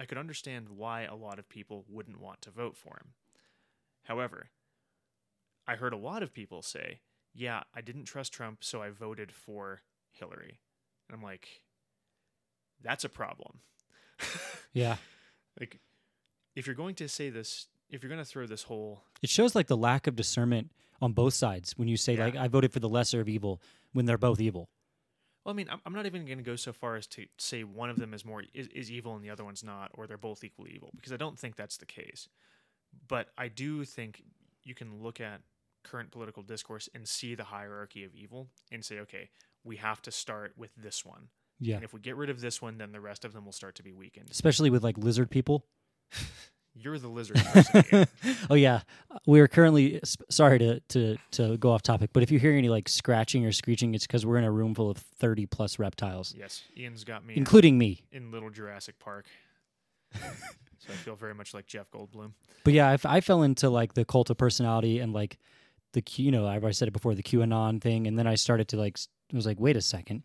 I 0.00 0.06
could 0.06 0.16
understand 0.18 0.70
why 0.70 1.02
a 1.02 1.14
lot 1.14 1.38
of 1.38 1.48
people 1.50 1.84
wouldn't 1.88 2.18
want 2.18 2.40
to 2.42 2.50
vote 2.50 2.76
for 2.78 2.94
him. 2.94 3.12
However, 4.04 4.50
I 5.66 5.76
heard 5.76 5.92
a 5.92 5.98
lot 5.98 6.22
of 6.22 6.32
people 6.32 6.62
say, 6.62 7.00
yeah, 7.34 7.62
I 7.74 7.80
didn't 7.80 8.04
trust 8.04 8.32
Trump, 8.32 8.62
so 8.62 8.80
I 8.82 8.90
voted 8.90 9.32
for 9.32 9.82
Hillary. 10.12 10.60
And 11.08 11.16
I'm 11.16 11.22
like, 11.22 11.48
that's 12.82 13.04
a 13.04 13.08
problem. 13.08 13.60
Yeah. 14.72 14.96
like, 15.60 15.78
if 16.56 16.66
you're 16.66 16.74
going 16.74 16.96
to 16.96 17.08
say 17.08 17.30
this, 17.30 17.68
if 17.88 18.02
you're 18.02 18.10
going 18.10 18.20
to 18.20 18.24
throw 18.28 18.44
this 18.44 18.64
whole 18.64 19.04
It 19.22 19.30
shows 19.30 19.54
like 19.54 19.68
the 19.68 19.76
lack 19.76 20.08
of 20.08 20.16
discernment 20.16 20.72
on 21.00 21.12
both 21.12 21.34
sides 21.34 21.78
when 21.78 21.86
you 21.86 21.96
say 21.96 22.16
Yeah. 22.16 22.24
like 22.24 22.36
I 22.36 22.48
voted 22.48 22.72
for 22.72 22.80
the 22.80 22.88
lesser 22.88 23.20
of 23.20 23.28
evil 23.28 23.60
when 23.92 24.04
they're 24.06 24.18
both 24.18 24.40
evil. 24.40 24.68
Well, 25.44 25.54
I 25.54 25.56
mean, 25.56 25.68
I'm, 25.84 25.92
not 25.92 26.06
even 26.06 26.24
going 26.24 26.38
to 26.38 26.44
go 26.44 26.56
so 26.56 26.72
far 26.72 26.96
as 26.96 27.06
to 27.08 27.26
say 27.38 27.62
one 27.62 27.88
of 27.88 27.98
them 27.98 28.14
is 28.14 28.24
more 28.24 28.42
is, 28.52 28.66
is 28.68 28.90
evil 28.90 29.14
and 29.14 29.22
the 29.22 29.30
other 29.30 29.44
one's 29.44 29.62
not, 29.62 29.90
or 29.94 30.08
they're 30.08 30.16
both 30.16 30.42
equally 30.42 30.72
evil, 30.74 30.90
because 30.96 31.12
I 31.12 31.16
don't 31.16 31.38
think 31.38 31.54
that's 31.54 31.76
the 31.76 31.86
case. 31.86 32.28
But 33.08 33.28
I 33.36 33.48
do 33.48 33.84
think 33.84 34.22
you 34.62 34.74
can 34.74 35.02
look 35.02 35.20
at 35.20 35.40
current 35.82 36.10
political 36.10 36.42
discourse 36.42 36.88
and 36.94 37.06
see 37.06 37.34
the 37.34 37.44
hierarchy 37.44 38.04
of 38.04 38.14
evil 38.14 38.48
and 38.72 38.84
say, 38.84 38.98
okay, 39.00 39.28
we 39.64 39.76
have 39.76 40.00
to 40.02 40.10
start 40.10 40.52
with 40.56 40.70
this 40.76 41.04
one, 41.04 41.28
Yeah. 41.60 41.76
and 41.76 41.84
if 41.84 41.92
we 41.92 42.00
get 42.00 42.16
rid 42.16 42.30
of 42.30 42.40
this 42.40 42.60
one, 42.62 42.78
then 42.78 42.92
the 42.92 43.00
rest 43.00 43.24
of 43.24 43.32
them 43.32 43.44
will 43.44 43.52
start 43.52 43.74
to 43.76 43.82
be 43.82 43.92
weakened. 43.92 44.28
Especially 44.30 44.70
with 44.70 44.82
like 44.82 44.96
lizard 44.98 45.30
people. 45.30 45.66
You're 46.74 46.98
the 46.98 47.08
lizard 47.08 47.36
person. 47.52 48.06
Oh 48.50 48.54
yeah, 48.54 48.80
we 49.26 49.40
are 49.40 49.46
currently 49.48 50.00
sorry 50.30 50.58
to 50.58 50.80
to 50.88 51.16
to 51.32 51.56
go 51.58 51.70
off 51.70 51.82
topic, 51.82 52.10
but 52.12 52.22
if 52.22 52.30
you 52.30 52.38
hear 52.38 52.52
any 52.52 52.68
like 52.68 52.88
scratching 52.88 53.44
or 53.46 53.52
screeching, 53.52 53.94
it's 53.94 54.06
because 54.06 54.26
we're 54.26 54.38
in 54.38 54.44
a 54.44 54.50
room 54.50 54.74
full 54.74 54.90
of 54.90 54.96
thirty 54.98 55.46
plus 55.46 55.78
reptiles, 55.78 56.34
yes, 56.36 56.62
Ian's 56.76 57.04
got 57.04 57.24
me 57.24 57.34
including 57.36 57.78
me. 57.78 58.02
in 58.12 58.30
Little 58.30 58.50
Jurassic 58.50 58.98
Park. 58.98 59.26
so 60.86 60.92
I 60.92 60.96
feel 60.96 61.16
very 61.16 61.34
much 61.34 61.54
like 61.54 61.66
Jeff 61.66 61.90
Goldblum. 61.90 62.32
But 62.64 62.74
yeah, 62.74 62.88
I, 62.88 62.94
f- 62.94 63.06
I 63.06 63.20
fell 63.20 63.42
into 63.42 63.70
like 63.70 63.94
the 63.94 64.04
cult 64.04 64.30
of 64.30 64.36
personality 64.36 64.98
and 64.98 65.12
like 65.12 65.38
the 65.92 66.02
Q, 66.02 66.26
you 66.26 66.30
know, 66.30 66.46
I've 66.46 66.62
already 66.62 66.74
said 66.74 66.88
it 66.88 66.92
before, 66.92 67.14
the 67.14 67.22
QAnon 67.22 67.80
thing, 67.80 68.06
and 68.06 68.18
then 68.18 68.26
I 68.26 68.34
started 68.34 68.68
to 68.68 68.76
like, 68.76 68.98
I 69.32 69.36
was 69.36 69.46
like, 69.46 69.60
wait 69.60 69.76
a 69.76 69.80
second. 69.80 70.24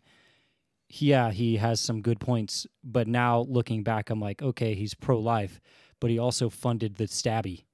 Yeah, 0.88 1.30
he 1.30 1.56
has 1.56 1.80
some 1.80 2.02
good 2.02 2.18
points, 2.18 2.66
but 2.82 3.06
now 3.06 3.46
looking 3.48 3.84
back, 3.84 4.10
I'm 4.10 4.20
like, 4.20 4.42
okay, 4.42 4.74
he's 4.74 4.92
pro 4.94 5.18
life, 5.20 5.60
but 6.00 6.10
he 6.10 6.18
also 6.18 6.48
funded 6.50 6.96
the 6.96 7.04
stabby. 7.04 7.64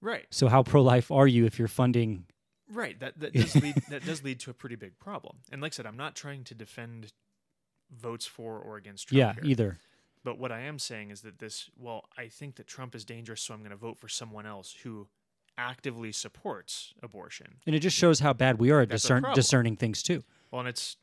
Right. 0.00 0.26
So 0.30 0.48
how 0.48 0.62
pro 0.64 0.82
life 0.82 1.10
are 1.10 1.28
you 1.28 1.46
if 1.46 1.58
you're 1.58 1.68
funding? 1.68 2.26
Right. 2.68 2.98
That 2.98 3.20
that 3.20 3.32
does 3.32 3.54
lead 3.62 3.76
that 3.88 4.04
does 4.04 4.24
lead 4.24 4.40
to 4.40 4.50
a 4.50 4.54
pretty 4.54 4.74
big 4.76 4.98
problem. 4.98 5.36
And 5.52 5.62
like 5.62 5.72
I 5.72 5.76
said, 5.76 5.86
I'm 5.86 5.96
not 5.96 6.16
trying 6.16 6.42
to 6.44 6.54
defend 6.54 7.12
votes 7.90 8.26
for 8.26 8.58
or 8.58 8.76
against 8.76 9.08
Trump. 9.08 9.18
yeah, 9.18 9.34
here. 9.34 9.44
either. 9.44 9.78
But 10.24 10.38
what 10.38 10.50
I 10.50 10.60
am 10.60 10.78
saying 10.78 11.10
is 11.10 11.20
that 11.20 11.38
this, 11.38 11.68
well, 11.78 12.06
I 12.16 12.28
think 12.28 12.56
that 12.56 12.66
Trump 12.66 12.94
is 12.94 13.04
dangerous, 13.04 13.42
so 13.42 13.52
I'm 13.54 13.60
going 13.60 13.70
to 13.70 13.76
vote 13.76 13.98
for 13.98 14.08
someone 14.08 14.46
else 14.46 14.74
who 14.82 15.06
actively 15.58 16.10
supports 16.12 16.94
abortion. 17.02 17.56
And 17.66 17.76
it 17.76 17.80
just 17.80 17.96
shows 17.96 18.20
how 18.20 18.32
bad 18.32 18.58
we 18.58 18.70
are 18.70 18.80
at 18.80 18.88
discern- 18.88 19.24
discerning 19.34 19.76
things 19.76 20.02
too. 20.02 20.24
Well, 20.50 20.60
and 20.60 20.68
it's 20.68 20.96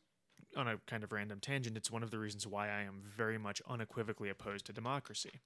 on 0.57 0.67
a 0.67 0.77
kind 0.87 1.03
of 1.03 1.11
random 1.11 1.39
tangent. 1.39 1.77
It's 1.77 1.91
one 1.91 2.03
of 2.03 2.11
the 2.11 2.19
reasons 2.19 2.45
why 2.47 2.67
I 2.67 2.81
am 2.81 3.01
very 3.15 3.37
much 3.37 3.61
unequivocally 3.69 4.29
opposed 4.29 4.65
to 4.65 4.73
democracy, 4.73 5.39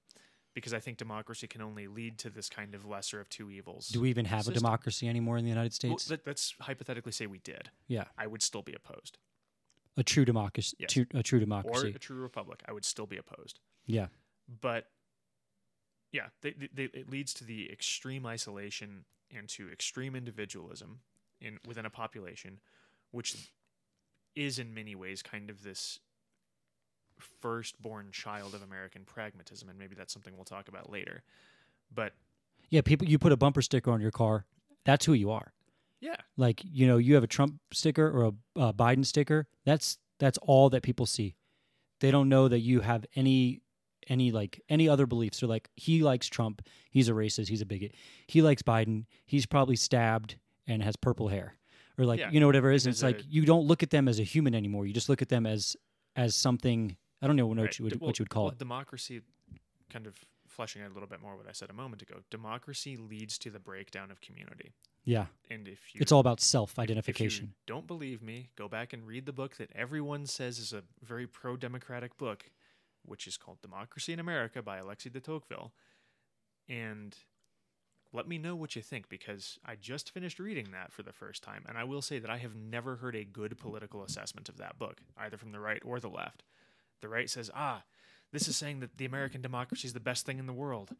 because 0.54 0.74
I 0.74 0.80
think 0.80 0.96
democracy 0.96 1.46
can 1.46 1.60
only 1.62 1.86
lead 1.86 2.18
to 2.20 2.30
this 2.30 2.48
kind 2.48 2.74
of 2.74 2.84
lesser 2.86 3.20
of 3.20 3.28
two 3.28 3.50
evils. 3.50 3.88
Do 3.88 4.00
we 4.00 4.10
even 4.10 4.24
have 4.24 4.40
system. 4.40 4.54
a 4.54 4.58
democracy 4.58 5.06
anymore 5.08 5.36
in 5.38 5.44
the 5.44 5.50
United 5.50 5.74
Well, 5.84 5.98
States? 5.98 6.10
let, 6.10 6.26
let's 6.26 6.54
hypothetically 6.60 7.12
say 7.12 7.26
we 7.26 7.38
did. 7.38 7.70
yeah, 7.86 8.04
I 8.18 8.26
would 8.26 8.42
still 8.42 8.62
be 8.62 8.72
opposed. 8.72 9.18
A 9.96 10.02
true 10.02 10.24
democracy. 10.24 10.76
Yes. 10.78 10.92
True, 10.92 11.06
a 11.14 11.22
true 11.22 11.38
Or 11.38 11.40
democracy. 11.40 11.92
a 11.94 11.98
true 11.98 12.20
republic, 12.20 12.62
I 12.68 12.72
would 12.72 12.84
still 12.84 13.06
be 13.06 13.16
opposed. 13.16 13.60
yeah, 13.86 14.06
but 14.60 14.86
yeah, 16.12 16.26
they, 16.42 16.52
they, 16.52 16.68
they, 16.72 16.84
it 16.84 17.10
leads 17.10 17.34
to 17.34 17.44
the 17.44 17.70
extreme 17.70 18.24
isolation 18.26 19.04
and 19.36 19.48
to 19.50 19.70
extreme 19.70 20.14
individualism 20.14 21.00
in 21.40 21.58
within 21.66 21.84
a 21.84 21.90
population, 21.90 22.60
which 23.10 23.50
is 24.34 24.58
in 24.58 24.72
many 24.74 24.94
ways 24.94 25.22
kind 25.22 25.50
of 25.50 25.62
this 25.62 25.98
firstborn 27.40 28.10
child 28.12 28.54
of 28.54 28.62
American 28.62 29.02
pragmatism, 29.04 29.68
and 29.68 29.78
maybe 29.78 29.94
that's 29.94 30.12
something 30.12 30.34
we'll 30.36 30.44
talk 30.44 30.68
about 30.68 30.90
later. 30.90 31.22
But 31.94 32.12
yeah. 32.70 32.80
People, 32.82 33.08
you 33.08 33.18
put 33.18 33.32
a 33.32 33.36
bumper 33.36 33.62
sticker 33.62 33.90
on 33.90 34.00
your 34.00 34.10
car. 34.10 34.44
That's 34.84 35.06
who 35.06 35.12
you 35.12 35.30
are. 35.30 35.52
Yeah, 36.00 36.16
like 36.36 36.62
you 36.64 36.86
know 36.86 36.98
you 36.98 37.14
have 37.14 37.24
a 37.24 37.28
trump 37.28 37.54
sticker 37.72 38.06
or 38.08 38.24
a 38.24 38.60
uh, 38.60 38.72
biden 38.72 39.04
sticker 39.04 39.48
that's 39.64 39.98
that's 40.18 40.38
all 40.42 40.70
that 40.70 40.82
people 40.82 41.06
see. 41.06 41.36
They 42.00 42.10
don't 42.10 42.28
know 42.28 42.48
that 42.48 42.60
you 42.60 42.80
have 42.80 43.06
any 43.14 43.62
any 44.08 44.30
like 44.30 44.60
any 44.68 44.88
other 44.88 45.06
beliefs. 45.06 45.40
They're 45.40 45.48
like 45.48 45.68
he 45.76 46.02
likes 46.02 46.26
trump. 46.26 46.62
He's 46.90 47.08
a 47.08 47.12
racist. 47.12 47.48
He's 47.48 47.62
a 47.62 47.66
bigot. 47.66 47.94
He 48.26 48.42
likes 48.42 48.62
biden. 48.62 49.06
He's 49.24 49.46
probably 49.46 49.76
stabbed 49.76 50.36
and 50.66 50.82
has 50.82 50.96
purple 50.96 51.28
hair 51.28 51.56
or 51.98 52.04
like 52.04 52.20
Yeah, 52.20 52.30
you 52.30 52.40
know 52.40 52.46
whatever 52.46 52.70
it 52.70 52.76
is. 52.76 52.86
And 52.86 52.92
it's 52.92 53.02
like 53.02 53.22
you 53.28 53.44
don't 53.44 53.66
look 53.66 53.82
at 53.82 53.90
them 53.90 54.08
as 54.08 54.20
a 54.20 54.24
human 54.24 54.54
anymore. 54.54 54.86
You 54.86 54.92
just 54.92 55.08
look 55.08 55.22
at 55.22 55.28
them 55.28 55.46
as 55.46 55.76
as 56.16 56.34
something 56.34 56.96
i 57.22 57.26
don't 57.26 57.36
know 57.36 57.46
what, 57.46 57.58
right. 57.58 57.78
you, 57.78 57.84
would, 57.84 58.00
what 58.00 58.18
you 58.18 58.22
would 58.22 58.30
call 58.30 58.44
well, 58.44 58.52
it. 58.52 58.58
Democracy, 58.58 59.20
kind 59.90 60.06
of 60.06 60.14
fleshing 60.56 60.82
out 60.82 60.90
a 60.90 60.94
little 60.94 61.08
bit 61.08 61.20
more 61.20 61.36
what 61.36 61.46
I 61.48 61.52
said 61.52 61.70
a 61.70 61.74
moment 61.74 62.02
ago. 62.02 62.16
Democracy 62.30 62.96
leads 62.96 63.38
to 63.38 63.50
the 63.50 63.60
breakdown 63.60 64.10
of 64.10 64.20
community, 64.20 64.72
yeah 65.04 65.26
and 65.50 65.68
if 65.68 65.94
you 65.94 66.00
it's 66.00 66.10
all 66.10 66.20
about 66.20 66.40
self-identification 66.40 67.54
don't 67.66 67.86
believe 67.86 68.22
me, 68.22 68.48
go 68.56 68.68
back 68.68 68.92
and 68.92 69.06
read 69.06 69.26
the 69.26 69.32
book 69.32 69.56
that 69.56 69.70
everyone 69.74 70.26
says 70.26 70.58
is 70.58 70.72
a 70.72 70.82
very 71.02 71.26
pro 71.26 71.56
democratic 71.56 72.16
book, 72.16 72.50
which 73.04 73.26
is 73.26 73.36
called 73.36 73.60
Democracy 73.60 74.12
in 74.12 74.20
America 74.20 74.62
by 74.62 74.78
Alexis 74.78 75.12
de 75.12 75.20
Tocqueville. 75.20 75.72
And 76.68 77.16
let 78.12 78.26
me 78.26 78.38
know 78.38 78.56
what 78.56 78.74
you 78.76 78.82
think 78.82 79.08
because 79.08 79.58
I 79.64 79.76
just 79.76 80.10
finished 80.10 80.38
reading 80.38 80.68
that 80.72 80.92
for 80.92 81.02
the 81.02 81.12
first 81.12 81.42
time. 81.42 81.64
And 81.68 81.76
I 81.76 81.84
will 81.84 82.02
say 82.02 82.18
that 82.18 82.30
I 82.30 82.38
have 82.38 82.54
never 82.56 82.96
heard 82.96 83.14
a 83.14 83.24
good 83.24 83.58
political 83.58 84.02
assessment 84.02 84.48
of 84.48 84.58
that 84.58 84.78
book, 84.78 85.00
either 85.16 85.36
from 85.36 85.52
the 85.52 85.60
right 85.60 85.82
or 85.84 86.00
the 86.00 86.08
left. 86.08 86.42
The 87.02 87.08
right 87.08 87.28
says, 87.28 87.50
ah, 87.54 87.82
this 88.32 88.48
is 88.48 88.56
saying 88.56 88.80
that 88.80 88.98
the 88.98 89.04
American 89.04 89.40
democracy 89.40 89.86
is 89.86 89.94
the 89.94 90.00
best 90.00 90.26
thing 90.26 90.38
in 90.38 90.46
the 90.46 90.52
world. 90.52 90.90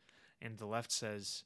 And 0.40 0.58
the 0.58 0.66
left 0.66 0.92
says, 0.92 1.44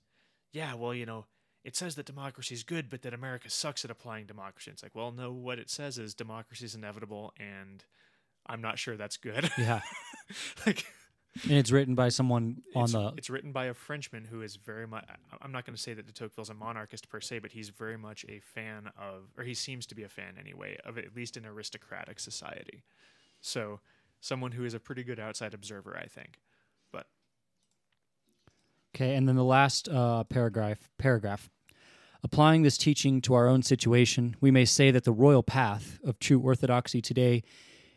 yeah, 0.52 0.74
well, 0.74 0.94
you 0.94 1.06
know, 1.06 1.26
it 1.64 1.76
says 1.76 1.94
that 1.94 2.06
democracy 2.06 2.54
is 2.54 2.64
good, 2.64 2.88
but 2.88 3.02
that 3.02 3.14
America 3.14 3.50
sucks 3.50 3.84
at 3.84 3.90
applying 3.90 4.26
democracy. 4.26 4.70
It's 4.70 4.82
like, 4.82 4.94
well, 4.94 5.12
no, 5.12 5.32
what 5.32 5.58
it 5.58 5.70
says 5.70 5.98
is 5.98 6.14
democracy 6.14 6.64
is 6.64 6.74
inevitable, 6.74 7.32
and 7.38 7.84
I'm 8.46 8.62
not 8.62 8.78
sure 8.78 8.96
that's 8.96 9.16
good. 9.16 9.50
yeah 9.58 9.80
like, 10.66 10.86
and 11.44 11.52
it's 11.52 11.70
written 11.70 11.94
by 11.94 12.08
someone 12.08 12.62
on 12.74 12.90
the 12.90 13.12
it's 13.16 13.30
written 13.30 13.52
by 13.52 13.66
a 13.66 13.74
Frenchman 13.74 14.24
who 14.24 14.42
is 14.42 14.56
very 14.56 14.86
much. 14.86 15.04
I'm 15.40 15.52
not 15.52 15.64
going 15.64 15.76
to 15.76 15.80
say 15.80 15.94
that 15.94 16.06
de 16.06 16.12
Tocqueville's 16.12 16.50
a 16.50 16.54
monarchist 16.54 17.08
per 17.08 17.20
se, 17.20 17.38
but 17.38 17.52
he's 17.52 17.68
very 17.68 17.96
much 17.96 18.24
a 18.28 18.40
fan 18.40 18.90
of, 18.98 19.28
or 19.38 19.44
he 19.44 19.54
seems 19.54 19.86
to 19.86 19.94
be 19.94 20.02
a 20.02 20.08
fan 20.08 20.34
anyway, 20.38 20.76
of 20.84 20.98
at 20.98 21.14
least 21.14 21.36
an 21.36 21.46
aristocratic 21.46 22.18
society. 22.18 22.82
So, 23.40 23.80
someone 24.20 24.52
who 24.52 24.64
is 24.64 24.74
a 24.74 24.80
pretty 24.80 25.02
good 25.02 25.18
outside 25.18 25.54
observer, 25.54 25.96
I 25.96 26.06
think. 26.06 26.38
But 26.92 27.06
Okay, 28.94 29.14
and 29.14 29.28
then 29.28 29.37
the 29.37 29.44
last 29.44 29.88
uh, 29.88 30.24
paragraph 30.24 30.88
paragraph. 30.98 31.50
Applying 32.22 32.62
this 32.62 32.76
teaching 32.76 33.22
to 33.22 33.35
our 33.35 33.48
own 33.48 33.62
situation, 33.62 34.37
we 34.42 34.50
may 34.50 34.66
say 34.66 34.90
that 34.90 35.04
the 35.04 35.12
royal 35.12 35.42
path 35.42 35.98
of 36.04 36.18
true 36.18 36.38
orthodoxy 36.38 37.00
today 37.00 37.42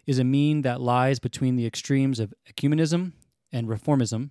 is 0.05 0.17
a 0.17 0.23
mean 0.23 0.61
that 0.61 0.79
lies 0.79 1.19
between 1.19 1.57
the 1.57 1.65
extremes 1.65 2.21
of 2.21 2.33
ecumenism 2.49 3.11
and 3.51 3.67
reformism. 3.67 4.29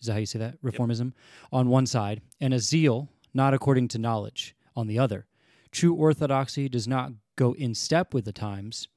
Is 0.00 0.06
that 0.06 0.14
how 0.14 0.18
you 0.18 0.26
say 0.26 0.38
that? 0.38 0.60
Reformism 0.62 1.12
on 1.52 1.68
one 1.68 1.84
side, 1.86 2.22
and 2.40 2.54
a 2.54 2.58
zeal 2.58 3.10
not 3.34 3.52
according 3.52 3.88
to 3.88 3.98
knowledge 3.98 4.56
on 4.74 4.86
the 4.86 4.98
other. 4.98 5.26
True 5.70 5.94
orthodoxy 5.94 6.68
does 6.68 6.88
not 6.88 7.12
go 7.36 7.52
in 7.52 7.74
step 7.74 8.12
with 8.12 8.24
the 8.24 8.32
times 8.32 8.88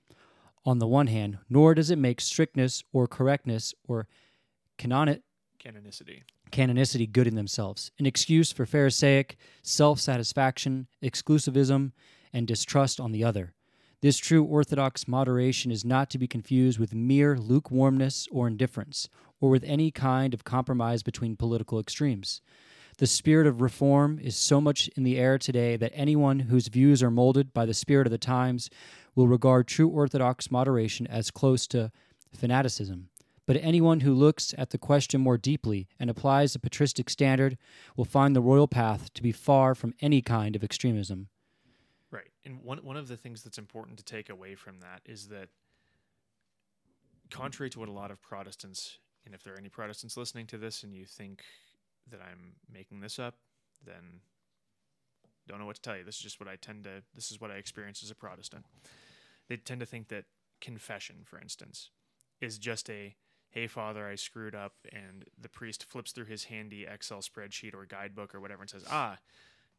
on 0.65 0.79
the 0.79 0.87
one 0.87 1.07
hand, 1.07 1.37
nor 1.49 1.73
does 1.73 1.89
it 1.89 1.97
make 1.97 2.21
strictness 2.21 2.83
or 2.93 3.07
correctness 3.07 3.73
or 3.87 4.07
canonicity 4.77 5.21
canonicity. 5.63 6.23
canonicity 6.51 7.11
good 7.11 7.27
in 7.27 7.35
themselves, 7.35 7.91
an 7.99 8.05
excuse 8.05 8.51
for 8.51 8.65
Pharisaic 8.65 9.37
self 9.61 9.99
satisfaction, 9.99 10.87
exclusivism, 11.01 11.91
and 12.33 12.47
distrust 12.47 12.99
on 12.99 13.11
the 13.11 13.23
other. 13.23 13.53
This 14.01 14.17
true 14.17 14.43
orthodox 14.43 15.07
moderation 15.07 15.71
is 15.71 15.85
not 15.85 16.09
to 16.09 16.17
be 16.17 16.27
confused 16.27 16.79
with 16.79 16.93
mere 16.93 17.37
lukewarmness 17.37 18.27
or 18.31 18.47
indifference, 18.47 19.07
or 19.39 19.49
with 19.49 19.63
any 19.63 19.91
kind 19.91 20.33
of 20.33 20.43
compromise 20.43 21.03
between 21.03 21.37
political 21.37 21.79
extremes. 21.79 22.41
The 22.97 23.07
spirit 23.07 23.47
of 23.47 23.61
reform 23.61 24.19
is 24.21 24.35
so 24.35 24.61
much 24.61 24.89
in 24.95 25.03
the 25.03 25.17
air 25.17 25.37
today 25.37 25.77
that 25.77 25.93
anyone 25.95 26.39
whose 26.39 26.67
views 26.67 27.01
are 27.01 27.09
molded 27.09 27.53
by 27.53 27.65
the 27.65 27.73
spirit 27.73 28.05
of 28.05 28.11
the 28.11 28.17
times 28.17 28.69
will 29.15 29.27
regard 29.27 29.67
true 29.67 29.87
orthodox 29.87 30.49
moderation 30.51 31.07
as 31.07 31.31
close 31.31 31.67
to 31.67 31.91
fanaticism. 32.33 33.09
But 33.45 33.57
anyone 33.57 34.01
who 34.01 34.13
looks 34.13 34.53
at 34.57 34.69
the 34.69 34.77
question 34.77 35.19
more 35.19 35.37
deeply 35.37 35.87
and 35.99 36.09
applies 36.09 36.53
the 36.53 36.59
patristic 36.59 37.09
standard 37.09 37.57
will 37.97 38.05
find 38.05 38.35
the 38.35 38.41
royal 38.41 38.67
path 38.67 39.13
to 39.15 39.21
be 39.21 39.33
far 39.33 39.75
from 39.75 39.93
any 39.99 40.21
kind 40.21 40.55
of 40.55 40.63
extremism. 40.63 41.27
Right. 42.09 42.31
And 42.45 42.63
one 42.63 42.77
one 42.79 42.95
of 42.95 43.07
the 43.07 43.17
things 43.17 43.43
that's 43.43 43.57
important 43.57 43.97
to 43.97 44.05
take 44.05 44.29
away 44.29 44.55
from 44.55 44.79
that 44.79 45.01
is 45.05 45.27
that 45.27 45.49
contrary 47.29 47.69
to 47.71 47.79
what 47.79 47.89
a 47.89 47.91
lot 47.91 48.11
of 48.11 48.21
Protestants 48.21 48.99
and 49.25 49.33
if 49.33 49.43
there 49.43 49.53
are 49.55 49.57
any 49.57 49.69
Protestants 49.69 50.15
listening 50.15 50.47
to 50.47 50.57
this 50.57 50.83
and 50.83 50.93
you 50.93 51.05
think 51.05 51.43
that 52.11 52.19
I'm 52.21 52.53
making 52.71 52.99
this 52.99 53.19
up, 53.19 53.35
then 53.85 54.21
don't 55.47 55.59
know 55.59 55.65
what 55.65 55.75
to 55.75 55.81
tell 55.81 55.97
you. 55.97 56.03
This 56.03 56.15
is 56.15 56.21
just 56.21 56.39
what 56.39 56.47
I 56.47 56.55
tend 56.55 56.85
to 56.85 57.03
this 57.13 57.31
is 57.31 57.41
what 57.41 57.51
I 57.51 57.55
experience 57.55 58.03
as 58.03 58.11
a 58.11 58.15
Protestant. 58.15 58.65
They 59.53 59.57
tend 59.57 59.81
to 59.81 59.85
think 59.85 60.07
that 60.07 60.25
confession, 60.61 61.17
for 61.25 61.39
instance, 61.39 61.91
is 62.41 62.57
just 62.57 62.89
a 62.89 63.15
hey 63.51 63.67
father, 63.67 64.07
I 64.07 64.15
screwed 64.15 64.55
up 64.55 64.73
and 64.91 65.25
the 65.39 65.47
priest 65.47 65.83
flips 65.83 66.11
through 66.11 66.25
his 66.25 66.45
handy 66.45 66.87
Excel 66.91 67.19
spreadsheet 67.19 67.75
or 67.75 67.85
guidebook 67.85 68.33
or 68.33 68.41
whatever 68.41 68.63
and 68.63 68.69
says, 68.71 68.83
"Ah, 68.89 69.19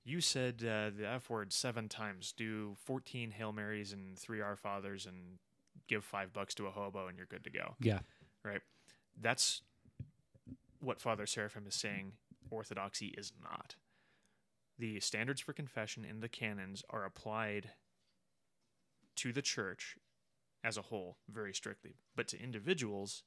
you 0.04 0.20
said 0.20 0.62
uh, 0.62 0.90
the 0.96 1.08
F 1.08 1.28
word 1.28 1.52
seven 1.52 1.88
times. 1.88 2.32
Do 2.36 2.76
14 2.84 3.32
Hail 3.32 3.52
Marys 3.52 3.92
and 3.92 4.16
three 4.16 4.40
Our 4.40 4.54
Fathers 4.54 5.06
and 5.06 5.38
give 5.88 6.04
five 6.04 6.32
bucks 6.32 6.54
to 6.54 6.68
a 6.68 6.70
hobo 6.70 7.08
and 7.08 7.16
you're 7.16 7.26
good 7.26 7.42
to 7.42 7.50
go. 7.50 7.74
Yeah. 7.80 7.98
Right? 8.44 8.60
That's 9.20 9.62
what 10.78 11.00
Father 11.00 11.26
Seraphim 11.26 11.66
is 11.66 11.74
saying 11.74 12.12
orthodoxy 12.48 13.06
is 13.18 13.32
not. 13.42 13.74
The 14.78 15.00
standards 15.00 15.40
for 15.40 15.52
confession 15.52 16.04
in 16.04 16.20
the 16.20 16.28
canons 16.28 16.84
are 16.90 17.04
applied 17.04 17.70
to 19.16 19.32
the 19.32 19.42
church 19.42 19.96
as 20.62 20.76
a 20.76 20.82
whole 20.82 21.18
very 21.28 21.52
strictly, 21.54 21.96
but 22.16 22.28
to 22.28 22.40
individuals, 22.42 23.22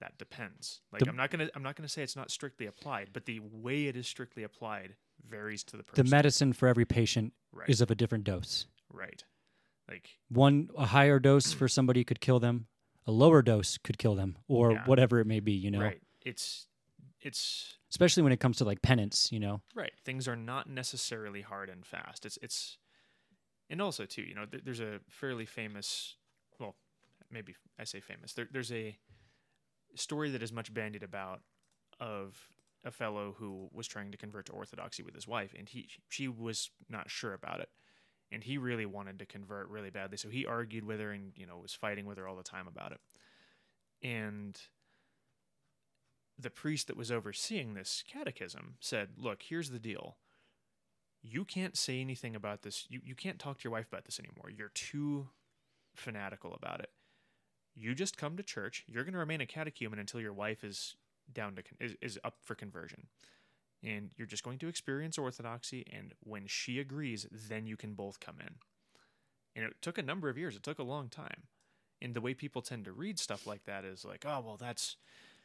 that 0.00 0.16
depends. 0.18 0.80
Like 0.92 1.02
The- 1.02 1.10
I'm 1.10 1.16
not 1.16 1.30
gonna 1.30 1.48
I'm 1.54 1.62
not 1.62 1.76
gonna 1.76 1.88
say 1.88 2.02
it's 2.02 2.16
not 2.16 2.30
strictly 2.30 2.66
applied, 2.66 3.10
but 3.12 3.26
the 3.26 3.40
way 3.40 3.86
it 3.86 3.96
is 3.96 4.06
strictly 4.06 4.42
applied 4.42 4.96
varies 5.28 5.62
to 5.64 5.76
the 5.76 5.82
person. 5.82 6.04
The 6.04 6.10
medicine 6.10 6.52
for 6.52 6.68
every 6.68 6.84
patient 6.86 7.32
right. 7.52 7.68
is 7.68 7.80
of 7.80 7.90
a 7.90 7.94
different 7.94 8.24
dose. 8.24 8.66
right. 8.92 9.24
Like 9.88 10.18
One 10.28 10.70
a 10.78 10.86
higher 10.86 11.18
dose 11.18 11.52
for 11.52 11.66
somebody 11.66 12.04
could 12.04 12.20
kill 12.20 12.38
them, 12.38 12.68
a 13.06 13.10
lower 13.10 13.42
dose 13.42 13.76
could 13.76 13.98
kill 13.98 14.14
them, 14.14 14.38
or 14.46 14.72
Yeah. 14.72 14.86
whatever 14.86 15.18
it 15.20 15.26
may 15.26 15.40
be. 15.40 15.52
You 15.52 15.70
know, 15.72 15.80
right. 15.80 16.00
It's 16.22 16.66
it's 17.20 17.76
especially 17.90 18.22
when 18.22 18.32
it 18.32 18.40
comes 18.40 18.56
to 18.58 18.64
like 18.64 18.82
penance. 18.82 19.30
You 19.32 19.40
know, 19.40 19.62
right. 19.74 19.92
Things 20.04 20.28
are 20.28 20.36
not 20.36 20.68
necessarily 20.68 21.42
hard 21.42 21.68
and 21.68 21.84
fast. 21.84 22.24
It's 22.24 22.38
it's 22.40 22.78
and 23.70 23.80
also 23.80 24.04
too, 24.04 24.22
you 24.22 24.34
know, 24.34 24.44
th- 24.44 24.64
there's 24.64 24.80
a 24.80 24.98
fairly 25.08 25.46
famous 25.46 26.16
well, 26.58 26.74
maybe 27.30 27.54
I 27.78 27.84
say 27.84 28.00
famous. 28.00 28.34
There, 28.34 28.48
there's 28.52 28.72
a 28.72 28.98
story 29.94 30.30
that 30.30 30.42
is 30.42 30.52
much 30.52 30.74
bandied 30.74 31.02
about 31.02 31.40
of 31.98 32.38
a 32.84 32.90
fellow 32.90 33.34
who 33.38 33.68
was 33.72 33.86
trying 33.86 34.10
to 34.10 34.18
convert 34.18 34.46
to 34.46 34.52
orthodoxy 34.52 35.02
with 35.02 35.14
his 35.14 35.28
wife 35.28 35.54
and 35.56 35.68
he 35.68 35.88
she 36.08 36.28
was 36.28 36.70
not 36.88 37.10
sure 37.10 37.32
about 37.32 37.60
it. 37.60 37.70
And 38.32 38.44
he 38.44 38.58
really 38.58 38.86
wanted 38.86 39.18
to 39.18 39.26
convert 39.26 39.68
really 39.68 39.90
badly. 39.90 40.16
So 40.16 40.28
he 40.28 40.46
argued 40.46 40.84
with 40.84 41.00
her 41.00 41.12
and 41.12 41.32
you 41.36 41.46
know 41.46 41.58
was 41.58 41.74
fighting 41.74 42.06
with 42.06 42.18
her 42.18 42.26
all 42.28 42.36
the 42.36 42.42
time 42.42 42.66
about 42.66 42.92
it. 42.92 43.00
And 44.02 44.58
the 46.38 46.50
priest 46.50 46.86
that 46.86 46.96
was 46.96 47.10
overseeing 47.10 47.74
this 47.74 48.02
catechism 48.10 48.76
said 48.80 49.10
look 49.18 49.42
here's 49.42 49.70
the 49.70 49.78
deal 49.78 50.16
you 51.22 51.44
can't 51.44 51.76
say 51.76 52.00
anything 52.00 52.34
about 52.34 52.62
this. 52.62 52.86
You, 52.88 53.00
you 53.04 53.14
can't 53.14 53.38
talk 53.38 53.58
to 53.58 53.64
your 53.64 53.72
wife 53.72 53.88
about 53.88 54.04
this 54.04 54.18
anymore. 54.18 54.50
You're 54.50 54.70
too 54.74 55.28
fanatical 55.94 56.54
about 56.54 56.80
it. 56.80 56.90
You 57.74 57.94
just 57.94 58.16
come 58.16 58.36
to 58.36 58.42
church. 58.42 58.84
You're 58.86 59.04
going 59.04 59.14
to 59.14 59.18
remain 59.18 59.40
a 59.40 59.46
catechumen 59.46 59.98
until 59.98 60.20
your 60.20 60.32
wife 60.32 60.64
is 60.64 60.96
down 61.32 61.54
to 61.56 61.62
is, 61.78 61.94
is 62.00 62.18
up 62.24 62.36
for 62.42 62.54
conversion. 62.54 63.06
And 63.82 64.10
you're 64.16 64.26
just 64.26 64.44
going 64.44 64.58
to 64.58 64.68
experience 64.68 65.16
orthodoxy 65.16 65.86
and 65.90 66.12
when 66.20 66.46
she 66.46 66.78
agrees 66.78 67.26
then 67.30 67.66
you 67.66 67.76
can 67.76 67.94
both 67.94 68.20
come 68.20 68.36
in. 68.40 68.54
And 69.56 69.64
it 69.64 69.76
took 69.80 69.98
a 69.98 70.02
number 70.02 70.28
of 70.28 70.36
years. 70.38 70.56
It 70.56 70.62
took 70.62 70.78
a 70.78 70.84
long 70.84 71.08
time. 71.08 71.44
And 72.02 72.14
the 72.14 72.20
way 72.20 72.34
people 72.34 72.62
tend 72.62 72.84
to 72.86 72.92
read 72.92 73.18
stuff 73.18 73.46
like 73.46 73.64
that 73.64 73.84
is 73.84 74.04
like 74.04 74.24
oh 74.26 74.42
well 74.44 74.56
that's 74.58 74.96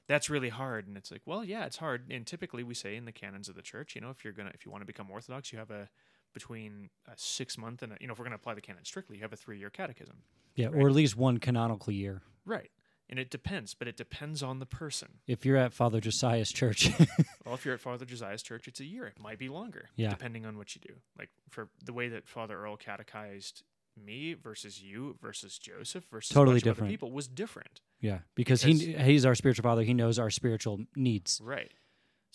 that's 0.07 0.29
really 0.29 0.49
hard 0.49 0.87
and 0.87 0.97
it's 0.97 1.11
like 1.11 1.21
well 1.25 1.43
yeah 1.43 1.65
it's 1.65 1.77
hard 1.77 2.11
and 2.11 2.25
typically 2.27 2.63
we 2.63 2.73
say 2.73 2.95
in 2.95 3.05
the 3.05 3.11
canons 3.11 3.49
of 3.49 3.55
the 3.55 3.61
church 3.61 3.95
you 3.95 4.01
know 4.01 4.09
if 4.09 4.23
you're 4.23 4.33
gonna 4.33 4.51
if 4.53 4.65
you 4.65 4.71
want 4.71 4.81
to 4.81 4.85
become 4.85 5.09
orthodox 5.09 5.51
you 5.51 5.59
have 5.59 5.71
a 5.71 5.89
between 6.33 6.89
a 7.07 7.13
six 7.15 7.57
month 7.57 7.81
and 7.81 7.93
a, 7.93 7.97
you 8.01 8.07
know 8.07 8.13
if 8.13 8.19
we're 8.19 8.25
going 8.25 8.31
to 8.31 8.35
apply 8.41 8.53
the 8.53 8.61
canon 8.61 8.83
strictly 8.83 9.15
you 9.15 9.21
have 9.21 9.31
a 9.33 9.37
three 9.37 9.57
year 9.57 9.69
catechism 9.69 10.17
yeah, 10.55 10.67
Right. 10.67 10.83
or 10.83 10.87
at 10.87 10.93
least 10.95 11.15
one 11.17 11.37
canonical 11.37 11.91
year. 11.93 12.21
right 12.45 12.71
and 13.09 13.19
it 13.19 13.29
depends 13.29 13.73
but 13.73 13.87
it 13.87 13.95
depends 13.97 14.43
on 14.43 14.59
the 14.59 14.65
person 14.65 15.19
If 15.27 15.45
you're 15.45 15.57
at 15.57 15.73
Father 15.73 15.99
Josiah's 16.01 16.51
church, 16.51 16.89
well 17.45 17.55
if 17.55 17.63
you're 17.65 17.73
at 17.75 17.79
father 17.79 18.05
josiah's 18.05 18.41
church 18.43 18.67
it's 18.67 18.79
a 18.81 18.85
year 18.85 19.05
it 19.07 19.19
might 19.19 19.39
be 19.39 19.47
longer 19.49 19.89
Yeah. 19.95 20.09
depending 20.09 20.45
on 20.45 20.57
what 20.57 20.75
you 20.75 20.81
do 20.85 20.95
like 21.17 21.29
for 21.49 21.69
the 21.83 21.93
way 21.93 22.09
that 22.09 22.27
father 22.27 22.59
earl 22.61 22.75
catechized 22.77 23.63
me 23.97 24.33
versus 24.33 24.81
you 24.81 25.15
versus 25.21 25.57
joseph 25.57 26.03
versus 26.11 26.33
Totally 26.33 26.55
a 26.55 26.55
bunch 26.55 26.63
of 26.63 26.67
other 26.67 26.73
different. 26.75 26.91
people 26.91 27.11
was 27.11 27.27
different 27.29 27.79
yeah, 28.05 28.19
because, 28.35 28.61
he 28.61 28.93
he's 28.93 29.25
our 29.25 29.35
spiritual 29.35 29.63
father. 29.63 29.83
He 29.83 29.93
knows 29.93 30.19
our 30.19 30.29
spiritual 30.29 30.81
needs, 30.95 31.41
right 31.43 31.71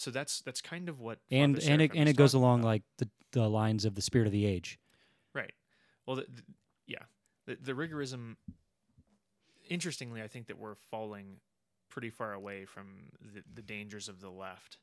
so 0.00 0.10
that's 0.10 0.40
that's 0.40 0.62
kind 0.62 0.88
of 0.88 0.98
what 0.98 1.18
and 1.30 1.58
and 1.58 1.82
it, 1.82 1.90
and 1.94 2.08
it 2.08 2.16
goes 2.16 2.32
along 2.32 2.60
about. 2.60 2.68
like 2.68 2.82
the 2.96 3.08
the 3.32 3.48
lines 3.48 3.84
of 3.84 3.94
the 3.94 4.00
spirit 4.00 4.26
of 4.26 4.32
the 4.32 4.46
age. 4.46 4.78
Right. 5.34 5.52
Well, 6.06 6.16
the, 6.16 6.22
the, 6.22 6.42
yeah, 6.86 7.02
the, 7.46 7.58
the 7.60 7.72
rigorism. 7.72 8.36
Interestingly, 9.68 10.22
I 10.22 10.26
think 10.26 10.46
that 10.46 10.58
we're 10.58 10.74
falling 10.74 11.36
pretty 11.90 12.08
far 12.08 12.32
away 12.32 12.64
from 12.64 13.10
the, 13.34 13.42
the 13.54 13.62
dangers 13.62 14.08
of 14.08 14.20
the 14.20 14.30
left, 14.30 14.78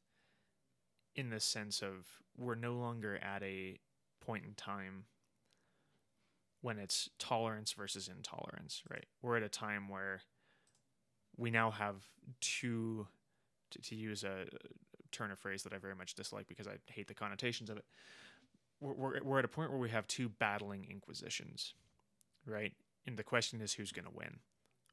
in 1.16 1.32
the 1.32 1.40
sense 1.40 1.82
of 1.82 2.06
we're 2.38 2.56
no 2.56 2.74
longer 2.74 3.18
at 3.18 3.42
a 3.42 3.80
point 4.24 4.46
in 4.46 4.54
time 4.54 5.06
when 6.62 6.78
it's 6.78 7.10
tolerance 7.18 7.74
versus 7.74 8.08
intolerance. 8.08 8.84
Right. 8.90 9.06
We're 9.24 9.38
at 9.38 9.44
a 9.44 9.50
time 9.50 9.90
where 9.90 10.22
we 11.38 11.52
now 11.52 11.72
have 11.72 11.96
two, 12.42 13.08
to, 13.72 13.82
to 13.82 13.96
use 13.96 14.24
a 14.24 14.46
turn 15.12 15.32
of 15.32 15.40
phrase 15.40 15.64
that 15.64 15.74
I 15.74 15.78
very 15.78 15.96
much 15.96 16.16
dislike 16.16 16.48
because 16.48 16.68
I 16.68 16.78
hate 16.88 17.08
the 17.08 17.14
connotations 17.14 17.70
of 17.70 17.78
it 17.78 17.86
we're, 18.80 18.94
we're, 18.94 19.24
we're 19.24 19.40
at 19.40 19.46
a 19.46 19.50
point 19.50 19.72
where 19.72 19.80
we 19.80 19.90
have 19.90 20.08
two 20.08 20.30
battling 20.30 20.88
inquisitions, 20.90 21.74
right? 22.46 22.74
And 23.06 23.18
the 23.18 23.24
question 23.24 23.62
is 23.62 23.74
who's 23.74 23.92
going 23.92 24.06
to 24.06 24.12
win? 24.14 24.40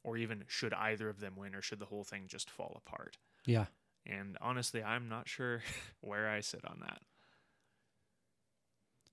Or 0.03 0.17
even 0.17 0.45
should 0.47 0.75
either 0.75 1.09
of 1.09 1.21
them 1.21 1.35
win 1.37 1.55
or 1.55 1.63
should 1.63 1.79
the 1.79 1.87
whole 1.87 2.05
thing 2.05 2.25
just 2.27 2.51
fall 2.51 2.81
apart? 2.87 3.17
Yeah, 3.47 3.67
And 4.07 4.37
honestly, 4.41 4.83
I'm 4.83 5.09
not 5.09 5.29
sure 5.29 5.63
where 6.01 6.29
I 6.29 6.41
sit 6.41 6.65
on 6.65 6.81
that. 6.81 7.01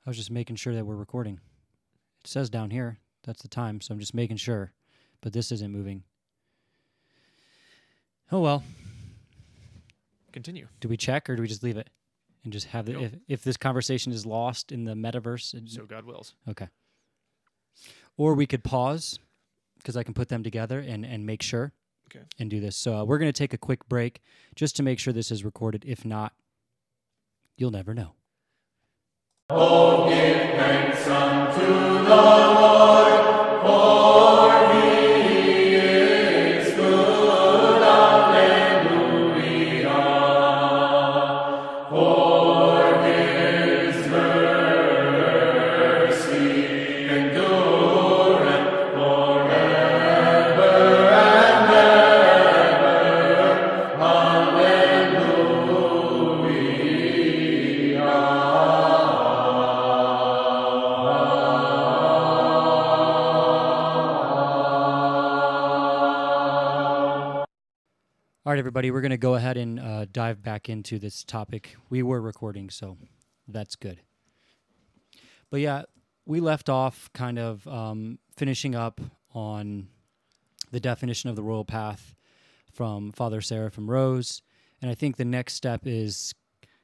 I 0.05 0.09
was 0.09 0.17
just 0.17 0.32
making 0.32 0.55
sure 0.55 0.73
that 0.73 0.86
we're 0.86 0.95
recording. 0.95 1.39
It 2.23 2.27
says 2.27 2.49
down 2.49 2.71
here 2.71 2.99
that's 3.23 3.41
the 3.41 3.47
time, 3.47 3.82
so 3.82 3.93
I'm 3.93 3.99
just 3.99 4.13
making 4.13 4.38
sure. 4.38 4.73
But 5.21 5.34
this 5.34 5.51
isn't 5.51 5.71
moving. 5.71 6.03
Oh 8.32 8.39
well. 8.39 8.63
Continue. 10.32 10.67
Do 10.79 10.88
we 10.88 10.97
check 10.97 11.29
or 11.29 11.36
do 11.36 11.41
we 11.41 11.47
just 11.47 11.63
leave 11.63 11.77
it 11.77 11.89
and 12.43 12.53
just 12.53 12.67
have 12.67 12.86
the 12.86 12.93
Go. 12.93 12.99
if 13.01 13.15
if 13.27 13.43
this 13.43 13.57
conversation 13.57 14.11
is 14.13 14.25
lost 14.25 14.71
in 14.71 14.86
the 14.86 14.93
metaverse? 14.93 15.53
it- 15.53 15.69
So 15.69 15.86
God 15.86 16.05
wills. 16.05 16.36
okay. 16.49 16.67
Or 18.17 18.34
we 18.36 18.45
could 18.45 18.63
pause 18.63 19.19
because 19.77 19.97
I 19.97 20.03
can 20.03 20.13
put 20.13 20.29
them 20.29 20.43
together 20.43 20.79
and 20.79 21.05
and 21.05 21.25
make 21.25 21.41
sure. 21.41 21.73
Okay. 22.13 22.25
And 22.39 22.49
do 22.49 22.59
this. 22.59 22.75
So 22.75 22.95
uh, 22.97 23.03
we're 23.05 23.19
going 23.19 23.32
to 23.32 23.38
take 23.38 23.53
a 23.53 23.57
quick 23.57 23.88
break 23.88 24.21
just 24.55 24.75
to 24.75 24.84
make 24.84 24.99
sure 24.99 25.13
this 25.13 25.32
is 25.32 25.45
recorded. 25.45 25.86
If 25.88 26.03
not, 26.03 26.34
you'll 27.57 27.71
never 27.71 27.93
know. 27.93 28.15
All 29.49 30.09
right, 30.09 30.91
everybody, 68.62 68.91
we're 68.91 69.01
going 69.01 69.09
to 69.09 69.18
go 69.18 69.34
ahead 69.34 69.57
and 69.57 69.80
uh, 69.80 70.05
dive 70.12 70.43
back 70.43 70.70
into 70.70 70.99
this 70.99 71.24
topic. 71.24 71.76
We 71.89 72.03
were 72.03 72.22
recording, 72.22 72.70
so 72.70 72.95
that's 73.47 73.76
good. 73.76 74.01
But 75.49 75.62
yeah, 75.62 75.82
we 76.28 76.39
left 76.41 76.70
off 76.70 77.09
kind 77.12 77.39
of 77.39 77.68
um, 77.68 78.20
finishing 78.38 78.76
up 78.76 79.01
on 79.34 79.88
the 80.70 80.80
definition 80.80 81.28
of 81.28 81.36
the 81.36 81.41
royal 81.41 81.66
path 81.66 82.14
from 82.72 83.12
Father 83.12 83.41
Seraphim 83.41 83.89
Rose. 83.89 84.43
And 84.80 84.91
I 84.91 84.93
think 84.93 85.18
the 85.18 85.26
next 85.26 85.55
step 85.55 85.88
is 85.88 86.36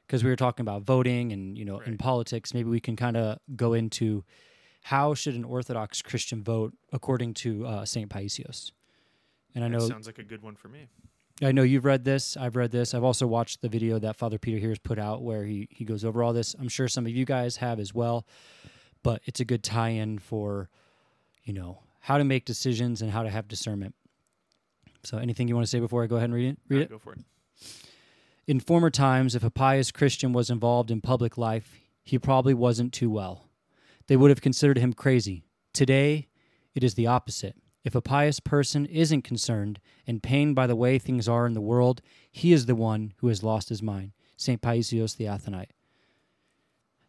because 0.04 0.24
we 0.24 0.30
were 0.30 0.36
talking 0.36 0.64
about 0.64 0.82
voting 0.82 1.30
and, 1.30 1.56
you 1.56 1.64
know, 1.64 1.78
in 1.78 1.96
politics, 1.96 2.52
maybe 2.52 2.70
we 2.70 2.80
can 2.80 2.96
kind 2.96 3.16
of 3.16 3.38
go 3.54 3.72
into 3.72 4.24
how 4.82 5.14
should 5.14 5.36
an 5.36 5.44
Orthodox 5.44 6.02
Christian 6.02 6.42
vote 6.42 6.74
according 6.92 7.34
to 7.34 7.64
uh, 7.64 7.84
St. 7.84 8.10
Paisios. 8.10 8.72
And 9.54 9.62
I 9.62 9.68
know. 9.68 9.78
That 9.78 9.84
know 9.84 9.90
sounds 9.90 10.06
like 10.08 10.18
a 10.18 10.24
good 10.24 10.42
one 10.42 10.56
for 10.56 10.66
me. 10.66 10.88
I 11.40 11.52
know 11.52 11.62
you've 11.62 11.84
read 11.84 12.04
this. 12.04 12.36
I've 12.36 12.56
read 12.56 12.72
this. 12.72 12.94
I've 12.94 13.04
also 13.04 13.26
watched 13.26 13.62
the 13.62 13.68
video 13.68 13.98
that 14.00 14.16
Father 14.16 14.38
Peter 14.38 14.58
here 14.58 14.70
has 14.70 14.78
put 14.78 14.98
out 14.98 15.22
where 15.22 15.44
he, 15.44 15.68
he 15.70 15.84
goes 15.84 16.04
over 16.04 16.22
all 16.22 16.32
this. 16.32 16.54
I'm 16.58 16.68
sure 16.68 16.88
some 16.88 17.06
of 17.06 17.12
you 17.12 17.24
guys 17.24 17.56
have 17.56 17.78
as 17.78 17.94
well, 17.94 18.26
but 19.04 19.22
it's 19.24 19.38
a 19.38 19.44
good 19.44 19.62
tie 19.62 19.90
in 19.90 20.18
for, 20.18 20.68
you 21.44 21.52
know, 21.52 21.78
how 22.00 22.18
to 22.18 22.24
make 22.24 22.44
decisions 22.44 23.02
and 23.02 23.10
how 23.10 23.22
to 23.22 23.30
have 23.30 23.46
discernment. 23.46 23.94
So, 25.04 25.18
anything 25.18 25.46
you 25.46 25.54
want 25.54 25.64
to 25.64 25.70
say 25.70 25.78
before 25.78 26.02
I 26.02 26.06
go 26.08 26.16
ahead 26.16 26.24
and 26.24 26.34
read 26.34 26.48
it? 26.48 26.58
Read 26.68 26.76
right, 26.78 26.84
it. 26.86 26.90
Go 26.90 26.98
for 26.98 27.12
it. 27.12 27.20
In 28.48 28.58
former 28.58 28.90
times, 28.90 29.34
if 29.36 29.44
a 29.44 29.50
pious 29.50 29.92
Christian 29.92 30.32
was 30.32 30.50
involved 30.50 30.90
in 30.90 31.00
public 31.00 31.38
life, 31.38 31.78
he 32.02 32.18
probably 32.18 32.54
wasn't 32.54 32.92
too 32.92 33.10
well. 33.10 33.48
They 34.08 34.16
would 34.16 34.30
have 34.30 34.40
considered 34.40 34.78
him 34.78 34.92
crazy. 34.92 35.44
Today, 35.72 36.28
it 36.74 36.82
is 36.82 36.94
the 36.94 37.06
opposite. 37.06 37.54
If 37.84 37.94
a 37.94 38.02
pious 38.02 38.40
person 38.40 38.86
isn't 38.86 39.22
concerned 39.22 39.80
and 40.06 40.22
pained 40.22 40.54
by 40.54 40.66
the 40.66 40.76
way 40.76 40.98
things 40.98 41.28
are 41.28 41.46
in 41.46 41.54
the 41.54 41.60
world, 41.60 42.02
he 42.30 42.52
is 42.52 42.66
the 42.66 42.74
one 42.74 43.14
who 43.18 43.28
has 43.28 43.42
lost 43.42 43.68
his 43.68 43.82
mind. 43.82 44.12
St. 44.36 44.60
Paisios 44.60 45.16
the 45.16 45.24
Athonite. 45.24 45.70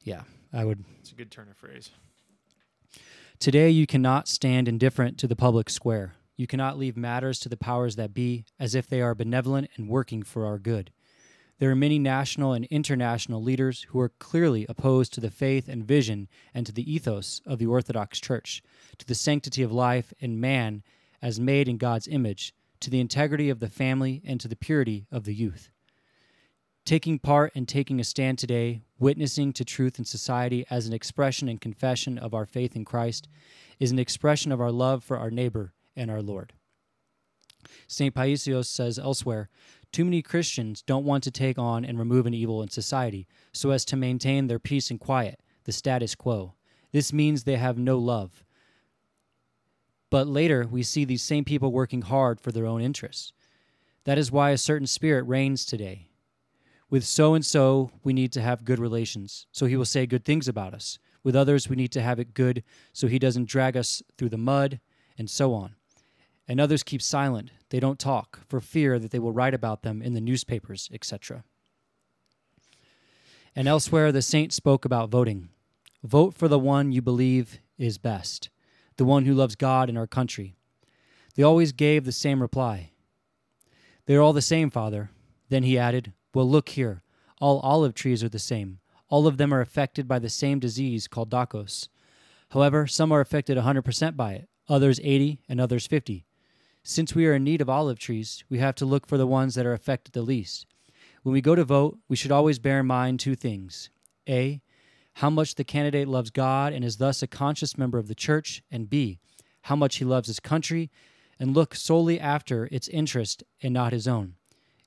Yeah, 0.04 0.24
I 0.54 0.66
would. 0.66 0.84
It's 1.00 1.12
a 1.12 1.16
good 1.16 1.32
turn 1.32 1.50
of 1.50 1.58
phrase. 1.58 1.92
Today, 3.40 3.70
you 3.70 3.88
cannot 3.88 4.28
stand 4.28 4.68
indifferent 4.68 5.18
to 5.20 5.28
the 5.28 5.36
public 5.36 5.70
square. 5.70 6.16
You 6.36 6.48
cannot 6.48 6.78
leave 6.78 6.98
matters 6.98 7.40
to 7.40 7.50
the 7.50 7.58
powers 7.58 7.96
that 7.96 8.14
be 8.14 8.46
as 8.60 8.76
if 8.76 8.88
they 8.88 9.02
are 9.02 9.16
benevolent 9.16 9.70
and 9.76 9.90
working 9.90 10.24
for 10.24 10.46
our 10.46 10.58
good. 10.58 10.92
There 11.60 11.70
are 11.70 11.76
many 11.76 12.00
national 12.00 12.54
and 12.54 12.64
international 12.66 13.44
leaders 13.44 13.86
who 13.90 14.00
are 14.00 14.14
clearly 14.18 14.66
opposed 14.70 15.14
to 15.14 15.22
the 15.22 15.30
faith 15.30 15.68
and 15.68 15.84
vision 15.84 16.30
and 16.54 16.66
to 16.66 16.72
the 16.72 16.90
ethos 16.90 17.42
of 17.46 17.60
the 17.60 17.66
Orthodox 17.66 18.22
Church, 18.22 18.64
to 18.98 19.06
the 19.06 19.14
sanctity 19.14 19.62
of 19.62 19.72
life 19.72 20.14
and 20.22 20.40
man 20.40 20.84
as 21.22 21.38
made 21.38 21.68
in 21.68 21.78
God's 21.78 22.08
image, 22.08 22.54
to 22.80 22.90
the 22.90 23.02
integrity 23.02 23.50
of 23.50 23.60
the 23.60 23.68
family 23.68 24.22
and 24.26 24.40
to 24.40 24.48
the 24.48 24.56
purity 24.56 25.06
of 25.12 25.26
the 25.26 25.34
youth. 25.34 25.70
Taking 26.86 27.20
part 27.20 27.52
and 27.54 27.68
taking 27.68 28.00
a 28.00 28.06
stand 28.06 28.40
today, 28.40 28.82
witnessing 28.98 29.52
to 29.54 29.66
truth 29.66 30.00
in 30.00 30.06
society 30.06 30.66
as 30.70 30.88
an 30.88 30.94
expression 30.94 31.50
and 31.50 31.60
confession 31.60 32.18
of 32.18 32.34
our 32.34 32.46
faith 32.46 32.74
in 32.74 32.86
Christ, 32.86 33.28
is 33.82 33.92
an 33.92 34.00
expression 34.00 34.54
of 34.54 34.62
our 34.62 34.72
love 34.72 35.04
for 35.04 35.18
our 35.18 35.30
neighbor 35.30 35.74
and 35.94 36.10
our 36.10 36.22
Lord. 36.22 36.54
St. 37.88 38.16
Paisios 38.16 38.68
says 38.68 38.98
elsewhere 38.98 39.50
Too 39.92 40.06
many 40.06 40.22
Christians 40.22 40.82
don't 40.82 41.06
want 41.06 41.24
to 41.24 41.32
take 41.32 41.58
on 41.58 41.84
and 41.84 41.98
remove 41.98 42.26
an 42.26 42.34
evil 42.34 42.62
in 42.62 42.70
society 42.70 43.28
so 43.52 43.72
as 43.72 43.84
to 43.86 43.96
maintain 43.96 44.48
their 44.48 44.60
peace 44.60 44.92
and 44.92 45.00
quiet, 45.00 45.40
the 45.64 45.72
status 45.72 46.16
quo. 46.16 46.54
This 46.92 47.12
means 47.12 47.44
they 47.44 47.58
have 47.58 47.78
no 47.78 47.98
love. 47.98 48.44
But 50.10 50.28
later, 50.28 50.68
we 50.70 50.84
see 50.84 51.06
these 51.06 51.22
same 51.22 51.44
people 51.44 51.72
working 51.72 52.02
hard 52.02 52.40
for 52.40 52.52
their 52.52 52.66
own 52.66 52.82
interests. 52.82 53.34
That 54.06 54.18
is 54.18 54.32
why 54.32 54.52
a 54.52 54.58
certain 54.58 54.88
spirit 54.88 55.24
reigns 55.24 55.66
today. 55.66 56.08
With 56.90 57.04
so 57.04 57.36
and 57.36 57.46
so, 57.46 57.92
we 58.04 58.14
need 58.14 58.32
to 58.34 58.42
have 58.42 58.66
good 58.66 58.80
relations, 58.80 59.46
so 59.52 59.68
he 59.68 59.78
will 59.78 59.86
say 59.86 60.08
good 60.08 60.26
things 60.26 60.48
about 60.48 60.74
us. 60.74 60.98
With 61.24 61.36
others, 61.36 61.70
we 61.70 61.76
need 61.76 61.92
to 61.92 62.02
have 62.02 62.20
it 62.20 62.34
good, 62.34 62.64
so 62.94 63.08
he 63.08 63.20
doesn't 63.20 63.48
drag 63.48 63.78
us 63.78 64.02
through 64.18 64.30
the 64.30 64.38
mud, 64.38 64.80
and 65.18 65.30
so 65.30 65.54
on. 65.54 65.76
And 66.48 66.60
others 66.60 66.82
keep 66.82 67.02
silent. 67.02 67.52
They 67.70 67.80
don't 67.80 68.00
talk, 68.00 68.40
for 68.48 68.60
fear 68.60 69.00
that 69.00 69.12
they 69.12 69.20
will 69.20 69.32
write 69.32 69.54
about 69.54 69.84
them 69.84 70.02
in 70.02 70.14
the 70.14 70.22
newspapers, 70.22 70.90
etc. 70.94 71.44
And 73.56 73.68
elsewhere, 73.68 74.12
the 74.12 74.22
saint 74.22 74.54
spoke 74.54 74.86
about 74.86 75.10
voting. 75.10 75.50
Vote 76.04 76.34
for 76.34 76.48
the 76.48 76.60
one 76.60 76.92
you 76.92 77.02
believe 77.02 77.60
is 77.78 77.98
best 77.98 78.50
the 79.00 79.06
one 79.06 79.24
who 79.24 79.34
loves 79.34 79.56
God 79.56 79.88
and 79.88 79.98
our 79.98 80.06
country. 80.06 80.58
They 81.36 81.42
always 81.42 81.72
gave 81.72 82.04
the 82.04 82.12
same 82.12 82.42
reply. 82.42 82.92
They 84.06 84.16
are 84.16 84.22
all 84.22 84.34
the 84.34 84.42
same, 84.42 84.70
Father. 84.70 85.10
Then 85.48 85.64
he 85.64 85.78
added, 85.78 86.12
Well, 86.34 86.50
look 86.50 86.68
here. 86.70 87.02
All 87.40 87.60
olive 87.62 87.94
trees 87.94 88.26
are 88.26 88.30
the 88.30 88.40
same. 88.40 88.80
All 89.08 89.26
of 89.26 89.38
them 89.38 89.54
are 89.54 89.62
affected 89.62 90.06
by 90.06 90.20
the 90.20 90.30
same 90.30 90.60
disease 90.60 91.08
called 91.08 91.32
Dacos. 91.32 91.88
However, 92.50 92.88
some 92.88 93.12
are 93.14 93.22
affected 93.22 93.58
100% 93.58 94.18
by 94.18 94.34
it, 94.34 94.50
others 94.68 95.00
80, 95.02 95.40
and 95.48 95.62
others 95.62 95.88
50. 95.88 96.26
Since 96.90 97.14
we 97.14 97.28
are 97.28 97.36
in 97.36 97.44
need 97.44 97.62
of 97.62 97.70
olive 97.70 98.00
trees, 98.00 98.44
we 98.50 98.58
have 98.58 98.74
to 98.78 98.86
look 98.86 99.06
for 99.06 99.16
the 99.16 99.28
ones 99.28 99.54
that 99.54 99.66
are 99.68 99.74
affected 99.74 100.12
the 100.12 100.24
least. 100.24 100.66
When 101.22 101.34
we 101.34 101.40
go 101.40 101.54
to 101.54 101.64
vote, 101.64 102.00
we 102.08 102.16
should 102.16 102.32
always 102.32 102.58
bear 102.58 102.80
in 102.80 102.88
mind 102.88 103.20
two 103.20 103.36
things. 103.36 103.92
A, 104.28 104.60
how 105.14 105.30
much 105.30 105.54
the 105.54 105.64
candidate 105.64 106.08
loves 106.08 106.32
God 106.32 106.74
and 106.74 106.84
is 106.84 106.98
thus 106.98 107.22
a 107.22 107.28
conscious 107.28 107.78
member 107.78 108.00
of 108.00 108.08
the 108.08 108.16
church, 108.16 108.64
and 108.72 108.90
B, 108.90 109.20
how 109.62 109.76
much 109.76 109.98
he 109.98 110.04
loves 110.04 110.30
his 110.30 110.40
country 110.40 110.90
and 111.40 111.54
look 111.54 111.76
solely 111.76 112.20
after 112.20 112.68
its 112.72 112.88
interest 112.88 113.44
and 113.62 113.72
not 113.72 113.94
his 113.94 114.08
own. 114.08 114.34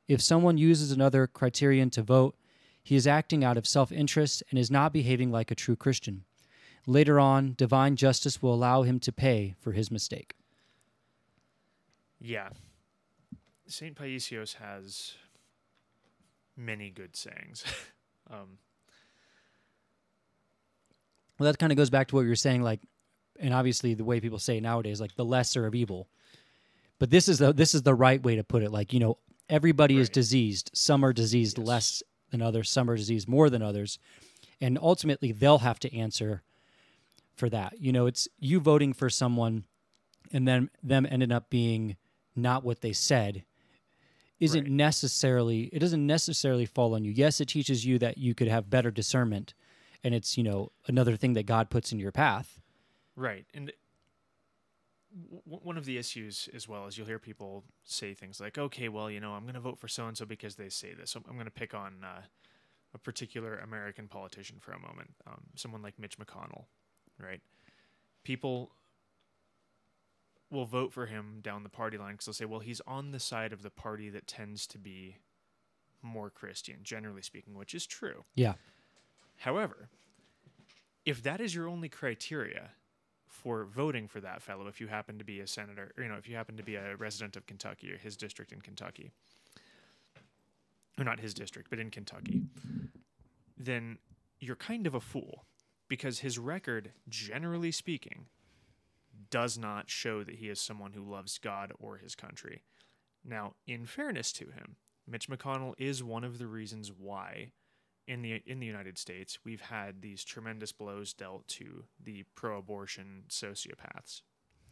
If 0.08 0.20
someone 0.20 0.58
uses 0.58 0.90
another 0.90 1.28
criterion 1.28 1.88
to 1.90 2.02
vote, 2.02 2.34
he 2.82 2.96
is 2.96 3.06
acting 3.06 3.44
out 3.44 3.56
of 3.56 3.68
self 3.68 3.92
interest 3.92 4.42
and 4.50 4.58
is 4.58 4.72
not 4.72 4.92
behaving 4.92 5.30
like 5.30 5.52
a 5.52 5.54
true 5.54 5.76
Christian. 5.76 6.24
Later 6.84 7.20
on, 7.20 7.54
divine 7.56 7.94
justice 7.94 8.42
will 8.42 8.52
allow 8.52 8.82
him 8.82 8.98
to 8.98 9.12
pay 9.12 9.54
for 9.60 9.70
his 9.70 9.92
mistake. 9.92 10.34
Yeah. 12.22 12.50
St. 13.66 13.96
Paisios 13.96 14.54
has 14.54 15.14
many 16.56 16.90
good 16.90 17.16
sayings. 17.16 17.64
um, 18.30 18.58
Well, 21.38 21.50
that 21.50 21.58
kind 21.58 21.72
of 21.72 21.76
goes 21.76 21.90
back 21.90 22.06
to 22.08 22.14
what 22.14 22.22
you 22.22 22.28
were 22.28 22.36
saying, 22.36 22.62
like, 22.62 22.80
and 23.40 23.52
obviously 23.52 23.94
the 23.94 24.04
way 24.04 24.20
people 24.20 24.38
say 24.38 24.58
it 24.58 24.62
nowadays, 24.62 25.00
like 25.00 25.16
the 25.16 25.24
lesser 25.24 25.66
of 25.66 25.74
evil. 25.74 26.06
But 27.00 27.10
this 27.10 27.26
is 27.26 27.38
the 27.38 27.52
this 27.52 27.74
is 27.74 27.82
the 27.82 27.94
right 27.94 28.22
way 28.22 28.36
to 28.36 28.44
put 28.44 28.62
it. 28.62 28.70
Like, 28.70 28.92
you 28.92 29.00
know, 29.00 29.18
everybody 29.48 29.98
is 29.98 30.08
diseased. 30.08 30.70
Some 30.72 31.04
are 31.04 31.12
diseased 31.12 31.58
Yes. 31.58 31.66
less 31.66 32.02
than 32.30 32.42
others. 32.42 32.70
Some 32.70 32.88
are 32.88 32.96
diseased 32.96 33.26
more 33.28 33.50
than 33.50 33.60
others, 33.62 33.98
and 34.60 34.78
ultimately 34.80 35.32
they'll 35.32 35.58
have 35.58 35.80
to 35.80 35.92
answer 35.96 36.42
for 37.34 37.50
that. 37.50 37.80
You 37.80 37.92
know, 37.92 38.06
it's 38.06 38.28
you 38.38 38.60
voting 38.60 38.92
for 38.92 39.10
someone, 39.10 39.64
and 40.32 40.46
then 40.46 40.70
them 40.80 41.08
ending 41.10 41.32
up 41.32 41.50
being 41.50 41.96
not 42.34 42.64
what 42.64 42.80
they 42.80 42.92
said. 42.92 43.44
Isn't 44.40 44.64
Right. 44.64 44.72
necessarily 44.72 45.64
it 45.72 45.78
doesn't 45.78 46.04
necessarily 46.06 46.66
fall 46.66 46.94
on 46.94 47.04
you. 47.04 47.12
Yes, 47.12 47.40
it 47.40 47.46
teaches 47.46 47.84
you 47.86 47.98
that 48.00 48.18
you 48.18 48.34
could 48.34 48.48
have 48.48 48.68
better 48.70 48.90
discernment, 48.90 49.54
and 50.02 50.14
it's 50.14 50.36
you 50.36 50.42
know 50.42 50.72
another 50.88 51.16
thing 51.16 51.34
that 51.34 51.46
God 51.46 51.70
puts 51.70 51.92
in 51.92 51.98
your 52.00 52.10
path. 52.12 52.60
Right. 53.14 53.46
And 53.54 53.72
w- 55.30 55.60
one 55.62 55.76
of 55.76 55.84
the 55.84 55.96
issues 55.98 56.48
as 56.54 56.66
well 56.66 56.86
is 56.86 56.96
you'll 56.98 57.06
hear 57.06 57.18
people 57.18 57.64
say 57.84 58.14
things 58.14 58.40
like, 58.40 58.58
okay, 58.58 58.88
well, 58.88 59.10
you 59.10 59.20
know, 59.20 59.32
I'm 59.32 59.42
going 59.42 59.54
to 59.54 59.60
vote 59.60 59.78
for 59.78 59.86
so 59.88 60.06
and 60.06 60.16
so 60.16 60.24
because 60.24 60.56
they 60.56 60.68
say 60.68 60.94
this. 60.94 61.10
So 61.12 61.20
I'm 61.28 61.34
going 61.34 61.44
to 61.44 61.50
pick 61.50 61.74
on 61.74 62.02
uh, 62.04 62.22
a 62.94 62.98
particular 62.98 63.58
American 63.58 64.08
politician 64.08 64.56
for 64.60 64.72
a 64.72 64.78
moment, 64.78 65.10
um, 65.26 65.42
someone 65.54 65.82
like 65.82 65.98
Mitch 65.98 66.18
McConnell, 66.18 66.64
right? 67.20 67.40
People 68.24 68.72
will 70.52 70.66
vote 70.66 70.92
for 70.92 71.06
him 71.06 71.40
down 71.42 71.62
the 71.62 71.68
party 71.68 71.96
line 71.98 72.12
because 72.12 72.26
they'll 72.26 72.34
say, 72.34 72.44
well, 72.44 72.60
he's 72.60 72.80
on 72.86 73.10
the 73.10 73.18
side 73.18 73.52
of 73.52 73.62
the 73.62 73.70
party 73.70 74.10
that 74.10 74.26
tends 74.26 74.66
to 74.68 74.78
be 74.78 75.16
more 76.02 76.30
Christian, 76.30 76.76
generally 76.82 77.22
speaking, 77.22 77.56
which 77.56 77.74
is 77.74 77.86
true. 77.86 78.24
Yeah. 78.34 78.54
However, 79.38 79.88
if 81.04 81.22
that 81.22 81.40
is 81.40 81.54
your 81.54 81.68
only 81.68 81.88
criteria 81.88 82.70
for 83.26 83.64
voting 83.64 84.06
for 84.06 84.20
that 84.20 84.42
fellow, 84.42 84.66
if 84.66 84.80
you 84.80 84.88
happen 84.88 85.18
to 85.18 85.24
be 85.24 85.40
a 85.40 85.46
senator, 85.46 85.92
or, 85.96 86.04
you 86.04 86.08
know, 86.08 86.16
if 86.16 86.28
you 86.28 86.36
happen 86.36 86.56
to 86.56 86.62
be 86.62 86.74
a 86.74 86.96
resident 86.96 87.36
of 87.36 87.46
Kentucky 87.46 87.90
or 87.90 87.96
his 87.96 88.16
district 88.16 88.52
in 88.52 88.60
Kentucky, 88.60 89.10
or 90.98 91.04
not 91.04 91.18
his 91.18 91.32
district, 91.32 91.70
but 91.70 91.78
in 91.78 91.90
Kentucky, 91.90 92.42
then 93.56 93.98
you're 94.38 94.56
kind 94.56 94.86
of 94.86 94.94
a 94.94 95.00
fool 95.00 95.46
because 95.88 96.18
his 96.18 96.38
record, 96.38 96.92
generally 97.08 97.70
speaking, 97.70 98.26
does 99.32 99.58
not 99.58 99.90
show 99.90 100.22
that 100.22 100.36
he 100.36 100.48
is 100.48 100.60
someone 100.60 100.92
who 100.92 101.02
loves 101.02 101.38
God 101.38 101.72
or 101.80 101.96
his 101.96 102.14
country. 102.14 102.62
Now, 103.24 103.54
in 103.66 103.86
fairness 103.86 104.32
to 104.34 104.44
him, 104.44 104.76
Mitch 105.08 105.28
McConnell 105.28 105.74
is 105.78 106.04
one 106.04 106.22
of 106.22 106.38
the 106.38 106.46
reasons 106.46 106.92
why 106.96 107.50
in 108.06 108.22
the 108.22 108.42
in 108.46 108.60
the 108.60 108.66
United 108.66 108.98
States 108.98 109.38
we've 109.44 109.60
had 109.60 110.02
these 110.02 110.22
tremendous 110.24 110.72
blows 110.72 111.12
dealt 111.12 111.46
to 111.48 111.84
the 112.02 112.24
pro-abortion 112.34 113.24
sociopaths, 113.28 114.22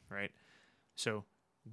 right? 0.09 0.31
So 0.95 1.25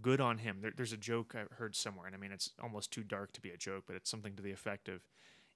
good 0.02 0.22
on 0.22 0.38
him. 0.38 0.60
There, 0.62 0.74
there's 0.76 0.94
a 0.94 0.98
joke 0.98 1.36
I 1.36 1.54
heard 1.56 1.76
somewhere, 1.76 2.08
and 2.08 2.16
I 2.16 2.20
mean 2.20 2.32
it's 2.32 2.52
almost 2.62 2.92
too 2.92 3.04
dark 3.04 3.34
to 3.34 3.42
be 3.42 3.50
a 3.50 3.58
joke, 3.58 3.84
but 3.88 3.96
it's 3.96 4.10
something 4.10 4.36
to 4.36 4.44
the 4.44 4.52
effect 4.52 4.88
of, 4.88 5.02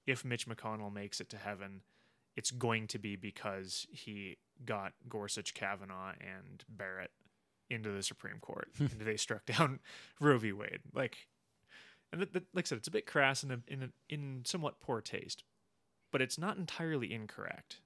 if 0.05 0.25
Mitch 0.25 0.47
McConnell 0.47 0.93
makes 0.93 1.21
it 1.21 1.29
to 1.29 1.37
heaven, 1.37 1.81
it's 2.35 2.51
going 2.51 2.87
to 2.87 2.99
be 2.99 3.15
because 3.15 3.85
he 3.91 4.37
got 4.65 4.93
Gorsuch, 5.07 5.53
Kavanaugh, 5.53 6.13
and 6.19 6.63
Barrett 6.67 7.11
into 7.71 7.89
the 7.91 8.03
Supreme 8.03 8.39
Court, 8.39 8.69
and 8.79 9.01
they 9.01 9.17
struck 9.17 9.45
down 9.45 9.79
Roe 10.19 10.37
v. 10.37 10.51
Wade. 10.51 10.79
Like, 10.93 11.17
and 12.11 12.27
like 12.53 12.65
I 12.65 12.67
said, 12.67 12.77
it's 12.77 12.87
a 12.87 12.91
bit 12.91 13.05
crass 13.05 13.43
and 13.43 13.63
in 13.67 13.83
a, 13.83 13.89
in 14.09 14.41
somewhat 14.45 14.79
poor 14.81 15.01
taste, 15.01 15.43
but 16.11 16.21
it's 16.21 16.37
not 16.37 16.57
entirely 16.57 17.13
incorrect. 17.13 17.79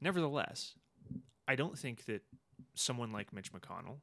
Nevertheless, 0.00 0.74
I 1.46 1.56
don't 1.56 1.78
think 1.78 2.06
that 2.06 2.22
someone 2.74 3.12
like 3.12 3.32
Mitch 3.32 3.52
McConnell 3.52 3.98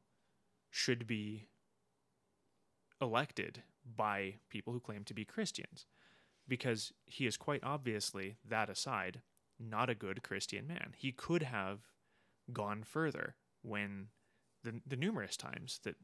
should 0.69 1.07
be 1.07 1.47
elected 3.01 3.63
by 3.95 4.35
people 4.49 4.73
who 4.73 4.79
claim 4.79 5.03
to 5.05 5.13
be 5.13 5.25
Christians 5.25 5.85
because 6.47 6.91
he 7.05 7.25
is 7.25 7.37
quite 7.37 7.63
obviously, 7.63 8.37
that 8.47 8.69
aside, 8.69 9.21
not 9.59 9.89
a 9.89 9.95
good 9.95 10.23
Christian 10.23 10.67
man. 10.67 10.93
He 10.95 11.11
could 11.11 11.43
have 11.43 11.79
gone 12.53 12.83
further 12.83 13.35
when 13.61 14.07
the, 14.67 14.81
the 14.85 14.95
numerous 14.95 15.37
times 15.37 15.79
that 15.83 15.95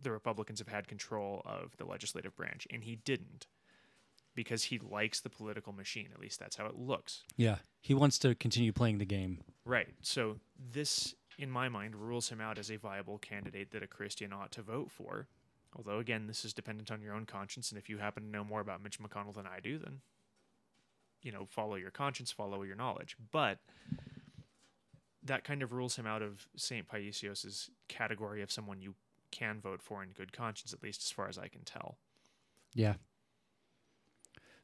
the 0.00 0.10
Republicans 0.10 0.58
have 0.60 0.68
had 0.68 0.88
control 0.88 1.42
of 1.44 1.76
the 1.76 1.84
legislative 1.84 2.36
branch, 2.36 2.66
and 2.70 2.84
he 2.84 2.96
didn't 2.96 3.46
because 4.34 4.64
he 4.64 4.78
likes 4.78 5.20
the 5.20 5.28
political 5.28 5.72
machine. 5.72 6.08
At 6.14 6.20
least 6.20 6.38
that's 6.38 6.56
how 6.56 6.66
it 6.66 6.76
looks. 6.76 7.24
Yeah. 7.36 7.56
He 7.80 7.94
wants 7.94 8.18
to 8.20 8.34
continue 8.34 8.72
playing 8.72 8.98
the 8.98 9.04
game. 9.04 9.40
Right. 9.64 9.88
So 10.00 10.36
this, 10.72 11.14
in 11.38 11.50
my 11.50 11.68
mind, 11.68 11.96
rules 11.96 12.28
him 12.28 12.40
out 12.40 12.58
as 12.58 12.70
a 12.70 12.76
viable 12.76 13.18
candidate 13.18 13.72
that 13.72 13.82
a 13.82 13.88
Christian 13.88 14.32
ought 14.32 14.52
to 14.52 14.62
vote 14.62 14.90
for. 14.90 15.26
Although, 15.76 15.98
again, 15.98 16.28
this 16.28 16.44
is 16.44 16.54
dependent 16.54 16.90
on 16.90 17.02
your 17.02 17.14
own 17.14 17.26
conscience, 17.26 17.70
and 17.70 17.78
if 17.78 17.88
you 17.88 17.98
happen 17.98 18.22
to 18.22 18.28
know 18.28 18.44
more 18.44 18.60
about 18.60 18.82
Mitch 18.82 18.98
McConnell 19.00 19.34
than 19.34 19.46
I 19.46 19.60
do, 19.60 19.78
then 19.78 20.00
you 21.22 21.32
know, 21.32 21.44
follow 21.44 21.74
your 21.74 21.90
conscience, 21.90 22.30
follow 22.30 22.62
your 22.62 22.76
knowledge. 22.76 23.16
But 23.32 23.58
that 25.28 25.44
kind 25.44 25.62
of 25.62 25.72
rules 25.72 25.96
him 25.96 26.06
out 26.06 26.22
of 26.22 26.46
Saint 26.56 26.88
Paisios's 26.88 27.70
category 27.88 28.42
of 28.42 28.50
someone 28.50 28.80
you 28.80 28.94
can 29.30 29.60
vote 29.60 29.82
for 29.82 30.02
in 30.02 30.10
good 30.10 30.32
conscience, 30.32 30.72
at 30.72 30.82
least 30.82 31.02
as 31.02 31.10
far 31.10 31.28
as 31.28 31.38
I 31.38 31.48
can 31.48 31.62
tell. 31.62 31.98
Yeah. 32.74 32.94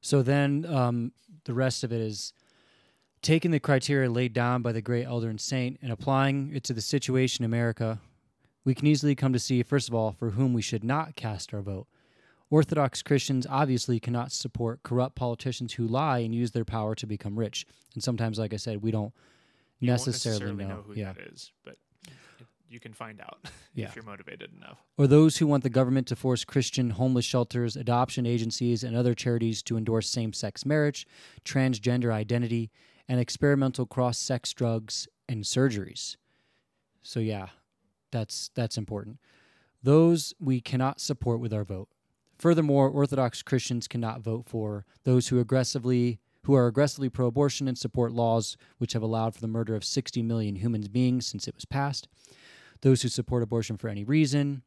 So 0.00 0.22
then 0.22 0.66
um, 0.66 1.12
the 1.44 1.54
rest 1.54 1.84
of 1.84 1.92
it 1.92 2.00
is 2.00 2.32
taking 3.22 3.50
the 3.50 3.60
criteria 3.60 4.10
laid 4.10 4.34
down 4.34 4.60
by 4.60 4.72
the 4.72 4.82
great 4.82 5.06
elder 5.06 5.30
and 5.30 5.40
saint 5.40 5.78
and 5.80 5.90
applying 5.90 6.54
it 6.54 6.62
to 6.64 6.74
the 6.74 6.82
situation 6.82 7.44
in 7.44 7.50
America. 7.50 8.00
We 8.64 8.74
can 8.74 8.86
easily 8.86 9.14
come 9.14 9.32
to 9.32 9.38
see, 9.38 9.62
first 9.62 9.88
of 9.88 9.94
all, 9.94 10.12
for 10.12 10.30
whom 10.30 10.52
we 10.52 10.62
should 10.62 10.84
not 10.84 11.16
cast 11.16 11.54
our 11.54 11.62
vote. 11.62 11.86
Orthodox 12.50 13.02
Christians 13.02 13.46
obviously 13.48 13.98
cannot 13.98 14.30
support 14.30 14.82
corrupt 14.82 15.16
politicians 15.16 15.74
who 15.74 15.86
lie 15.86 16.18
and 16.18 16.34
use 16.34 16.50
their 16.50 16.64
power 16.64 16.94
to 16.94 17.06
become 17.06 17.38
rich. 17.38 17.66
And 17.94 18.02
sometimes, 18.02 18.38
like 18.38 18.52
I 18.52 18.58
said, 18.58 18.82
we 18.82 18.90
don't 18.90 19.14
You 19.80 19.88
necessarily, 19.90 20.54
necessarily 20.54 20.64
know. 20.64 20.82
who 20.86 20.94
yeah. 20.94 21.12
that 21.12 21.22
is, 21.32 21.52
but 21.64 21.76
you 22.68 22.80
can 22.80 22.92
find 22.92 23.20
out 23.20 23.38
Yeah. 23.74 23.86
if 23.86 23.96
you're 23.96 24.04
motivated 24.04 24.50
enough. 24.56 24.78
or 24.98 25.06
those 25.06 25.36
who 25.36 25.46
want 25.46 25.62
the 25.62 25.70
government 25.70 26.06
to 26.08 26.16
force 26.16 26.44
Christian 26.44 26.90
homeless 26.90 27.24
shelters, 27.24 27.76
adoption 27.76 28.26
agencies, 28.26 28.82
and 28.84 28.96
other 28.96 29.14
charities 29.14 29.62
to 29.64 29.76
endorse 29.76 30.08
same 30.08 30.32
sex 30.32 30.64
marriage, 30.64 31.06
transgender 31.44 32.12
identity, 32.12 32.70
and 33.08 33.20
experimental 33.20 33.84
cross 33.86 34.18
sex 34.18 34.52
drugs 34.52 35.06
and 35.28 35.44
surgeries. 35.44 36.16
So 37.02 37.20
yeah, 37.20 37.48
that's 38.10 38.50
that's 38.54 38.78
important. 38.78 39.18
Those 39.82 40.32
we 40.40 40.60
cannot 40.60 41.00
support 41.00 41.40
with 41.40 41.52
our 41.52 41.64
vote. 41.64 41.88
Furthermore, 42.38 42.88
Orthodox 42.88 43.42
Christians 43.42 43.86
cannot 43.86 44.20
vote 44.22 44.46
for 44.46 44.84
those 45.04 45.28
who 45.28 45.38
aggressively 45.38 46.18
who 46.44 46.54
are 46.54 46.66
aggressively 46.66 47.08
pro-abortion 47.08 47.68
and 47.68 47.76
support 47.76 48.12
laws 48.12 48.56
which 48.78 48.92
have 48.92 49.02
allowed 49.02 49.34
for 49.34 49.40
the 49.40 49.48
murder 49.48 49.74
of 49.74 49.84
60 49.84 50.22
million 50.22 50.56
human 50.56 50.82
beings 50.82 51.26
since 51.26 51.48
it 51.48 51.54
was 51.54 51.64
passed. 51.64 52.08
Those 52.82 53.02
who 53.02 53.08
support 53.08 53.42
abortion 53.42 53.76
for 53.76 53.88
any 53.88 54.04
reason, 54.04 54.62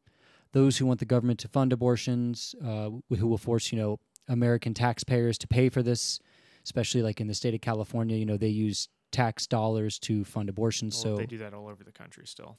those 0.53 0.77
who 0.77 0.85
want 0.85 0.99
the 0.99 1.05
government 1.05 1.39
to 1.39 1.47
fund 1.47 1.71
abortions, 1.71 2.55
uh, 2.63 2.89
who 3.15 3.27
will 3.27 3.37
force 3.37 3.71
you 3.71 3.77
know 3.77 3.99
American 4.27 4.73
taxpayers 4.73 5.37
to 5.39 5.47
pay 5.47 5.69
for 5.69 5.83
this, 5.83 6.19
especially 6.63 7.01
like 7.01 7.21
in 7.21 7.27
the 7.27 7.33
state 7.33 7.53
of 7.53 7.61
California, 7.61 8.17
you 8.17 8.25
know 8.25 8.37
they 8.37 8.47
use 8.47 8.89
tax 9.11 9.47
dollars 9.47 9.99
to 9.99 10.25
fund 10.25 10.49
abortions. 10.49 10.95
Well, 10.95 11.15
so 11.15 11.17
they 11.17 11.25
do 11.25 11.37
that 11.39 11.53
all 11.53 11.67
over 11.67 11.83
the 11.83 11.91
country 11.91 12.25
still. 12.25 12.57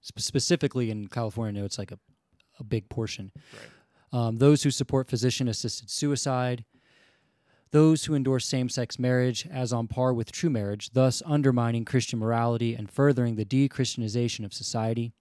sp- 0.00 0.20
specifically 0.20 0.90
in 0.90 1.08
California, 1.08 1.62
it's 1.64 1.78
like 1.78 1.92
a, 1.92 1.98
a 2.58 2.64
big 2.64 2.88
portion. 2.88 3.32
Right. 3.52 3.70
Um, 4.12 4.36
those 4.36 4.62
who 4.62 4.70
support 4.70 5.08
physician 5.08 5.48
assisted 5.48 5.90
suicide, 5.90 6.64
those 7.70 8.04
who 8.04 8.14
endorse 8.14 8.46
same 8.46 8.68
sex 8.68 8.98
marriage 8.98 9.46
as 9.50 9.72
on 9.72 9.88
par 9.88 10.12
with 10.12 10.32
true 10.32 10.50
marriage, 10.50 10.90
thus 10.90 11.22
undermining 11.26 11.84
Christian 11.84 12.18
morality 12.18 12.74
and 12.74 12.90
furthering 12.90 13.36
the 13.36 13.44
de 13.44 13.68
Christianization 13.68 14.44
of 14.44 14.54
society. 14.54 15.12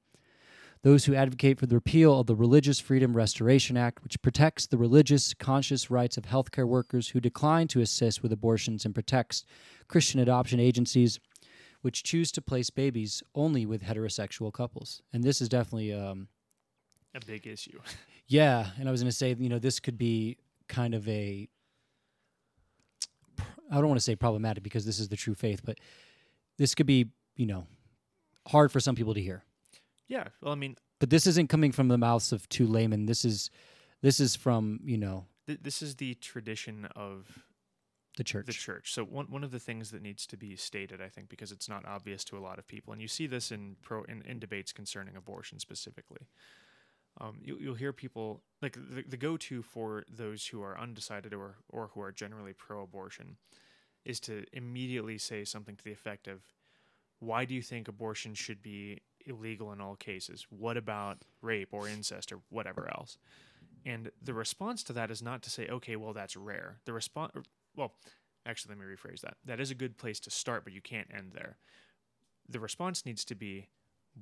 Those 0.84 1.06
who 1.06 1.16
advocate 1.16 1.60
for 1.60 1.66
the 1.66 1.76
repeal 1.76 2.20
of 2.20 2.28
the 2.28 2.36
Religious 2.36 2.80
Freedom 2.80 3.18
Restoration 3.18 3.76
Act, 3.76 4.04
which 4.04 4.22
protects 4.22 4.68
the 4.68 4.78
religious, 4.78 5.34
conscious 5.34 5.90
rights 5.90 6.16
of 6.16 6.26
healthcare 6.26 6.68
workers 6.68 7.10
who 7.10 7.20
decline 7.20 7.68
to 7.70 7.82
assist 7.82 8.22
with 8.22 8.32
abortions 8.32 8.86
and 8.86 8.94
protects 8.94 9.46
Christian 9.88 10.20
adoption 10.20 10.60
agencies 10.60 11.20
which 11.86 12.02
choose 12.02 12.32
to 12.32 12.42
place 12.42 12.72
babies 12.72 13.22
only 13.36 13.64
with 13.64 13.84
heterosexual 13.84 14.52
couples. 14.52 15.04
And 15.14 15.24
this 15.24 15.40
is 15.40 15.48
definitely, 15.48 15.94
um, 15.94 16.30
A 17.14 17.20
big 17.24 17.46
issue. 17.46 17.80
yeah. 18.28 18.72
And 18.80 18.90
I 18.90 18.92
was 18.92 19.02
going 19.02 19.12
to 19.12 19.16
say, 19.16 19.36
you 19.38 19.50
know, 19.50 19.60
this 19.60 19.80
could 19.80 19.96
be 19.96 20.38
kind 20.68 20.96
of 20.96 21.08
a, 21.08 21.48
I 23.72 23.76
don't 23.76 23.88
want 23.88 23.98
to 24.00 24.04
say 24.04 24.16
problematic 24.16 24.64
because 24.64 24.86
this 24.86 25.00
is 25.00 25.10
the 25.10 25.16
true 25.16 25.36
faith, 25.36 25.62
but 25.64 25.80
this 26.58 26.76
could 26.76 26.86
be, 26.86 27.08
you 27.36 27.46
know, 27.46 27.68
hard 28.48 28.72
for 28.72 28.80
some 28.80 28.96
people 28.96 29.14
to 29.14 29.22
hear. 29.22 29.44
yeah. 30.08 30.28
Well, 30.42 30.54
I 30.54 30.56
mean, 30.56 30.76
But 31.00 31.10
this 31.10 31.28
isn't 31.28 31.50
coming 31.50 31.72
from 31.72 31.88
the 31.88 31.98
mouths 31.98 32.32
of 32.32 32.48
two 32.50 32.68
laymen. 32.68 33.06
This 33.08 33.26
is, 33.26 33.50
this 34.02 34.20
is 34.20 34.36
from, 34.36 34.80
you 34.86 34.98
know, 34.98 35.26
th- 35.48 35.60
this 35.62 35.82
is 35.82 35.96
the 35.96 36.14
tradition 36.16 36.88
of 36.96 37.44
the 38.18 38.24
church. 38.24 38.46
the 38.46 38.54
church. 38.54 38.94
So 38.94 39.04
one 39.04 39.26
one 39.30 39.44
of 39.44 39.52
the 39.52 39.60
things 39.60 39.92
that 39.92 40.02
needs 40.02 40.26
to 40.28 40.38
be 40.38 40.56
stated, 40.56 41.02
I 41.02 41.10
think, 41.10 41.28
because 41.28 41.52
it's 41.52 41.68
not 41.68 41.86
obvious 41.86 42.24
to 42.26 42.38
a 42.38 42.40
lot 42.40 42.60
of 42.60 42.68
people, 42.68 42.94
and 42.94 43.02
you 43.02 43.08
see 43.08 43.28
this 43.28 43.52
in 43.52 43.76
pro 43.82 44.04
in, 44.04 44.22
in 44.22 44.40
debates 44.40 44.72
concerning 44.72 45.16
abortion 45.16 45.60
specifically. 45.60 46.28
Um, 47.22 47.40
you, 47.42 47.58
you'll 47.60 47.76
hear 47.76 47.94
people 47.94 48.42
like 48.62 48.74
the, 48.74 49.04
the 49.08 49.18
go 49.18 49.38
to 49.38 49.62
for 49.62 50.04
those 50.10 50.48
who 50.48 50.62
are 50.62 50.78
undecided 50.78 51.34
or 51.34 51.56
or 51.70 51.90
who 51.94 52.02
are 52.02 52.12
generally 52.12 52.54
pro-abortion 52.54 53.38
is 54.04 54.20
to 54.22 54.46
immediately 54.54 55.18
say 55.18 55.44
something 55.46 55.76
to 55.76 55.84
the 55.84 55.94
effect 55.94 56.28
of, 56.28 56.42
"Why 57.20 57.46
do 57.46 57.54
you 57.54 57.62
think 57.62 57.88
abortion 57.88 58.34
should 58.36 58.62
be 58.62 59.02
illegal 59.26 59.72
in 59.72 59.82
all 59.82 59.96
cases? 59.96 60.46
What 60.50 60.78
about 60.78 61.24
rape 61.42 61.70
or 61.72 61.88
incest 61.88 62.32
or 62.32 62.42
whatever 62.50 62.90
else?" 62.90 63.18
And 63.86 64.12
the 64.22 64.34
response 64.34 64.84
to 64.84 64.94
that 64.94 65.12
is 65.12 65.22
not 65.22 65.42
to 65.44 65.50
say, 65.50 65.68
"Okay, 65.68 65.96
well 65.96 66.14
that's 66.14 66.36
rare." 66.36 66.80
The 66.86 66.94
response, 66.94 67.32
well, 67.76 67.94
actually, 68.46 68.76
let 68.76 68.86
me 68.86 68.94
rephrase 68.94 69.22
that. 69.22 69.38
That 69.46 69.60
is 69.60 69.72
a 69.72 69.76
good 69.76 69.98
place 69.98 70.20
to 70.22 70.32
start, 70.32 70.64
but 70.64 70.74
you 70.74 70.82
can't 70.82 71.14
end 71.14 71.32
there. 71.34 71.58
The 72.50 72.60
response 72.60 73.06
needs 73.06 73.24
to 73.26 73.36
be 73.36 73.70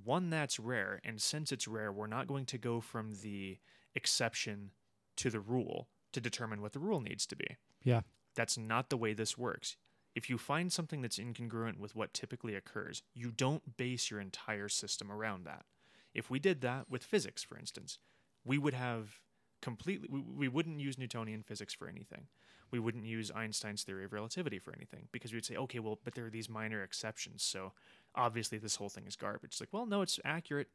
one 0.04 0.30
that's 0.30 0.60
rare, 0.60 1.00
and 1.04 1.22
since 1.22 1.52
it's 1.52 1.68
rare, 1.68 1.92
we're 1.92 2.08
not 2.08 2.28
going 2.28 2.46
to 2.48 2.58
go 2.58 2.82
from 2.82 3.14
the 3.22 3.58
exception 3.96 4.72
to 5.18 5.30
the 5.30 5.40
rule 5.40 5.88
to 6.12 6.22
determine 6.22 6.62
what 6.62 6.74
the 6.74 6.80
rule 6.80 7.00
needs 7.00 7.26
to 7.28 7.36
be. 7.36 7.58
Yeah. 7.84 8.02
That's 8.36 8.58
not 8.58 8.90
the 8.90 8.98
way 8.98 9.14
this 9.14 9.38
works. 9.38 9.78
If 10.16 10.30
you 10.30 10.38
find 10.38 10.72
something 10.72 11.02
that's 11.02 11.20
incongruent 11.20 11.78
with 11.78 11.96
what 11.96 12.14
typically 12.14 12.56
occurs, 12.56 13.04
you 13.14 13.32
don't 13.32 13.78
base 13.78 14.12
your 14.12 14.20
entire 14.20 14.70
system 14.70 15.12
around 15.12 15.46
that. 15.46 15.66
If 16.14 16.30
we 16.30 16.40
did 16.40 16.62
that 16.62 16.90
with 16.90 17.04
physics, 17.04 17.44
for 17.44 17.58
instance, 17.58 17.98
we 18.46 18.58
would 18.58 18.76
have 18.76 19.20
completely, 19.62 20.08
we, 20.12 20.20
we 20.20 20.48
wouldn't 20.48 20.80
use 20.80 20.98
Newtonian 20.98 21.42
physics 21.44 21.74
for 21.74 21.88
anything 21.88 22.28
we 22.74 22.80
wouldn't 22.80 23.06
use 23.06 23.30
Einstein's 23.30 23.84
theory 23.84 24.04
of 24.04 24.14
relativity 24.14 24.58
for 24.58 24.74
anything 24.76 25.08
because 25.12 25.32
we'd 25.32 25.46
say, 25.46 25.56
okay, 25.56 25.78
well, 25.78 26.00
but 26.04 26.16
there 26.16 26.26
are 26.26 26.32
these 26.32 26.50
minor 26.50 26.82
exceptions. 26.82 27.44
So 27.44 27.72
obviously 28.16 28.58
this 28.58 28.76
whole 28.76 28.90
thing 28.90 29.06
is 29.08 29.16
garbage. 29.16 29.52
It's 29.52 29.60
like, 29.60 29.70
well, 29.72 29.86
no, 29.86 30.02
it's 30.02 30.20
accurate, 30.24 30.68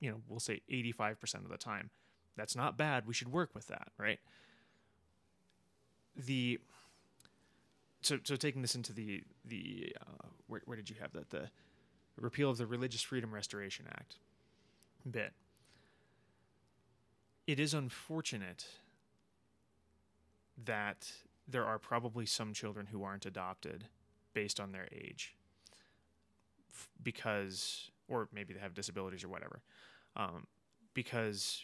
you 0.00 0.10
know, 0.10 0.20
we'll 0.28 0.40
say 0.40 0.62
85% 0.70 1.44
of 1.44 1.48
the 1.48 1.58
time. 1.58 1.90
That's 2.36 2.56
not 2.56 2.76
bad. 2.76 3.06
We 3.06 3.14
should 3.14 3.32
work 3.32 3.54
with 3.54 3.66
that, 3.68 3.88
right? 3.98 4.20
The 6.16 6.58
so 8.00 8.18
so 8.22 8.36
taking 8.36 8.62
this 8.62 8.74
into 8.76 8.92
the 8.92 9.22
the 9.44 9.94
uh, 10.00 10.28
where 10.46 10.62
where 10.64 10.76
did 10.76 10.88
you 10.88 10.96
have 11.00 11.12
that 11.12 11.30
the 11.30 11.50
repeal 12.16 12.50
of 12.50 12.58
the 12.58 12.66
Religious 12.66 13.02
Freedom 13.02 13.32
Restoration 13.32 13.86
Act 13.90 14.16
bit. 15.08 15.32
It 17.46 17.58
is 17.58 17.72
unfortunate 17.74 18.66
that 20.64 21.10
there 21.46 21.64
are 21.64 21.78
probably 21.78 22.26
some 22.26 22.52
children 22.52 22.86
who 22.86 23.02
aren't 23.02 23.24
adopted 23.24 23.84
based 24.34 24.60
on 24.60 24.72
their 24.72 24.88
age 24.92 25.34
F- 26.70 26.88
because 27.02 27.90
or 28.08 28.28
maybe 28.32 28.54
they 28.54 28.60
have 28.60 28.74
disabilities 28.74 29.24
or 29.24 29.28
whatever 29.28 29.60
um, 30.16 30.46
because 30.94 31.62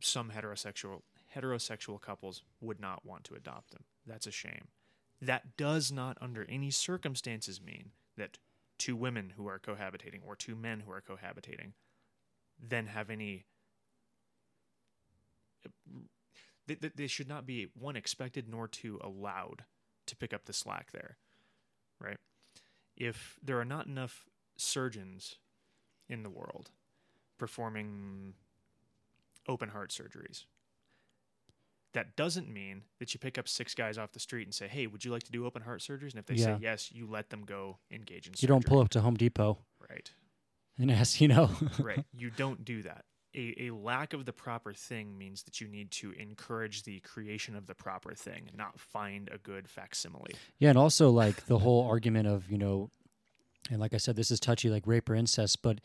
some 0.00 0.30
heterosexual 0.30 1.02
heterosexual 1.36 2.00
couples 2.00 2.42
would 2.60 2.80
not 2.80 3.04
want 3.06 3.22
to 3.24 3.34
adopt 3.34 3.70
them. 3.70 3.84
That's 4.06 4.26
a 4.26 4.30
shame. 4.32 4.68
That 5.22 5.56
does 5.56 5.92
not 5.92 6.16
under 6.20 6.44
any 6.48 6.70
circumstances 6.70 7.60
mean 7.62 7.90
that 8.16 8.38
two 8.78 8.96
women 8.96 9.34
who 9.36 9.46
are 9.46 9.58
cohabitating 9.58 10.20
or 10.26 10.34
two 10.34 10.56
men 10.56 10.80
who 10.80 10.90
are 10.92 11.02
cohabitating 11.02 11.72
then 12.58 12.86
have 12.86 13.10
any 13.10 13.44
they, 16.66 16.74
they- 16.74 16.90
they 16.94 17.06
should 17.06 17.28
not 17.28 17.46
be 17.46 17.68
one 17.74 17.96
expected 17.96 18.48
nor 18.48 18.66
two 18.68 18.98
allowed 19.02 19.64
to 20.06 20.16
pick 20.16 20.32
up 20.32 20.44
the 20.46 20.52
slack 20.52 20.90
there 20.92 21.16
right 22.00 22.18
if 23.00 23.38
there 23.42 23.58
are 23.58 23.64
not 23.64 23.86
enough 23.86 24.26
surgeons 24.56 25.36
in 26.08 26.22
the 26.22 26.30
world 26.30 26.70
performing 27.38 28.34
open 29.48 29.70
heart 29.70 29.90
surgeries 29.90 30.44
that 31.92 32.14
doesn't 32.14 32.48
mean 32.48 32.82
that 33.00 33.12
you 33.14 33.18
pick 33.18 33.36
up 33.38 33.48
six 33.48 33.74
guys 33.74 33.98
off 33.98 34.12
the 34.12 34.20
street 34.20 34.46
and 34.46 34.54
say 34.54 34.68
hey 34.68 34.86
would 34.86 35.04
you 35.04 35.10
like 35.10 35.22
to 35.24 35.32
do 35.32 35.46
open 35.46 35.62
heart 35.62 35.80
surgeries 35.80 36.10
and 36.10 36.16
if 36.20 36.26
they 36.26 36.34
Yeah. 36.34 36.56
say 36.56 36.58
yes 36.60 36.92
you 36.92 37.06
let 37.06 37.30
them 37.30 37.42
go 37.44 37.78
engage 37.90 38.26
in 38.26 38.34
you 38.38 38.46
don't 38.46 38.64
pull 38.64 38.78
up 38.80 38.90
to 38.90 39.00
Home 39.00 39.14
Depot 39.16 39.58
right 39.88 40.10
and 40.78 40.90
ask, 41.00 41.20
you 41.20 41.28
know. 41.28 41.50
right. 41.78 42.06
You 42.16 42.30
don't 42.30 42.64
do 42.64 42.80
that. 42.84 43.04
A, 43.34 43.68
a 43.68 43.70
lack 43.70 44.12
of 44.12 44.24
the 44.24 44.32
proper 44.32 44.72
thing 44.72 45.16
means 45.16 45.44
that 45.44 45.60
you 45.60 45.68
need 45.68 45.90
to 45.92 46.12
encourage 46.12 46.82
the 46.82 46.98
creation 47.00 47.54
of 47.54 47.66
the 47.66 47.74
proper 47.74 48.12
thing, 48.14 48.50
not 48.56 48.80
find 48.80 49.28
a 49.32 49.38
good 49.38 49.68
facsimile. 49.68 50.34
Yeah, 50.58 50.70
and 50.70 50.78
also 50.78 51.10
like 51.10 51.46
the 51.46 51.58
whole 51.58 51.86
argument 51.86 52.26
of, 52.26 52.50
you 52.50 52.58
know, 52.58 52.90
and 53.70 53.78
like 53.78 53.94
I 53.94 53.98
said, 53.98 54.16
this 54.16 54.32
is 54.32 54.40
touchy 54.40 54.68
like 54.68 54.84
rape 54.86 55.08
or 55.08 55.14
incest, 55.14 55.62
but 55.62 55.80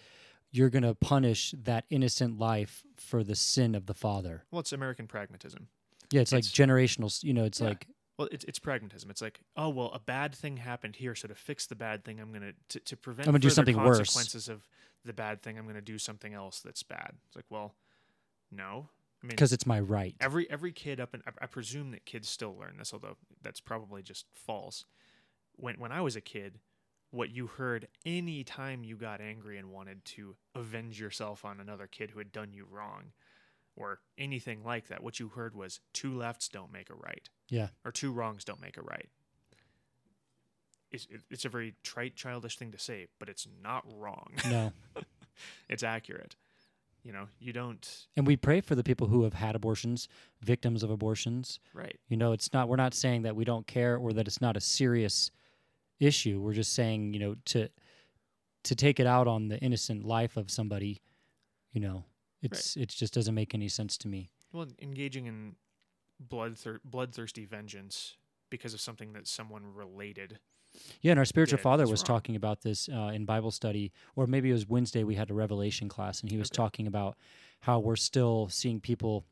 you're 0.51 0.69
going 0.69 0.83
to 0.83 0.95
punish 0.95 1.53
that 1.63 1.85
innocent 1.89 2.39
life 2.39 2.83
for 2.97 3.23
the 3.23 3.35
sin 3.35 3.75
of 3.75 3.85
the 3.85 3.93
father. 3.93 4.43
Well, 4.51 4.61
it's 4.61 4.73
American 4.73 5.05
pragmatism. 5.05 5.67
Yeah, 6.11 6.21
it's, 6.21 6.31
like 6.31 6.43
generational, 6.43 7.23
you 7.23 7.33
know, 7.33 7.43
it's 7.43 7.59
Yeah. 7.59 7.69
like, 7.69 7.87
Well, 8.17 8.29
it's, 8.31 8.45
it's 8.45 8.59
pragmatism. 8.59 9.09
It's 9.09 9.21
like, 9.21 9.41
oh 9.57 9.69
well, 9.69 9.91
a 9.93 9.99
bad 9.99 10.33
thing 10.33 10.57
happened 10.57 10.95
here, 10.95 11.13
so 11.15 11.27
to 11.27 11.35
fix 11.35 11.67
the 11.67 11.75
bad 11.75 12.05
thing, 12.05 12.19
I'm 12.19 12.31
gonna 12.31 12.53
to, 12.69 12.79
to 12.79 12.95
prevent 12.95 13.27
I'm 13.27 13.33
gonna 13.33 13.39
do 13.39 13.49
something 13.49 13.77
worse. 13.77 14.47
of 14.47 14.67
the 15.05 15.13
bad 15.13 15.41
thing. 15.41 15.57
I'm 15.57 15.65
going 15.65 15.75
to 15.75 15.81
do 15.81 15.97
something 15.97 16.33
else 16.33 16.59
that's 16.59 16.83
bad. 16.83 17.13
It's 17.27 17.35
like, 17.35 17.45
well, 17.49 17.75
no. 18.51 18.89
I 19.23 19.27
mean, 19.27 19.29
because 19.29 19.53
it's 19.53 19.65
my 19.65 19.79
right. 19.79 20.15
every 20.19 20.49
every 20.51 20.71
kid 20.71 20.99
up 20.99 21.13
and 21.13 21.23
I, 21.25 21.43
I 21.43 21.45
presume 21.47 21.91
that 21.91 22.05
kids 22.05 22.29
still 22.29 22.55
learn 22.57 22.75
this, 22.77 22.93
although 22.93 23.17
that's 23.41 23.59
probably 23.59 24.03
just 24.03 24.25
false. 24.33 24.85
When 25.55 25.75
when 25.75 25.91
I 25.91 26.01
was 26.01 26.15
a 26.15 26.21
kid, 26.21 26.59
what 27.11 27.31
you 27.31 27.47
heard 27.47 27.87
any 28.05 28.43
time 28.43 28.83
you 28.83 28.97
got 28.97 29.21
angry 29.21 29.57
and 29.57 29.71
wanted 29.71 30.03
to 30.05 30.35
avenge 30.53 30.99
yourself 30.99 31.45
on 31.45 31.59
another 31.59 31.87
kid 31.87 32.11
who 32.11 32.19
had 32.19 32.31
done 32.31 32.53
you 32.53 32.67
wrong, 32.69 33.13
or 33.75 33.99
anything 34.17 34.63
like 34.63 34.87
that, 34.87 35.03
what 35.03 35.19
you 35.19 35.29
heard 35.29 35.55
was 35.55 35.79
two 35.93 36.13
lefts 36.13 36.47
don't 36.47 36.71
make 36.71 36.89
a 36.89 36.95
right. 36.95 37.29
Yeah. 37.49 37.69
Or 37.83 37.91
two 37.91 38.11
wrongs 38.11 38.43
don't 38.43 38.61
make 38.61 38.77
a 38.77 38.81
right. 38.81 39.09
It's, 40.95 41.23
it's 41.29 41.45
a 41.45 41.49
very 41.49 41.75
trite, 41.83 42.15
childish 42.15 42.57
thing 42.57 42.71
to 42.71 42.79
say, 42.79 43.07
but 43.19 43.29
it's 43.29 43.47
not 43.63 43.83
wrong. 43.97 44.31
No. 44.49 44.71
it's 45.69 45.83
accurate. 45.83 46.35
You 47.03 47.11
know, 47.11 47.27
you 47.39 47.53
don't. 47.53 48.07
and 48.17 48.25
we 48.25 48.35
pray 48.35 48.61
for 48.61 48.73
the 48.73 48.83
people 48.83 49.05
who 49.05 49.23
have 49.25 49.35
had 49.35 49.55
abortions, 49.55 50.07
victims 50.41 50.81
of 50.81 50.89
abortions. 50.89 51.59
Right. 51.71 51.99
You 52.09 52.17
know, 52.17 52.31
it's 52.31 52.51
not 52.51 52.67
we're 52.67 52.77
not 52.77 52.95
saying 52.95 53.21
that 53.23 53.35
we 53.35 53.45
don't 53.45 53.67
care 53.67 53.95
or 53.95 54.11
that 54.13 54.25
it's 54.25 54.41
not 54.41 54.57
a 54.57 54.59
serious 54.59 55.29
issue. 55.99 56.39
We're 56.41 56.53
just 56.53 56.73
saying, 56.73 57.13
you 57.13 57.19
know, 57.19 57.35
to 57.45 57.69
to 58.63 58.75
take 58.75 58.99
it 58.99 59.05
out 59.05 59.27
on 59.27 59.49
the 59.49 59.59
innocent 59.59 60.03
life 60.03 60.35
of 60.35 60.49
somebody, 60.49 60.99
you 61.73 61.79
know, 61.79 62.05
it's 62.41 62.75
it 62.75 62.89
just 62.89 63.13
doesn't 63.13 63.35
make 63.35 63.53
any 63.53 63.67
sense 63.67 63.97
to 63.99 64.07
me. 64.07 64.31
Well, 64.51 64.65
engaging 64.81 65.27
in 65.27 65.55
bloodthir- 66.27 66.79
bloodthirsty 66.83 67.45
vengeance 67.45 68.15
because 68.49 68.73
of 68.73 68.81
something 68.81 69.13
that 69.13 69.27
someone 69.27 69.63
related. 69.73 70.39
Yeah, 71.01 71.11
and 71.11 71.19
our 71.19 71.25
spiritual 71.25 71.59
Yeah, 71.59 71.63
father 71.63 71.87
was 71.87 72.01
wrong. 72.01 72.05
talking 72.17 72.35
about 72.35 72.61
this 72.61 72.89
uh, 72.89 73.11
in 73.13 73.25
Bible 73.25 73.51
study, 73.51 73.91
or 74.15 74.27
maybe 74.27 74.49
it 74.49 74.53
was 74.53 74.67
Wednesday. 74.67 75.03
We 75.03 75.15
had 75.15 75.29
a 75.29 75.33
Revelation 75.33 75.87
class, 75.89 76.21
and 76.21 76.29
he 76.31 76.37
was 76.37 76.49
Okay. 76.49 76.55
talking 76.57 76.87
about 76.87 77.17
how 77.61 77.79
we're 77.79 77.95
still 77.95 78.47
seeing 78.49 78.79
people, 78.79 79.25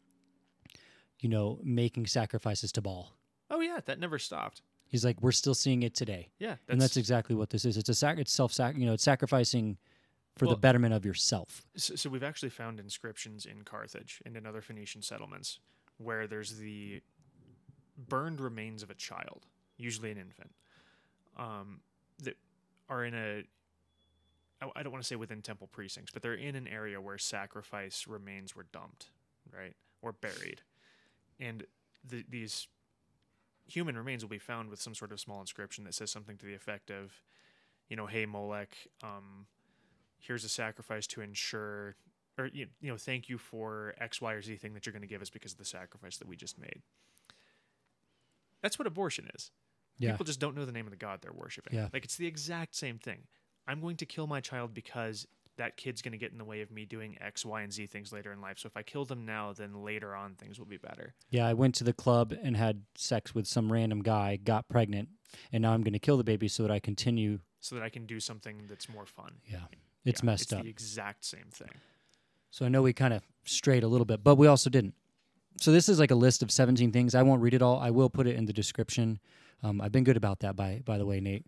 you 1.20 1.30
know, 1.30 1.60
making 1.64 2.08
sacrifices 2.08 2.72
to 2.74 2.82
Baal. 2.82 3.14
Oh 3.50 3.60
yeah, 3.62 3.80
that 3.86 4.00
never 4.00 4.18
stopped. 4.20 4.62
He's 4.88 5.04
like, 5.04 5.22
we're 5.22 5.32
still 5.32 5.56
seeing 5.56 5.82
it 5.84 5.96
today, 5.96 6.30
Yeah, 6.38 6.50
that's, 6.50 6.62
and 6.70 6.82
that's 6.82 6.98
exactly 6.98 7.36
what 7.36 7.50
this 7.50 7.66
is. 7.66 7.78
It's 7.78 7.90
a 7.90 7.96
sac- 7.96 8.20
it's 8.20 8.32
self 8.32 8.54
sac, 8.54 8.78
you 8.78 8.86
know, 8.86 8.94
it's 8.94 9.04
sacrificing 9.04 9.78
for 10.36 10.46
Well- 10.46 10.56
the 10.56 10.60
betterment 10.60 10.94
of 10.94 11.04
yourself. 11.06 11.64
so, 11.76 11.96
so 11.96 12.10
we've 12.10 12.24
actually 12.24 12.50
found 12.50 12.80
inscriptions 12.80 13.46
in 13.46 13.64
Carthage 13.64 14.22
and 14.26 14.36
in 14.38 14.46
other 14.46 14.62
Phoenician 14.62 15.02
settlements 15.02 15.60
where 15.98 16.28
there's 16.28 16.58
the 16.58 17.02
burned 17.98 18.40
remains 18.40 18.84
of 18.84 18.90
a 18.90 18.96
child, 18.96 19.46
usually 19.78 20.12
an 20.12 20.18
infant, 20.18 20.52
um, 21.38 21.80
that 22.24 22.38
are 22.90 23.06
in 23.06 23.14
a 23.14 23.44
I 24.76 24.82
don't 24.82 24.94
want 24.94 25.04
to 25.04 25.08
say 25.08 25.18
within 25.18 25.42
temple 25.42 25.68
precincts, 25.68 26.12
but 26.12 26.22
they're 26.22 26.36
in 26.36 26.56
an 26.56 26.70
area 26.70 27.02
where 27.02 27.18
sacrifice 27.18 28.08
remains 28.08 28.56
were 28.56 28.66
dumped, 28.72 29.08
right, 29.54 29.76
or 30.02 30.14
buried, 30.14 30.62
and 31.38 31.66
the, 32.08 32.24
these 32.30 32.68
human 33.66 33.98
remains 33.98 34.24
will 34.24 34.30
be 34.30 34.40
found 34.40 34.70
with 34.70 34.82
some 34.82 34.96
sort 34.96 35.12
of 35.12 35.20
small 35.20 35.42
inscription 35.42 35.84
that 35.84 35.94
says 35.94 36.12
something 36.12 36.38
to 36.38 36.46
the 36.46 36.54
effect 36.54 36.92
of, 36.92 37.12
you 37.90 37.96
know, 37.96 38.06
hey 38.06 38.26
Molech, 38.26 38.76
um, 39.04 39.48
here's 40.20 40.44
a 40.44 40.50
sacrifice 40.50 41.08
to 41.08 41.22
ensure 41.22 41.96
or 42.38 42.50
you, 42.52 42.68
you 42.82 42.90
know 42.90 42.98
thank 42.98 43.30
you 43.30 43.38
for 43.38 43.94
x 44.00 44.20
y 44.20 44.34
or 44.34 44.42
z 44.42 44.56
thing 44.56 44.74
that 44.74 44.86
you're 44.86 44.94
going 44.94 45.02
to 45.02 45.08
give 45.08 45.22
us 45.22 45.30
because 45.30 45.52
of 45.52 45.58
the 45.58 45.66
sacrifice 45.66 46.18
that 46.18 46.28
we 46.28 46.36
just 46.36 46.58
made. 46.58 46.82
That's 48.62 48.80
what 48.80 48.88
abortion 48.88 49.30
is 49.36 49.52
Yeah, 50.00 50.12
people 50.12 50.26
just 50.26 50.40
don't 50.40 50.56
know 50.56 50.66
the 50.66 50.72
name 50.72 50.86
of 50.86 50.92
the 50.92 50.98
god 50.98 51.20
they're 51.22 51.32
worshiping 51.34 51.76
Yeah. 51.78 51.88
like 51.94 52.04
it's 52.04 52.16
the 52.18 52.28
exact 52.28 52.76
same 52.76 52.98
thing 52.98 53.20
i'm 53.68 53.80
going 53.82 53.98
to 53.98 54.06
kill 54.06 54.28
my 54.28 54.42
child 54.42 54.74
because 54.74 55.28
that 55.56 55.78
kid's 55.78 56.02
going 56.02 56.14
to 56.14 56.18
get 56.18 56.32
in 56.32 56.40
the 56.40 56.44
way 56.46 56.62
of 56.62 56.72
me 56.72 56.84
doing 56.86 57.16
x 57.22 57.46
y 57.46 57.62
and 57.62 57.72
z 57.72 57.86
things 57.86 58.12
later 58.12 58.32
in 58.34 58.42
life 58.42 58.58
so 58.58 58.68
if 58.68 58.76
i 58.76 58.82
kill 58.84 59.06
them 59.06 59.24
now 59.26 59.54
then 59.54 59.84
later 59.84 60.16
on 60.16 60.34
things 60.36 60.58
will 60.60 60.66
be 60.66 60.78
better 60.78 61.14
yeah. 61.30 61.48
I 61.48 61.54
went 61.54 61.76
to 61.76 61.84
the 61.84 61.94
club 61.94 62.34
and 62.44 62.58
had 62.58 62.82
sex 62.96 63.34
with 63.36 63.48
some 63.48 63.72
random 63.72 64.02
guy, 64.04 64.36
got 64.38 64.68
pregnant, 64.68 65.10
and 65.52 65.62
now 65.64 65.74
I'm 65.74 65.82
going 65.84 65.94
to 65.94 66.00
kill 66.00 66.18
the 66.18 66.24
baby 66.24 66.48
so 66.48 66.62
that 66.64 66.72
I 66.72 66.80
continue. 66.80 67.40
so 67.60 67.76
that 67.76 67.84
i 67.84 67.90
can 67.90 68.06
do 68.06 68.20
something 68.20 68.64
that's 68.70 68.88
more 68.90 69.06
fun 69.06 69.34
Yeah, 69.50 69.60
it's 70.06 70.22
Yeah, 70.22 70.26
messed 70.26 70.44
it's 70.44 70.54
up. 70.54 70.64
the 70.64 70.70
exact 70.70 71.24
same 71.26 71.50
thing 71.52 71.72
So 72.52 72.66
I 72.66 72.70
know 72.70 72.82
we 72.82 72.94
kind 72.94 73.14
of 73.14 73.24
strayed 73.46 73.84
a 73.84 73.88
little 73.88 74.06
bit, 74.06 74.24
but 74.24 74.36
we 74.36 74.46
also 74.48 74.70
didn't. 74.70 74.94
So 75.60 75.72
this 75.72 75.88
is 75.90 76.00
like 76.00 76.12
a 76.12 76.16
list 76.16 76.42
of 76.44 76.50
17 76.52 76.92
things. 76.92 77.14
I 77.16 77.22
won't 77.24 77.42
read 77.42 77.54
it 77.56 77.62
all. 77.62 77.78
I 77.80 77.90
will 77.92 78.10
put 78.10 78.26
it 78.28 78.36
in 78.36 78.46
the 78.46 78.54
description. 78.54 79.20
Um, 79.64 79.82
I've 79.82 79.92
been 79.92 80.04
good 80.04 80.18
about 80.18 80.42
that, 80.42 80.56
by 80.56 80.82
by 80.86 80.98
the 80.98 81.06
way, 81.06 81.20
Nate. 81.20 81.46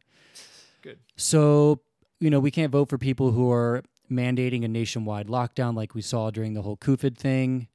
good 0.81 0.99
So 1.17 1.81
you 2.19 2.29
know 2.29 2.39
we 2.39 2.51
can't 2.51 2.71
vote 2.71 2.89
for 2.89 2.97
people 2.97 3.31
who 3.31 3.51
are 3.51 3.83
mandating 4.09 4.63
a 4.63 4.67
nationwide 4.67 5.27
lockdown, 5.27 5.75
like 5.75 5.93
we 5.93 6.01
saw 6.01 6.29
during 6.31 6.53
the 6.53 6.61
whole 6.61 6.77
COVID 6.77 7.17
thing. 7.17 7.67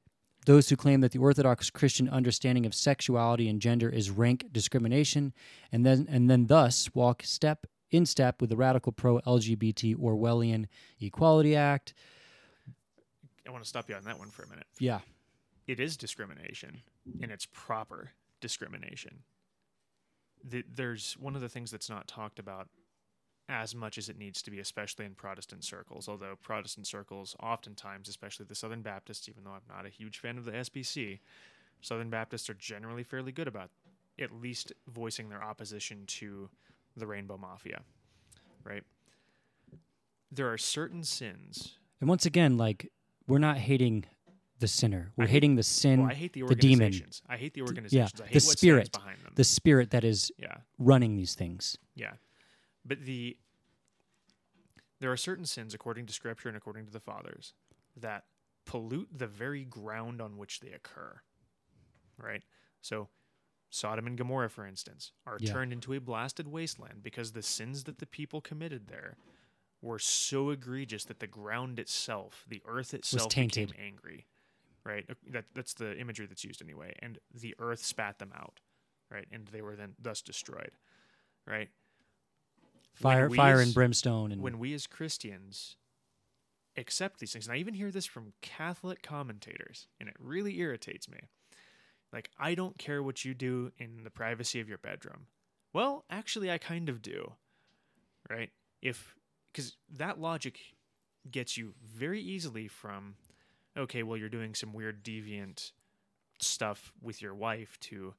Those 0.47 0.71
who 0.71 0.77
claim 0.77 1.03
that 1.03 1.13
the 1.13 1.19
Orthodox 1.19 1.69
Christian 1.69 2.09
understanding 2.09 2.65
of 2.65 2.75
sexuality 2.75 3.49
and 3.49 3.61
gender 3.61 3.91
is 3.91 4.11
rank 4.11 4.47
discrimination, 4.53 5.35
and 5.71 5.85
then 5.85 6.07
and 6.11 6.31
then 6.31 6.47
thus 6.47 6.89
walk 6.95 7.23
step 7.23 7.67
in 7.91 8.07
step 8.07 8.41
with 8.41 8.51
the 8.51 8.57
radical 8.57 8.93
pro-LGBT 8.93 9.97
Orwellian 9.97 10.67
Equality 11.01 11.57
Act. 11.57 11.93
i 13.47 13.51
want 13.51 13.65
to 13.65 13.69
stop 13.69 13.89
you 13.89 13.97
on 13.97 14.05
that 14.05 14.17
one 14.19 14.31
for 14.31 14.45
a 14.45 14.49
minute 14.49 14.67
Yeah, 14.79 15.01
it 15.67 15.81
is 15.81 15.97
discrimination 15.97 16.83
and 17.21 17.31
it's 17.31 17.47
proper 17.47 18.13
discrimination. 18.41 19.23
The, 20.49 20.65
there's 20.75 21.17
one 21.19 21.35
of 21.35 21.41
the 21.41 21.49
things 21.49 21.71
that's 21.71 21.91
not 21.91 22.07
talked 22.07 22.39
about 22.39 22.69
as 23.49 23.75
much 23.75 23.99
as 23.99 24.09
it 24.09 24.17
needs 24.17 24.43
to 24.43 24.51
be, 24.51 24.61
especially 24.61 25.05
in 25.05 25.15
Protestant 25.15 25.65
circles. 25.65 26.09
Although 26.09 26.37
Protestant 26.41 26.87
circles, 26.87 27.35
oftentimes, 27.43 28.09
especially 28.09 28.47
the 28.49 28.55
Southern 28.55 28.81
Baptists, 28.81 29.29
even 29.29 29.45
though 29.45 29.51
I'm 29.51 29.63
not 29.69 29.87
a 29.87 29.89
huge 29.89 30.19
fan 30.19 30.39
of 30.39 30.45
the 30.45 30.53
SBC, 30.53 31.19
Southern 31.81 32.11
Baptists 32.11 32.49
are 32.49 32.55
generally 32.55 33.03
fairly 33.03 33.33
good 33.33 33.49
about 33.49 33.71
at 34.21 34.33
least 34.33 34.73
voicing 34.89 35.29
their 35.29 35.43
opposition 35.43 36.05
to 36.07 36.49
the 36.97 37.07
Rainbow 37.07 37.39
Mafia, 37.39 37.83
right? 38.65 38.85
There 40.31 40.53
are 40.53 40.59
certain 40.59 41.03
sins. 41.03 41.79
and 42.01 42.09
once 42.09 42.27
again, 42.27 42.57
like 42.57 42.91
we're 43.27 43.39
not 43.39 43.57
hating 43.59 44.05
the 44.61 44.69
sinner; 44.69 45.13
we're 45.17 45.25
hate- 45.27 45.33
hating 45.33 45.57
the 45.57 45.63
sin, 45.63 46.01
Well, 46.03 46.11
I 46.11 46.15
hate 46.15 46.33
the 46.33 46.43
the 46.43 46.55
demon. 46.55 46.85
organizations. 46.85 47.23
I 47.29 47.37
hate 47.37 47.55
the 47.55 47.63
organizations. 47.63 48.21
I 48.21 48.25
hate 48.27 48.41
the 48.41 48.47
what 48.47 48.59
spirit. 48.59 48.93
behind 48.93 49.19
them. 49.23 49.33
the 49.35 49.45
spirit 49.45 49.91
that 49.91 50.05
is 50.05 50.31
yeah. 50.39 50.59
running 50.79 51.17
these 51.17 51.35
things. 51.35 51.77
Yeah. 51.95 52.13
But 52.85 53.05
the 53.05 53.37
there 55.01 55.11
are 55.11 55.17
certain 55.17 55.47
sins 55.47 55.73
according 55.75 56.07
to 56.07 56.13
scripture 56.13 56.49
and 56.49 56.57
according 56.57 56.85
to 56.87 56.93
the 56.93 57.01
fathers 57.01 57.55
that 57.97 58.25
pollute 58.67 59.09
the 59.17 59.27
very 59.27 59.65
ground 59.65 60.21
on 60.21 60.37
which 60.37 60.61
they 60.61 60.73
occur. 60.73 61.21
Right? 62.19 62.43
So 62.83 63.09
Sodom 63.71 64.07
and 64.07 64.19
Gomorrah, 64.19 64.51
for 64.51 64.67
instance, 64.67 65.13
are 65.27 65.39
Yeah. 65.41 65.53
turned 65.53 65.73
into 65.73 65.93
a 65.95 66.01
blasted 66.01 66.49
wasteland 66.49 67.03
because 67.03 67.33
the 67.33 67.43
sins 67.43 67.85
that 67.85 67.99
the 67.99 68.07
people 68.07 68.41
committed 68.41 68.89
there 68.89 69.17
were 69.81 69.99
so 69.99 70.51
egregious 70.51 71.05
that 71.05 71.21
the 71.21 71.27
ground 71.27 71.79
itself, 71.79 72.45
the 72.49 72.61
earth 72.67 72.93
itself, 72.93 73.25
was 73.27 73.33
tainted. 73.33 73.71
became 73.71 73.83
angry. 73.87 74.27
Right? 74.85 75.09
That 75.31 75.45
that's 75.55 75.75
the 75.75 75.97
imagery 75.99 76.27
that's 76.27 76.45
used 76.45 76.63
anyway. 76.63 76.95
And 77.01 77.19
the 77.35 77.55
earth 77.59 77.85
spat 77.85 78.19
them 78.19 78.33
out. 78.35 78.61
Right? 79.11 79.27
And 79.33 79.47
they 79.49 79.63
were 79.63 79.77
then 79.77 79.95
thus 80.01 80.23
destroyed. 80.23 80.73
Right? 81.47 81.69
Fire, 82.95 83.31
fire 83.31 83.61
as- 83.61 83.69
and 83.69 83.75
brimstone, 83.75 84.33
and 84.33 84.43
when 84.43 84.59
we 84.59 84.75
as 84.75 84.87
Christians 84.87 85.77
accept 86.77 87.19
these 87.19 87.33
things, 87.33 87.47
and 87.47 87.55
I 87.55 87.59
even 87.59 87.75
hear 87.75 87.91
this 87.91 88.07
from 88.07 88.33
Catholic 88.43 89.03
commentators, 89.03 89.87
and 89.99 90.09
it 90.09 90.17
really 90.19 90.59
irritates 90.59 91.09
me. 91.09 91.19
Like, 92.13 92.31
I 92.39 92.55
don't 92.55 92.79
care 92.79 93.03
what 93.03 93.25
you 93.25 93.35
do 93.35 93.73
in 93.79 94.03
the 94.05 94.11
privacy 94.11 94.61
of 94.61 94.69
your 94.69 94.79
bedroom. 94.79 95.27
Well, 95.73 96.05
actually, 96.11 96.51
I 96.51 96.59
kind 96.59 96.89
of 96.89 97.03
do. 97.03 97.35
Right? 98.29 98.51
If, 98.83 99.15
because 99.53 99.77
that 99.89 100.21
logic 100.21 100.61
gets 101.31 101.57
you 101.57 101.75
very 101.83 102.21
easily 102.21 102.69
from, 102.69 103.15
okay, 103.81 104.03
well, 104.03 104.17
you're 104.17 104.29
doing 104.29 104.55
some 104.55 104.73
weird 104.73 105.03
deviant 105.05 105.73
stuff 106.41 106.93
with 107.03 107.21
your 107.21 107.35
wife 107.35 107.79
to, 107.81 108.15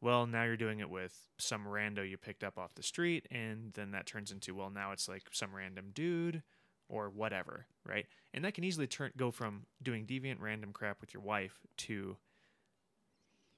well, 0.00 0.26
now 0.26 0.44
you're 0.44 0.56
doing 0.56 0.80
it 0.80 0.88
with 0.90 1.28
some 1.38 1.64
rando 1.66 2.08
you 2.08 2.16
picked 2.16 2.44
up 2.44 2.56
off 2.58 2.74
the 2.74 2.82
street, 2.82 3.26
and 3.30 3.72
then 3.74 3.90
that 3.92 4.06
turns 4.06 4.30
into, 4.30 4.54
well, 4.54 4.70
now 4.70 4.92
it's 4.92 5.08
like 5.08 5.24
some 5.32 5.54
random 5.54 5.90
dude 5.92 6.42
or 6.88 7.10
whatever, 7.10 7.66
right? 7.86 8.06
And 8.32 8.44
that 8.44 8.54
can 8.54 8.64
easily 8.64 8.86
turn 8.86 9.10
go 9.16 9.30
from 9.30 9.66
doing 9.82 10.06
deviant 10.06 10.40
random 10.40 10.72
crap 10.72 11.00
with 11.00 11.12
your 11.12 11.22
wife 11.22 11.58
to 11.78 12.16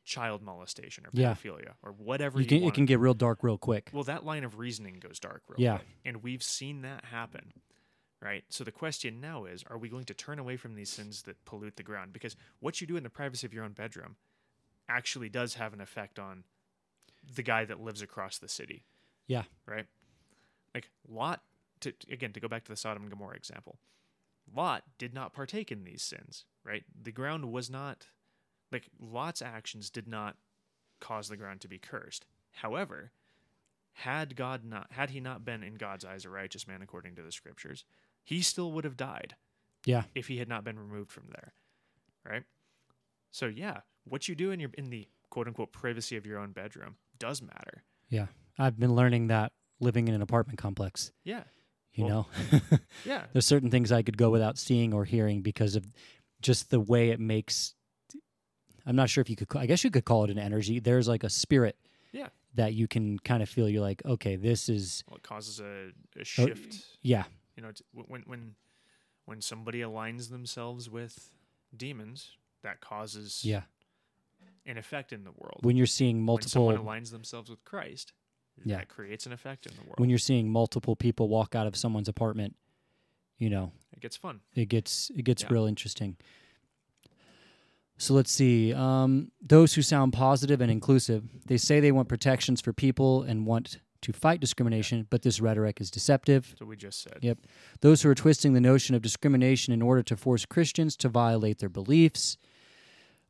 child 0.04 0.42
molestation 0.42 1.04
or 1.06 1.10
Yeah. 1.12 1.34
pedophilia 1.34 1.74
or 1.82 1.92
whatever 1.92 2.38
you 2.40 2.44
you, 2.44 2.48
can, 2.48 2.62
it 2.64 2.74
can 2.74 2.86
get 2.86 2.98
real 2.98 3.14
dark 3.14 3.44
real 3.44 3.58
quick. 3.58 3.90
Well, 3.92 4.02
that 4.04 4.24
line 4.24 4.42
of 4.44 4.58
reasoning 4.58 4.98
goes 4.98 5.20
dark 5.20 5.42
real 5.46 5.60
Yeah. 5.60 5.76
quick. 5.76 5.88
And 6.04 6.22
we've 6.22 6.42
seen 6.42 6.82
that 6.82 7.04
happen. 7.04 7.52
Right? 8.22 8.44
So 8.50 8.64
the 8.64 8.72
question 8.72 9.20
now 9.20 9.46
is 9.46 9.64
are 9.70 9.78
we 9.78 9.88
going 9.88 10.04
to 10.04 10.14
turn 10.14 10.38
away 10.38 10.56
from 10.56 10.74
these 10.74 10.90
sins 10.90 11.22
that 11.22 11.44
pollute 11.44 11.76
the 11.76 11.82
ground? 11.82 12.12
Because 12.12 12.36
what 12.60 12.80
you 12.80 12.86
do 12.86 12.96
in 12.96 13.02
the 13.02 13.10
privacy 13.10 13.46
of 13.46 13.54
your 13.54 13.64
own 13.64 13.72
bedroom 13.72 14.16
actually 14.88 15.28
does 15.28 15.54
have 15.54 15.72
an 15.72 15.80
effect 15.80 16.18
on 16.18 16.44
the 17.34 17.42
guy 17.42 17.64
that 17.64 17.80
lives 17.80 18.02
across 18.02 18.38
the 18.38 18.48
city. 18.48 18.84
Yeah. 19.26 19.44
Right? 19.66 19.86
Like 20.74 20.90
Lot 21.08 21.42
to 21.80 21.92
again 22.10 22.32
to 22.32 22.40
go 22.40 22.48
back 22.48 22.64
to 22.64 22.70
the 22.70 22.76
Sodom 22.76 23.02
and 23.02 23.10
Gomorrah 23.10 23.36
example, 23.36 23.78
Lot 24.54 24.84
did 24.98 25.14
not 25.14 25.32
partake 25.32 25.72
in 25.72 25.84
these 25.84 26.02
sins. 26.02 26.44
Right, 26.64 26.84
the 27.00 27.12
ground 27.12 27.50
was 27.50 27.70
not 27.70 28.06
like 28.70 28.88
Lot's 28.98 29.42
actions 29.42 29.90
did 29.90 30.06
not 30.06 30.36
cause 31.00 31.28
the 31.28 31.36
ground 31.36 31.60
to 31.62 31.68
be 31.68 31.78
cursed. 31.78 32.26
However, 32.52 33.12
had 33.92 34.36
God 34.36 34.64
not 34.64 34.88
had 34.92 35.10
he 35.10 35.20
not 35.20 35.44
been 35.44 35.62
in 35.62 35.74
God's 35.74 36.04
eyes 36.04 36.24
a 36.24 36.30
righteous 36.30 36.68
man 36.68 36.82
according 36.82 37.16
to 37.16 37.22
the 37.22 37.32
scriptures, 37.32 37.84
he 38.24 38.42
still 38.42 38.72
would 38.72 38.84
have 38.84 38.96
died 38.96 39.34
Yeah. 39.84 40.04
if 40.14 40.28
he 40.28 40.38
had 40.38 40.48
not 40.48 40.64
been 40.64 40.78
removed 40.78 41.10
from 41.10 41.24
there. 41.28 41.52
Right? 42.24 42.44
So 43.30 43.46
yeah, 43.46 43.80
what 44.04 44.28
you 44.28 44.34
do 44.34 44.50
in 44.50 44.60
your 44.60 44.70
in 44.76 44.90
the 44.90 45.08
quote 45.30 45.46
unquote 45.46 45.72
privacy 45.72 46.16
of 46.16 46.26
your 46.26 46.38
own 46.38 46.52
bedroom 46.52 46.96
does 47.18 47.40
matter. 47.42 47.82
Yeah. 48.08 48.26
I've 48.58 48.78
been 48.78 48.94
learning 48.94 49.28
that 49.28 49.52
living 49.80 50.08
in 50.08 50.14
an 50.14 50.20
apartment 50.22 50.58
complex, 50.58 51.12
Yeah. 51.24 51.44
you 51.94 52.04
Well- 52.04 52.28
know. 52.52 52.60
Yeah. 53.04 53.26
There's 53.32 53.46
certain 53.46 53.70
things 53.70 53.90
I 53.92 54.02
could 54.02 54.16
go 54.18 54.30
without 54.30 54.58
seeing 54.58 54.92
or 54.92 55.04
hearing 55.04 55.40
because 55.42 55.76
of 55.76 55.86
just 56.42 56.70
the 56.70 56.80
way 56.80 57.10
it 57.10 57.20
makes 57.20 57.74
I'm 58.86 58.96
not 58.96 59.10
sure 59.10 59.22
if 59.22 59.30
you 59.30 59.36
could 59.36 59.54
I 59.56 59.66
guess 59.66 59.84
you 59.84 59.90
could 59.90 60.04
call 60.04 60.24
it 60.24 60.30
an 60.30 60.38
energy. 60.38 60.80
There's 60.80 61.06
like 61.08 61.22
a 61.24 61.30
spirit 61.30 61.76
Yeah. 62.12 62.28
that 62.54 62.74
you 62.74 62.88
can 62.88 63.18
kind 63.20 63.42
of 63.42 63.48
feel 63.48 63.68
you're 63.68 63.80
like, 63.82 64.04
okay, 64.04 64.36
this 64.36 64.68
is 64.68 65.04
Well, 65.08 65.16
it 65.16 65.22
causes 65.22 65.60
a, 65.60 65.64
a 66.16 66.20
Oh, 66.20 66.24
shift. 66.24 66.84
yeah. 67.02 67.24
You 67.60 67.64
know, 67.64 67.68
it's, 67.68 67.82
when 67.92 68.22
when 68.22 68.54
when 69.26 69.42
somebody 69.42 69.80
aligns 69.80 70.30
themselves 70.30 70.88
with 70.88 71.30
demons, 71.76 72.38
that 72.62 72.80
causes 72.80 73.44
Yeah. 73.44 73.64
an 74.64 74.78
effect 74.78 75.12
in 75.12 75.24
the 75.24 75.30
world. 75.32 75.58
When 75.62 75.76
you're 75.76 75.84
seeing 75.86 76.16
when 76.16 76.24
multiple 76.24 76.70
someone 76.70 76.78
aligns 76.78 77.10
themselves 77.10 77.50
with 77.50 77.62
Christ, 77.66 78.14
Yeah. 78.64 78.78
that 78.78 78.88
creates 78.88 79.26
an 79.26 79.32
effect 79.34 79.66
in 79.66 79.76
the 79.76 79.82
world. 79.82 79.96
when 79.98 80.08
you're 80.08 80.18
seeing 80.18 80.50
multiple 80.50 80.96
people 80.96 81.28
walk 81.28 81.54
out 81.54 81.66
of 81.66 81.76
someone's 81.76 82.08
apartment, 82.08 82.56
you 83.36 83.50
know, 83.50 83.72
it 83.92 84.00
gets 84.00 84.16
fun. 84.16 84.40
it 84.54 84.70
gets 84.70 85.10
it 85.10 85.24
gets 85.26 85.42
Yeah. 85.42 85.48
real 85.52 85.66
interesting. 85.66 86.16
So 87.98 88.14
let's 88.14 88.32
see. 88.32 88.72
Um, 88.72 89.32
those 89.42 89.74
who 89.74 89.82
sound 89.82 90.14
positive 90.14 90.62
and 90.62 90.70
inclusive, 90.72 91.28
they 91.44 91.58
say 91.58 91.78
they 91.78 91.92
want 91.92 92.08
protections 92.08 92.62
for 92.62 92.72
people 92.72 93.22
and 93.22 93.44
want 93.44 93.80
to 94.02 94.12
fight 94.12 94.40
discrimination, 94.40 95.06
but 95.10 95.22
this 95.22 95.40
rhetoric 95.40 95.80
is 95.80 95.90
deceptive. 95.90 96.54
So 96.58 96.64
we 96.64 96.76
just 96.76 97.02
said. 97.02 97.18
Yep. 97.20 97.38
Those 97.80 98.02
who 98.02 98.10
are 98.10 98.14
twisting 98.14 98.54
the 98.54 98.60
notion 98.60 98.94
of 98.94 99.02
discrimination 99.02 99.72
in 99.72 99.82
order 99.82 100.02
to 100.04 100.16
force 100.16 100.46
Christians 100.46 100.96
to 100.98 101.08
violate 101.08 101.58
their 101.58 101.68
beliefs. 101.68 102.38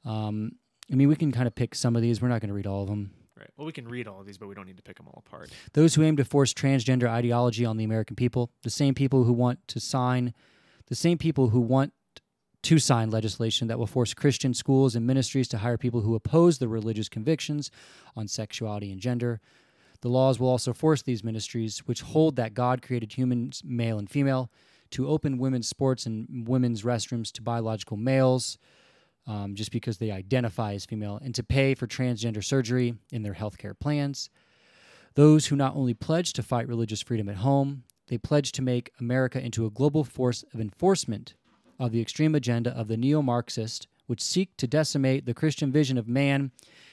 Um, 0.04 0.52
I 0.90 0.94
mean, 0.94 1.08
we 1.08 1.16
can 1.16 1.32
kind 1.32 1.46
of 1.46 1.54
pick 1.54 1.74
some 1.74 1.96
of 1.96 2.02
these. 2.02 2.20
We're 2.20 2.28
not 2.28 2.40
going 2.40 2.48
to 2.48 2.54
read 2.54 2.66
all 2.66 2.82
of 2.82 2.88
them. 2.88 3.12
Right. 3.38 3.50
Well, 3.56 3.66
we 3.66 3.72
can 3.72 3.88
read 3.88 4.06
all 4.06 4.20
of 4.20 4.26
these, 4.26 4.36
but 4.36 4.48
we 4.48 4.54
don't 4.54 4.66
need 4.66 4.76
to 4.76 4.82
pick 4.82 4.98
them 4.98 5.08
all 5.08 5.22
apart. 5.26 5.50
Those 5.72 5.94
who 5.94 6.02
aim 6.02 6.16
to 6.16 6.24
force 6.24 6.52
transgender 6.52 7.08
ideology 7.08 7.64
on 7.64 7.78
the 7.78 7.84
American 7.84 8.14
people, 8.14 8.50
the 8.62 8.70
same 8.70 8.94
people 8.94 9.24
who 9.24 9.32
want 9.32 9.66
to 9.68 9.80
sign, 9.80 10.34
the 10.88 10.94
same 10.94 11.16
people 11.16 11.48
who 11.48 11.60
want 11.60 11.92
to 12.62 12.78
sign 12.78 13.10
legislation 13.10 13.68
that 13.68 13.78
will 13.78 13.86
force 13.86 14.12
Christian 14.12 14.52
schools 14.52 14.94
and 14.94 15.06
ministries 15.06 15.48
to 15.48 15.58
hire 15.58 15.78
people 15.78 16.02
who 16.02 16.14
oppose 16.14 16.58
their 16.58 16.68
religious 16.68 17.08
convictions 17.08 17.70
on 18.14 18.28
sexuality 18.28 18.92
and 18.92 19.00
gender. 19.00 19.40
The 20.02 20.08
laws 20.08 20.40
will 20.40 20.48
also 20.48 20.72
force 20.72 21.02
these 21.02 21.22
ministries, 21.22 21.80
which 21.80 22.00
hold 22.00 22.36
that 22.36 22.54
God 22.54 22.82
created 22.82 23.12
humans, 23.12 23.62
male 23.64 23.98
and 23.98 24.08
female, 24.08 24.50
to 24.90 25.08
open 25.08 25.38
women's 25.38 25.68
sports 25.68 26.06
and 26.06 26.48
women's 26.48 26.82
restrooms 26.82 27.30
to 27.32 27.42
biological 27.42 27.96
males 27.96 28.58
um, 29.26 29.54
just 29.54 29.70
because 29.70 29.98
they 29.98 30.10
identify 30.10 30.74
as 30.74 30.86
female, 30.86 31.20
and 31.22 31.34
to 31.34 31.42
pay 31.42 31.74
for 31.74 31.86
transgender 31.86 32.42
surgery 32.42 32.94
in 33.12 33.22
their 33.22 33.34
healthcare 33.34 33.78
plans. 33.78 34.30
Those 35.14 35.46
who 35.46 35.56
not 35.56 35.76
only 35.76 35.94
pledge 35.94 36.32
to 36.34 36.42
fight 36.42 36.68
religious 36.68 37.02
freedom 37.02 37.28
at 37.28 37.36
home, 37.36 37.84
they 38.08 38.18
pledge 38.18 38.52
to 38.52 38.62
make 38.62 38.90
America 38.98 39.40
into 39.40 39.66
a 39.66 39.70
global 39.70 40.04
force 40.04 40.44
of 40.54 40.60
enforcement 40.60 41.34
of 41.78 41.92
the 41.92 42.00
extreme 42.00 42.34
agenda 42.34 42.70
of 42.70 42.88
the 42.88 42.96
neo 42.96 43.22
Marxist, 43.22 43.86
which 44.06 44.20
seek 44.20 44.56
to 44.56 44.66
decimate 44.66 45.26
the 45.26 45.34
Christian 45.34 45.70
vision 45.70 45.96
of 45.96 46.08
man 46.08 46.50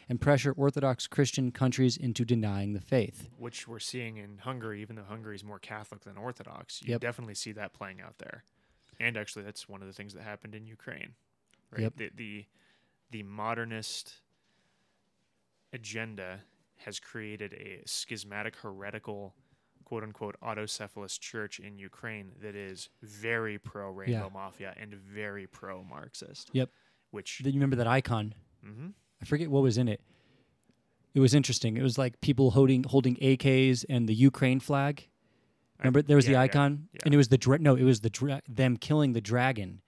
and 0.10 0.22
pressure 0.22 0.51
Orthodox 0.53 1.08
Christian 1.08 1.51
countries 1.51 1.97
into 1.97 2.24
denying 2.26 2.74
the 2.74 2.82
faith. 2.82 3.30
Which 3.38 3.68
we're 3.68 3.80
seeing 3.80 4.18
in 4.18 4.38
Hungary, 4.39 4.82
even 4.82 4.95
though 4.95 5.03
Hungary 5.03 5.36
is 5.36 5.43
more 5.43 5.60
Catholic 5.60 6.01
than 6.01 6.18
Orthodox. 6.18 6.82
You 6.84 6.91
Yep. 6.93 7.01
definitely 7.01 7.36
see 7.36 7.51
that 7.53 7.74
playing 7.74 7.99
out 8.01 8.18
there. 8.18 8.43
And 8.99 9.18
actually, 9.18 9.43
that's 9.43 9.68
one 9.70 9.82
of 9.82 9.88
the 9.88 9.93
things 9.93 10.14
that 10.14 10.24
happened 10.24 10.55
in 10.55 10.66
Ukraine. 10.66 11.14
Right. 11.72 11.82
Yep. 11.82 11.93
The, 11.97 12.10
the 12.16 12.45
the 13.12 13.24
modernist 13.24 14.16
agenda 15.74 16.41
has 16.78 16.99
created 16.99 17.53
a 17.53 17.82
schismatic, 17.86 18.55
heretical, 18.58 19.34
quote 19.86 20.03
unquote, 20.03 20.36
autocephalous 20.41 21.20
church 21.20 21.60
in 21.60 21.78
Ukraine 21.78 22.32
that 22.41 22.55
is 22.55 22.89
very 23.01 23.58
pro 23.58 23.89
Rainbow 23.89 24.12
Yeah. 24.26 24.30
Mafia 24.34 24.74
and 24.80 24.93
very 24.93 25.47
pro 25.47 25.84
Marxist. 25.84 26.49
Yep. 26.53 26.70
Which, 27.12 27.39
Then 27.43 27.53
you 27.53 27.60
remember 27.60 27.78
that 27.78 27.88
icon? 27.88 28.34
hmm 28.64 28.88
I 29.22 29.26
forget 29.26 29.49
what 29.49 29.63
was 29.63 29.78
in 29.78 29.88
it. 29.88 30.01
It 31.13 31.20
was 31.20 31.34
interesting. 31.34 31.78
It 31.78 31.82
was 31.82 31.97
like 31.97 32.22
people 32.22 32.51
holding 32.51 32.84
holding 32.84 33.15
AKs 33.18 33.84
and 33.89 34.07
the 34.07 34.13
Ukraine 34.13 34.59
flag. 34.59 35.07
Remember, 35.80 36.01
there 36.01 36.15
was 36.15 36.26
the 36.26 36.32
yeah, 36.34 36.39
yeah, 36.39 36.43
icon, 36.43 36.88
yeah. 36.93 36.99
and 37.05 37.13
it 37.13 37.18
was 37.18 37.28
the 37.28 37.38
dra- 37.38 37.59
no, 37.59 37.76
it 37.76 37.84
was 37.84 38.01
the 38.01 38.09
dra- 38.09 38.41
them 38.47 38.78
killing 38.78 39.13
the 39.13 39.22
dragon, 39.22 39.82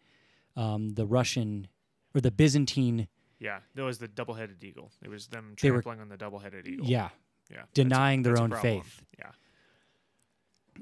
um, 0.56 0.90
the 0.94 1.06
Russian 1.06 1.68
or 2.16 2.22
the 2.22 2.30
Byzantine. 2.32 3.08
yeah, 3.40 3.60
that 3.76 3.84
was 3.84 3.98
the 4.00 4.08
double-headed 4.08 4.64
eagle. 4.64 4.92
It 5.04 5.10
was 5.10 5.28
them 5.28 5.56
They 5.62 5.72
were- 5.72 5.82
trampling 5.82 6.02
on 6.02 6.10
the 6.10 6.18
double-headed 6.18 6.68
eagle. 6.68 6.86
Yeah, 6.86 7.10
yeah, 7.50 7.58
that's 7.58 7.70
a- 7.72 7.74
denying 7.74 8.22
their 8.24 8.40
own 8.40 8.52
faith. 8.52 9.04
Yeah, 9.18 9.32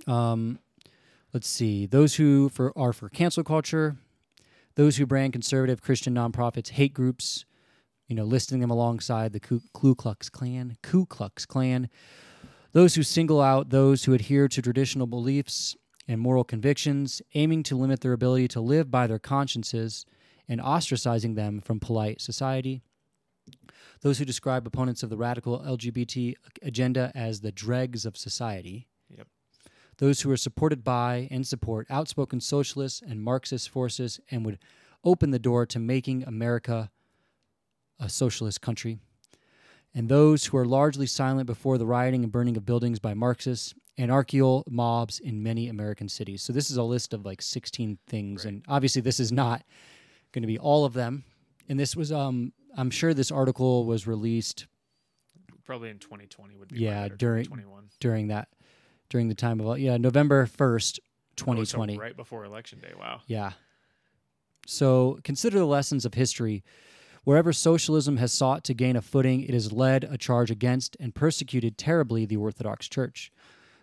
Um, 0.08 0.60
let's 1.34 1.48
see. 1.48 1.86
Those 1.86 2.16
who 2.16 2.50
for 2.50 2.78
are 2.78 2.93
for 2.93 3.10
cancel 3.10 3.43
culture, 3.43 3.98
those 4.76 4.98
who 4.98 5.06
brand 5.06 5.34
conservative 5.34 5.82
Christian 5.82 6.14
nonprofits, 6.14 6.70
hate 6.70 6.93
groups, 6.93 7.45
you 8.08 8.16
know, 8.16 8.24
listing 8.24 8.60
them 8.60 8.70
alongside 8.70 9.34
the 9.34 9.39
Ku, 9.39 9.62
Ku 9.74 9.95
Klux 9.95 10.30
Klan, 10.30 10.78
Ku 10.82 11.05
Klux 11.05 11.45
Klan. 11.45 11.89
Those 12.74 12.95
who 12.95 13.03
single 13.03 13.41
out 13.41 13.70
those 13.70 14.03
who 14.03 14.14
adhere 14.14 14.47
to 14.47 14.62
traditional 14.62 15.08
beliefs 15.08 15.76
and 16.08 16.22
moral 16.22 16.43
convictions, 16.43 17.22
aiming 17.34 17.64
to 17.64 17.76
limit 17.76 18.01
their 18.01 18.14
ability 18.14 18.47
to 18.49 18.62
live 18.62 18.89
by 18.89 19.08
their 19.08 19.20
consciences 19.20 20.05
and 20.47 20.62
ostracizing 20.62 21.36
them 21.36 21.60
from 21.60 21.80
polite 21.80 22.22
society. 22.22 22.82
Those 24.01 24.20
who 24.20 24.26
describe 24.26 24.66
opponents 24.66 25.03
of 25.03 25.10
the 25.10 25.18
radical 25.18 25.60
LGBT 25.60 26.36
agenda 26.62 27.12
as 27.16 27.41
the 27.41 27.51
dregs 27.51 28.05
of 28.05 28.16
society 28.16 28.88
yep. 29.10 29.28
those 29.97 30.22
who 30.22 30.32
are 30.32 30.38
supported 30.38 30.84
by 30.84 31.28
and 31.32 31.45
support 31.45 31.88
outspoken 31.89 32.39
socialist 32.39 33.01
and 33.01 33.22
Marxist 33.22 33.70
forces 33.70 34.20
and 34.30 34.45
would 34.45 34.60
open 35.03 35.32
the 35.32 35.39
door 35.39 35.66
to 35.66 35.80
making 35.80 36.24
America 36.24 36.89
a 38.00 38.10
socialist 38.10 38.62
country, 38.62 39.00
and 39.93 40.10
those 40.10 40.45
who 40.45 40.58
are 40.58 40.66
largely 40.66 41.06
silent 41.08 41.48
before 41.48 41.78
the 41.78 41.86
rioting 41.86 42.24
and 42.24 42.32
burning 42.32 42.58
of 42.58 42.66
buildings 42.66 43.00
by 43.00 43.14
Marxists, 43.14 43.74
anarchical 43.98 44.64
mobs 44.70 45.20
in 45.20 45.41
many 45.41 45.68
American 45.70 46.08
cities. 46.08 46.43
So 46.43 46.54
this 46.54 46.70
is 46.70 46.78
a 46.78 46.84
list 46.84 47.14
of 47.14 47.26
like 47.26 47.41
16 47.41 47.98
things, 48.08 48.45
Right. 48.45 48.54
and 48.54 48.64
obviously 48.68 49.02
this 49.02 49.20
is 49.20 49.32
not 49.32 49.64
going 50.32 50.43
to 50.43 50.48
be 50.48 50.60
all 50.60 50.86
of 50.86 50.93
them. 50.93 51.24
And 51.68 51.80
this 51.80 51.95
was, 51.95 52.12
um, 52.12 52.54
I'm 52.78 52.91
sure 52.91 53.14
this 53.14 53.32
article 53.32 53.86
was 53.86 54.06
released 54.08 54.68
Probably 55.66 55.89
in 55.89 56.00
2020 56.00 56.56
would 56.56 56.70
be 56.70 56.80
Yeah, 56.80 57.10
during- 57.10 57.43
2021. 57.43 57.89
during 58.00 58.28
that, 58.28 58.48
during 59.10 59.28
the 59.28 59.36
time 59.36 59.60
of, 59.60 59.80
yeah, 59.80 59.98
November 59.98 60.45
1st, 60.45 61.00
Oh, 61.02 61.04
so 61.36 61.45
2020. 61.45 61.98
right 61.98 62.16
before 62.16 62.45
election 62.45 62.80
day. 62.80 62.93
Wow. 62.98 63.22
Yeah. 63.28 63.52
So 64.66 65.20
consider 65.24 65.60
the 65.60 65.66
lessons 65.66 66.06
of 66.06 66.14
history. 66.14 66.64
Wherever 67.28 67.52
socialism 67.52 68.16
has 68.16 68.32
sought 68.32 68.64
to 68.64 68.74
gain 68.74 68.96
a 68.96 69.02
footing, 69.02 69.44
it 69.44 69.54
has 69.54 69.74
led 69.74 70.06
a 70.06 70.18
charge 70.18 70.50
against 70.50 70.96
and 70.98 71.14
persecuted 71.14 71.78
terribly 71.78 72.26
the 72.26 72.38
Orthodox 72.38 72.88
Church. 72.88 73.34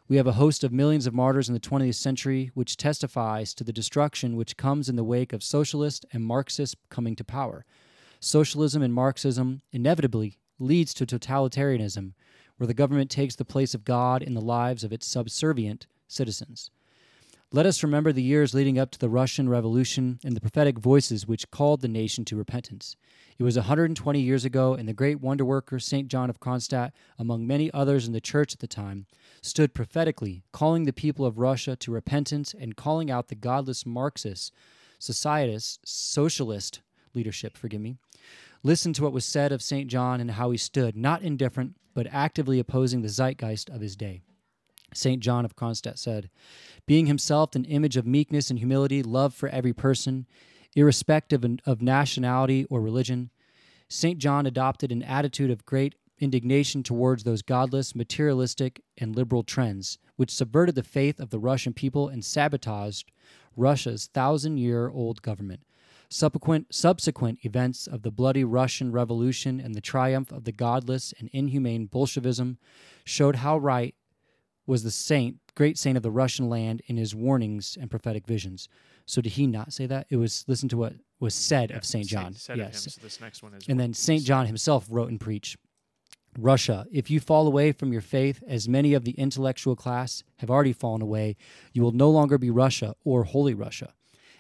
We 0.08 0.16
have 0.16 0.26
a 0.26 0.32
host 0.40 0.64
of 0.64 0.72
millions 0.72 1.06
of 1.06 1.12
martyrs 1.12 1.46
in 1.46 1.52
the 1.52 1.60
20th 1.60 1.96
century, 1.96 2.50
which 2.54 2.78
testifies 2.78 3.52
to 3.52 3.62
the 3.62 3.70
destruction 3.70 4.36
which 4.36 4.56
comes 4.56 4.88
in 4.88 4.96
the 4.96 5.04
wake 5.04 5.34
of 5.34 5.42
socialist 5.42 6.06
and 6.10 6.24
Marxist 6.24 6.76
coming 6.88 7.14
to 7.16 7.22
power. 7.22 7.66
Socialism 8.18 8.80
and 8.82 8.94
Marxism 8.94 9.60
inevitably 9.72 10.38
leads 10.58 10.94
to 10.94 11.04
totalitarianism, 11.04 12.14
where 12.56 12.66
the 12.66 12.72
government 12.72 13.10
takes 13.10 13.36
the 13.36 13.44
place 13.44 13.74
of 13.74 13.84
God 13.84 14.22
in 14.22 14.32
the 14.32 14.40
lives 14.40 14.84
of 14.84 14.90
its 14.90 15.06
subservient 15.06 15.86
citizens. 16.08 16.70
Let 17.54 17.66
us 17.66 17.84
remember 17.84 18.10
the 18.10 18.20
years 18.20 18.52
leading 18.52 18.80
up 18.80 18.90
to 18.90 18.98
the 18.98 19.08
Russian 19.08 19.48
Revolution 19.48 20.18
and 20.24 20.34
the 20.34 20.40
prophetic 20.40 20.76
voices 20.76 21.28
which 21.28 21.52
called 21.52 21.82
the 21.82 21.86
nation 21.86 22.24
to 22.24 22.36
repentance. 22.36 22.96
It 23.38 23.44
was 23.44 23.54
120 23.54 24.20
years 24.20 24.44
ago, 24.44 24.74
and 24.74 24.88
the 24.88 24.92
great 24.92 25.20
wonder 25.20 25.44
worker 25.44 25.78
St. 25.78 26.08
John 26.08 26.28
of 26.28 26.40
Kronstadt, 26.40 26.90
among 27.16 27.46
many 27.46 27.72
others 27.72 28.08
in 28.08 28.12
the 28.12 28.20
church 28.20 28.54
at 28.54 28.58
the 28.58 28.66
time, 28.66 29.06
stood 29.40 29.72
prophetically, 29.72 30.42
calling 30.50 30.82
the 30.82 30.92
people 30.92 31.24
of 31.24 31.38
Russia 31.38 31.76
to 31.76 31.92
repentance 31.92 32.56
and 32.58 32.74
calling 32.74 33.08
out 33.08 33.28
the 33.28 33.36
godless 33.36 33.86
Marxist, 33.86 34.52
societist, 34.98 35.78
socialist 35.84 36.80
leadership, 37.14 37.56
forgive 37.56 37.80
me. 37.80 37.98
Listen 38.64 38.92
to 38.94 39.04
what 39.04 39.12
was 39.12 39.24
said 39.24 39.52
of 39.52 39.62
St. 39.62 39.88
John 39.88 40.20
and 40.20 40.32
how 40.32 40.50
he 40.50 40.58
stood, 40.58 40.96
not 40.96 41.22
indifferent, 41.22 41.76
but 41.94 42.08
actively 42.10 42.58
opposing 42.58 43.02
the 43.02 43.08
zeitgeist 43.08 43.70
of 43.70 43.80
his 43.80 43.94
day. 43.94 44.22
St. 44.96 45.20
John 45.20 45.44
of 45.44 45.56
Kronstadt 45.56 45.98
said, 45.98 46.30
Being 46.86 47.06
himself 47.06 47.54
an 47.54 47.64
image 47.64 47.96
of 47.96 48.06
meekness 48.06 48.50
and 48.50 48.58
humility, 48.58 49.02
love 49.02 49.34
for 49.34 49.48
every 49.48 49.72
person, 49.72 50.26
irrespective 50.74 51.44
of 51.66 51.82
nationality 51.82 52.64
or 52.70 52.80
religion, 52.80 53.30
St. 53.88 54.18
John 54.18 54.46
adopted 54.46 54.90
an 54.90 55.02
attitude 55.02 55.50
of 55.50 55.66
great 55.66 55.94
indignation 56.18 56.82
towards 56.82 57.24
those 57.24 57.42
godless, 57.42 57.94
materialistic, 57.94 58.82
and 58.98 59.14
liberal 59.14 59.42
trends, 59.42 59.98
which 60.16 60.30
subverted 60.30 60.74
the 60.74 60.82
faith 60.82 61.20
of 61.20 61.30
the 61.30 61.38
Russian 61.38 61.72
people 61.72 62.08
and 62.08 62.24
sabotaged 62.24 63.10
Russia's 63.56 64.06
thousand 64.06 64.58
year 64.58 64.88
old 64.88 65.22
government. 65.22 65.62
Subsequent, 66.08 66.72
subsequent 66.72 67.38
events 67.44 67.86
of 67.86 68.02
the 68.02 68.10
bloody 68.10 68.44
Russian 68.44 68.92
Revolution 68.92 69.58
and 69.58 69.74
the 69.74 69.80
triumph 69.80 70.30
of 70.30 70.44
the 70.44 70.52
godless 70.52 71.12
and 71.18 71.28
inhumane 71.32 71.86
Bolshevism 71.86 72.58
showed 73.04 73.36
how 73.36 73.58
right 73.58 73.94
was 74.66 74.82
the 74.82 74.90
saint, 74.90 75.36
great 75.54 75.78
saint 75.78 75.96
of 75.96 76.02
the 76.02 76.10
Russian 76.10 76.48
land, 76.48 76.82
in 76.86 76.96
his 76.96 77.14
warnings 77.14 77.76
and 77.80 77.90
prophetic 77.90 78.26
visions. 78.26 78.68
So 79.06 79.20
did 79.20 79.32
he 79.32 79.46
not 79.46 79.72
say 79.72 79.86
that? 79.86 80.06
It 80.10 80.16
was 80.16 80.44
listen 80.48 80.68
to 80.70 80.76
what 80.76 80.94
was 81.20 81.34
said 81.34 81.70
Yeah, 81.70 81.76
of 81.76 81.84
Saint 81.84 82.06
John. 82.06 82.34
Said 82.34 82.58
of 82.58 82.66
yes. 82.66 82.86
him, 82.86 82.90
so 82.92 83.00
this 83.02 83.20
next 83.20 83.42
one 83.42 83.54
is 83.54 83.68
And 83.68 83.78
then 83.78 83.94
St. 83.94 84.24
John 84.24 84.46
himself 84.46 84.86
wrote 84.90 85.10
and 85.10 85.20
preached 85.20 85.56
Russia, 86.38 86.86
if 86.90 87.10
you 87.10 87.20
fall 87.20 87.46
away 87.46 87.72
from 87.72 87.92
your 87.92 88.00
faith, 88.00 88.42
as 88.46 88.68
many 88.68 88.94
of 88.94 89.04
the 89.04 89.12
intellectual 89.12 89.76
class 89.76 90.24
have 90.38 90.50
already 90.50 90.72
fallen 90.72 91.00
away, 91.00 91.36
you 91.72 91.82
will 91.82 91.92
no 91.92 92.10
longer 92.10 92.38
be 92.38 92.50
Russia 92.50 92.94
or 93.04 93.24
Holy 93.24 93.54
Russia. 93.54 93.92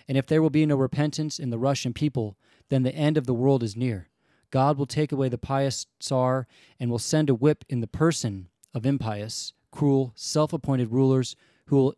And 0.08 0.18
if 0.18 0.26
there 0.26 0.42
will 0.42 0.50
be 0.50 0.66
no 0.66 0.76
repentance 0.76 1.38
in 1.38 1.50
the 1.50 1.58
Russian 1.58 1.92
people, 1.92 2.36
then 2.68 2.82
the 2.82 2.94
end 2.94 3.16
of 3.16 3.26
the 3.26 3.34
world 3.34 3.62
is 3.62 3.76
near. 3.76 4.08
God 4.50 4.76
will 4.76 4.86
take 4.86 5.12
away 5.12 5.28
the 5.28 5.38
pious 5.38 5.86
Tsar 6.00 6.46
and 6.78 6.90
will 6.90 6.98
send 6.98 7.30
a 7.30 7.34
whip 7.34 7.64
in 7.68 7.80
the 7.80 7.86
person 7.86 8.48
of 8.72 8.84
impious, 8.84 9.52
cruel, 9.74 10.12
self 10.14 10.52
appointed 10.52 10.92
rulers 10.92 11.34
who 11.66 11.76
will 11.76 11.94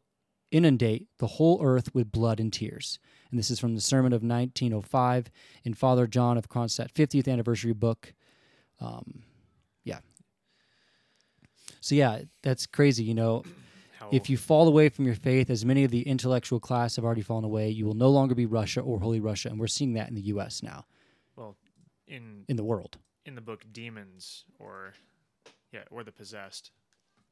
inundate 0.50 1.06
the 1.18 1.26
whole 1.26 1.60
earth 1.62 1.94
with 1.94 2.10
blood 2.10 2.40
and 2.40 2.52
tears. 2.52 2.98
And 3.30 3.38
this 3.38 3.50
is 3.50 3.58
from 3.58 3.74
the 3.74 3.80
sermon 3.80 4.12
of 4.12 4.22
1905 4.22 5.30
in 5.64 5.74
Father 5.74 6.06
John 6.06 6.38
of 6.38 6.48
Kronstadt 6.48 6.92
50th 6.92 7.30
anniversary 7.30 7.72
book. 7.72 8.14
Um, 8.80 9.24
yeah. 9.84 9.98
So 11.80 11.94
yeah, 11.94 12.22
that's 12.42 12.66
crazy. 12.66 13.04
You 13.04 13.14
know, 13.14 13.42
how 13.98 14.08
if 14.10 14.30
you 14.30 14.36
fall 14.36 14.68
away 14.68 14.88
from 14.88 15.04
your 15.04 15.14
faith, 15.14 15.50
as 15.50 15.64
many 15.64 15.84
of 15.84 15.90
the 15.90 16.02
intellectual 16.02 16.60
class 16.60 16.96
have 16.96 17.04
already 17.04 17.22
fallen 17.22 17.44
away, 17.44 17.68
you 17.68 17.84
will 17.84 17.94
no 17.94 18.08
longer 18.08 18.34
be 18.34 18.46
Russia 18.46 18.80
or 18.80 19.00
Holy 19.00 19.20
Russia, 19.20 19.48
and 19.48 19.60
we're 19.60 19.66
seeing 19.66 19.94
that 19.94 20.08
in 20.08 20.14
the 20.14 20.22
U.S. 20.22 20.62
now, 20.62 20.86
well 21.36 21.56
in 22.06 22.44
in 22.48 22.56
the 22.56 22.64
world. 22.64 22.96
in 23.26 23.34
the 23.34 23.40
book 23.40 23.64
Demons 23.72 24.44
or 24.58 24.94
yeah 25.72 25.82
or 25.90 26.04
the 26.04 26.12
Possessed, 26.12 26.70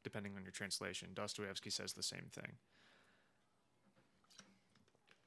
depending 0.05 0.35
on 0.37 0.43
your 0.43 0.53
translation, 0.53 1.09
Dostoevsky 1.15 1.71
says 1.71 1.95
the 1.95 2.03
same 2.03 2.27
thing. 2.31 2.53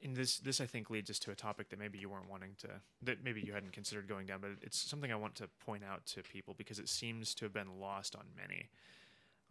And 0.03 0.15
this 0.15 0.37
this 0.37 0.61
I 0.61 0.65
think 0.65 0.89
leads 0.89 1.09
us 1.09 1.19
to 1.19 1.31
a 1.31 1.35
topic 1.35 1.69
that 1.69 1.79
maybe 1.79 1.97
you 1.97 2.07
weren't 2.07 2.29
wanting 2.29 2.51
to 2.59 2.67
that 3.01 3.23
maybe 3.23 3.41
you 3.41 3.51
hadn't 3.51 3.73
considered 3.73 4.07
going 4.07 4.27
down, 4.27 4.39
but 4.41 4.51
it's 4.61 4.77
something 4.77 5.11
I 5.11 5.15
want 5.15 5.35
to 5.35 5.49
point 5.65 5.83
out 5.83 6.05
to 6.07 6.21
people 6.21 6.53
because 6.55 6.77
it 6.77 6.87
seems 6.87 7.33
to 7.35 7.45
have 7.45 7.53
been 7.53 7.79
lost 7.79 8.15
on 8.15 8.25
many. 8.37 8.69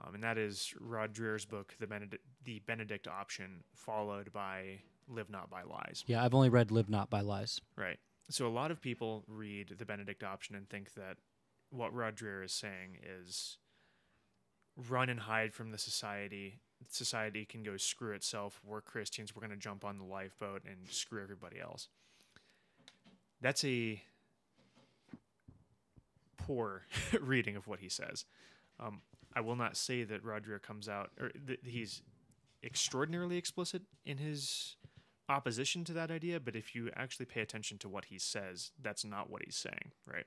Um, 0.05 0.15
and 0.15 0.23
that 0.23 0.39
is 0.39 0.75
Rod 0.79 1.15
Dreher's 1.15 1.45
book, 1.45 1.75
The 1.81 1.87
Benedict, 1.87 2.23
the 2.45 2.61
Benedict 2.61 3.09
Option, 3.09 3.65
followed 3.75 4.33
by 4.33 4.81
Live 5.09 5.31
Not 5.31 5.51
by 5.51 5.63
Lies. 5.63 6.05
Yeah, 6.07 6.25
I've 6.25 6.35
only 6.35 6.49
read 6.49 6.71
"Live 6.71 6.89
Not 6.89 7.11
by 7.11 7.23
Lies." 7.23 7.61
Right. 7.77 7.99
So 8.29 8.47
a 8.47 8.51
lot 8.51 8.71
of 8.71 8.81
people 8.81 9.25
read 9.27 9.75
the 9.79 9.87
Benedict 9.87 10.23
option 10.23 10.55
and 10.55 10.69
think 10.69 10.95
that 10.95 11.17
what 11.71 11.95
Rod 11.95 12.17
Dreher 12.17 12.45
is 12.45 12.53
saying 12.53 12.99
is 13.03 13.59
run 14.89 15.09
and 15.09 15.21
hide 15.21 15.55
from 15.55 15.71
the 15.71 15.79
society. 15.79 16.61
Society 16.89 17.45
can 17.45 17.63
go 17.63 17.77
screw 17.77 18.13
itself. 18.13 18.61
We're 18.65 18.81
Christians. 18.81 19.35
We're 19.35 19.41
going 19.41 19.51
to 19.51 19.57
jump 19.57 19.85
on 19.85 19.99
the 19.99 20.05
lifeboat 20.05 20.63
and 20.67 20.89
screw 20.91 21.23
everybody 21.23 21.61
else. 21.61 21.89
That's 23.41 23.65
a 23.65 24.03
poor 26.37 26.83
reading 27.21 27.57
of 27.57 27.67
what 27.67 27.81
he 27.81 27.89
says. 27.89 28.25
Um, 28.79 29.01
I 29.35 29.41
will 29.41 29.57
not 29.57 29.77
say 29.77 30.05
that 30.05 30.25
Rod 30.25 30.45
Dreher 30.45 30.63
comes 30.63 30.89
out, 30.89 31.11
or 31.21 31.31
that 31.47 31.61
he's 31.65 32.03
extraordinarily 32.63 33.37
explicit 33.37 33.83
in 34.05 34.19
his 34.19 34.77
opposition 35.29 35.85
to 35.85 35.93
that 35.93 36.11
idea, 36.11 36.41
but 36.41 36.57
if 36.57 36.75
you 36.75 36.91
actually 36.95 37.27
pay 37.27 37.41
attention 37.41 37.79
to 37.79 37.89
what 37.89 38.07
he 38.07 38.19
says, 38.19 38.71
that's 38.81 39.05
not 39.05 39.29
what 39.29 39.43
he's 39.45 39.57
saying, 39.57 39.93
right? 40.07 40.25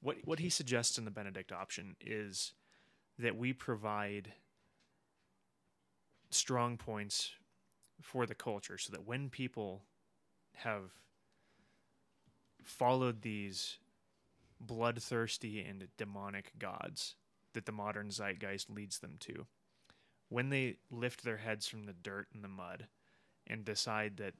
What 0.00 0.16
what 0.24 0.38
he 0.38 0.50
suggests 0.50 0.98
in 0.98 1.04
the 1.04 1.10
Benedict 1.10 1.52
option 1.52 1.96
is 2.00 2.52
that 3.18 3.36
we 3.36 3.52
provide 3.52 4.32
strong 6.30 6.76
points 6.76 7.30
for 8.00 8.26
the 8.26 8.34
culture 8.34 8.78
so 8.78 8.92
that 8.92 9.06
when 9.06 9.30
people 9.30 9.82
have 10.54 10.90
followed 12.62 13.22
these 13.22 13.78
bloodthirsty 14.60 15.60
and 15.62 15.86
demonic 15.96 16.52
gods 16.58 17.14
that 17.52 17.66
the 17.66 17.72
modern 17.72 18.10
zeitgeist 18.10 18.68
leads 18.68 18.98
them 18.98 19.16
to, 19.20 19.46
when 20.28 20.50
they 20.50 20.76
lift 20.90 21.24
their 21.24 21.36
heads 21.38 21.66
from 21.66 21.84
the 21.84 21.92
dirt 21.92 22.26
and 22.34 22.42
the 22.42 22.48
mud 22.48 22.86
and 23.46 23.64
decide 23.64 24.16
that 24.16 24.34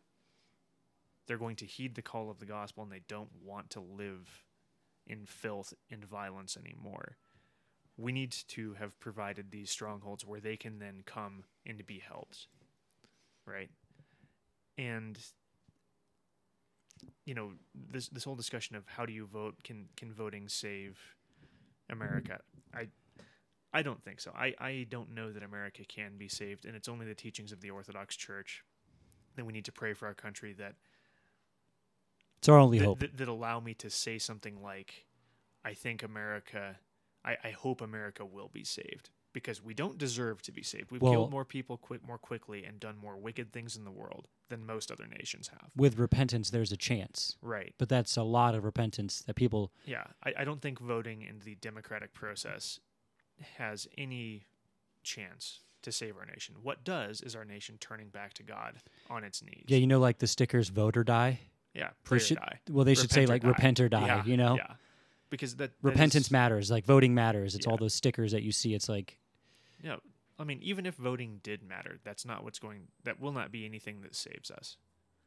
they're 1.27 1.39
going 1.39 1.57
to 1.57 1.67
heed 1.67 1.95
the 1.95 2.03
call 2.03 2.31
of 2.31 2.39
the 2.39 2.47
gospel 2.47 2.83
and 2.83 2.93
they 2.93 3.03
don't 3.09 3.31
want 3.45 3.71
to 3.71 3.81
live 3.81 4.45
in 5.07 5.25
filth 5.25 5.73
and 5.91 6.05
violence 6.05 6.57
anymore. 6.57 7.17
We 7.97 8.13
need 8.13 8.33
to 8.49 8.75
have 8.75 8.99
provided 9.01 9.51
these 9.51 9.71
strongholds 9.71 10.25
where 10.25 10.41
they 10.41 10.57
can 10.57 10.79
then 10.79 11.03
come 11.07 11.45
and 11.65 11.85
be 11.87 11.99
helped. 11.99 12.47
Right? 13.47 13.71
And 14.77 15.19
you 17.25 17.35
know, 17.35 17.53
this 17.75 18.09
this 18.09 18.25
whole 18.25 18.37
discussion 18.37 18.77
of 18.77 18.85
how 18.87 19.07
do 19.07 19.13
you 19.13 19.27
vote 19.27 19.63
can 19.65 19.89
can 19.97 20.13
voting 20.13 20.49
save 20.49 20.99
America? 21.91 22.41
I 22.75 22.89
I 23.73 23.83
don't 23.83 24.03
think 24.03 24.21
so. 24.21 24.33
I, 24.35 24.55
I 24.59 24.87
don't 24.89 25.15
know 25.15 25.33
that 25.33 25.43
America 25.43 25.83
can 25.87 26.17
be 26.17 26.29
saved, 26.29 26.65
and 26.65 26.75
it's 26.75 26.89
only 26.89 27.05
the 27.05 27.15
teachings 27.15 27.53
of 27.53 27.61
the 27.61 27.71
Orthodox 27.71 28.17
Church 28.17 28.65
that 29.37 29.45
we 29.45 29.53
need 29.53 29.67
to 29.67 29.73
pray 29.73 29.93
for 29.93 30.07
our 30.07 30.15
country 30.15 30.55
that 30.55 30.75
It's 32.39 32.49
our 32.49 32.59
only 32.59 32.79
that, 32.79 32.85
hope. 32.85 33.01
that, 33.01 33.17
that 33.19 33.29
allow 33.29 33.61
me 33.61 33.75
to 33.75 33.91
say 33.91 34.19
something 34.19 34.63
like, 34.63 35.05
I 35.65 35.75
think 35.75 36.03
America, 36.03 36.79
I, 37.27 37.37
I 37.45 37.51
hope 37.51 37.81
America 37.81 38.25
will 38.25 38.49
be 38.53 38.63
saved 38.65 39.11
because 39.33 39.63
we 39.63 39.75
don't 39.75 39.99
deserve 39.99 40.41
to 40.43 40.53
be 40.53 40.63
saved. 40.63 40.91
We've 40.91 41.03
Well- 41.03 41.13
killed 41.13 41.31
more 41.31 41.45
people 41.45 41.77
quick, 41.77 42.07
more 42.07 42.17
quickly 42.19 42.65
and 42.65 42.79
done 42.81 42.97
more 42.97 43.17
wicked 43.19 43.53
things 43.53 43.77
in 43.77 43.85
the 43.85 43.91
world 43.91 44.29
than 44.49 44.65
most 44.65 44.91
other 44.91 45.07
nations 45.07 45.49
have. 45.49 45.71
With 45.77 45.99
repentance, 45.99 46.49
there's 46.51 46.73
a 46.73 46.77
chance, 46.77 47.37
Right. 47.43 47.75
but 47.79 47.89
that's 47.89 48.17
a 48.17 48.23
lot 48.23 48.55
of 48.55 48.65
repentance 48.65 49.21
that 49.27 49.35
people. 49.35 49.73
Yeah. 49.85 50.05
I, 50.25 50.33
I 50.39 50.45
don't 50.45 50.63
think 50.63 50.79
voting 50.79 51.21
in 51.23 51.41
the 51.41 51.57
democratic 51.57 52.15
process 52.15 52.79
has 53.59 53.87
any 53.99 54.45
chance 55.03 55.61
to 55.83 55.93
save 55.93 56.17
our 56.17 56.25
nation. 56.27 56.57
What 56.63 56.85
does 56.85 57.21
is 57.21 57.37
our 57.37 57.45
nation 57.45 57.77
turning 57.79 58.09
back 58.09 58.35
to 58.35 58.43
God 58.43 58.77
on 59.11 59.23
its 59.25 59.43
knees. 59.43 59.65
Yeah, 59.69 59.79
you 59.79 59.87
know, 59.87 60.01
like 60.01 60.19
the 60.19 60.27
stickers 60.27 60.69
"Vote 60.69 60.97
or 60.97 61.05
Die." 61.05 61.41
Yeah. 61.75 61.91
Pray 62.05 62.17
or 62.17 62.21
should- 62.21 62.39
die. 62.39 62.61
Well, 62.71 62.85
they 62.85 62.95
should 62.95 63.11
say 63.13 63.21
Repent 63.23 63.31
like 63.31 63.43
die. 63.43 63.49
"Repent 63.49 63.81
or 63.81 63.89
Die." 63.89 64.07
Yeah, 64.07 64.25
you 64.25 64.37
know, 64.37 64.57
Yeah. 64.57 64.75
Because 65.31 65.57
that, 65.57 65.71
that 65.83 65.89
repentance 65.89 66.27
is- 66.27 66.31
matters. 66.31 66.71
Like 66.71 66.85
voting 66.85 67.15
matters. 67.15 67.55
It's 67.55 67.67
all 67.67 67.77
those 67.77 67.95
stickers 67.95 68.33
that 68.33 68.43
you 68.43 68.53
see. 68.53 68.75
It's 68.75 68.89
like 68.89 69.19
Yeah, 69.83 69.97
I 70.39 70.45
mean, 70.45 70.61
even 70.63 70.87
if 70.87 70.95
voting 70.95 71.41
did 71.43 71.63
matter, 71.63 71.99
that's 72.05 72.25
not 72.25 72.45
what's 72.45 72.59
going. 72.59 72.89
That 73.05 73.21
will 73.21 73.33
not 73.33 73.51
be 73.51 73.65
anything 73.65 74.03
that 74.03 74.15
saves 74.15 74.51
us. 74.51 74.77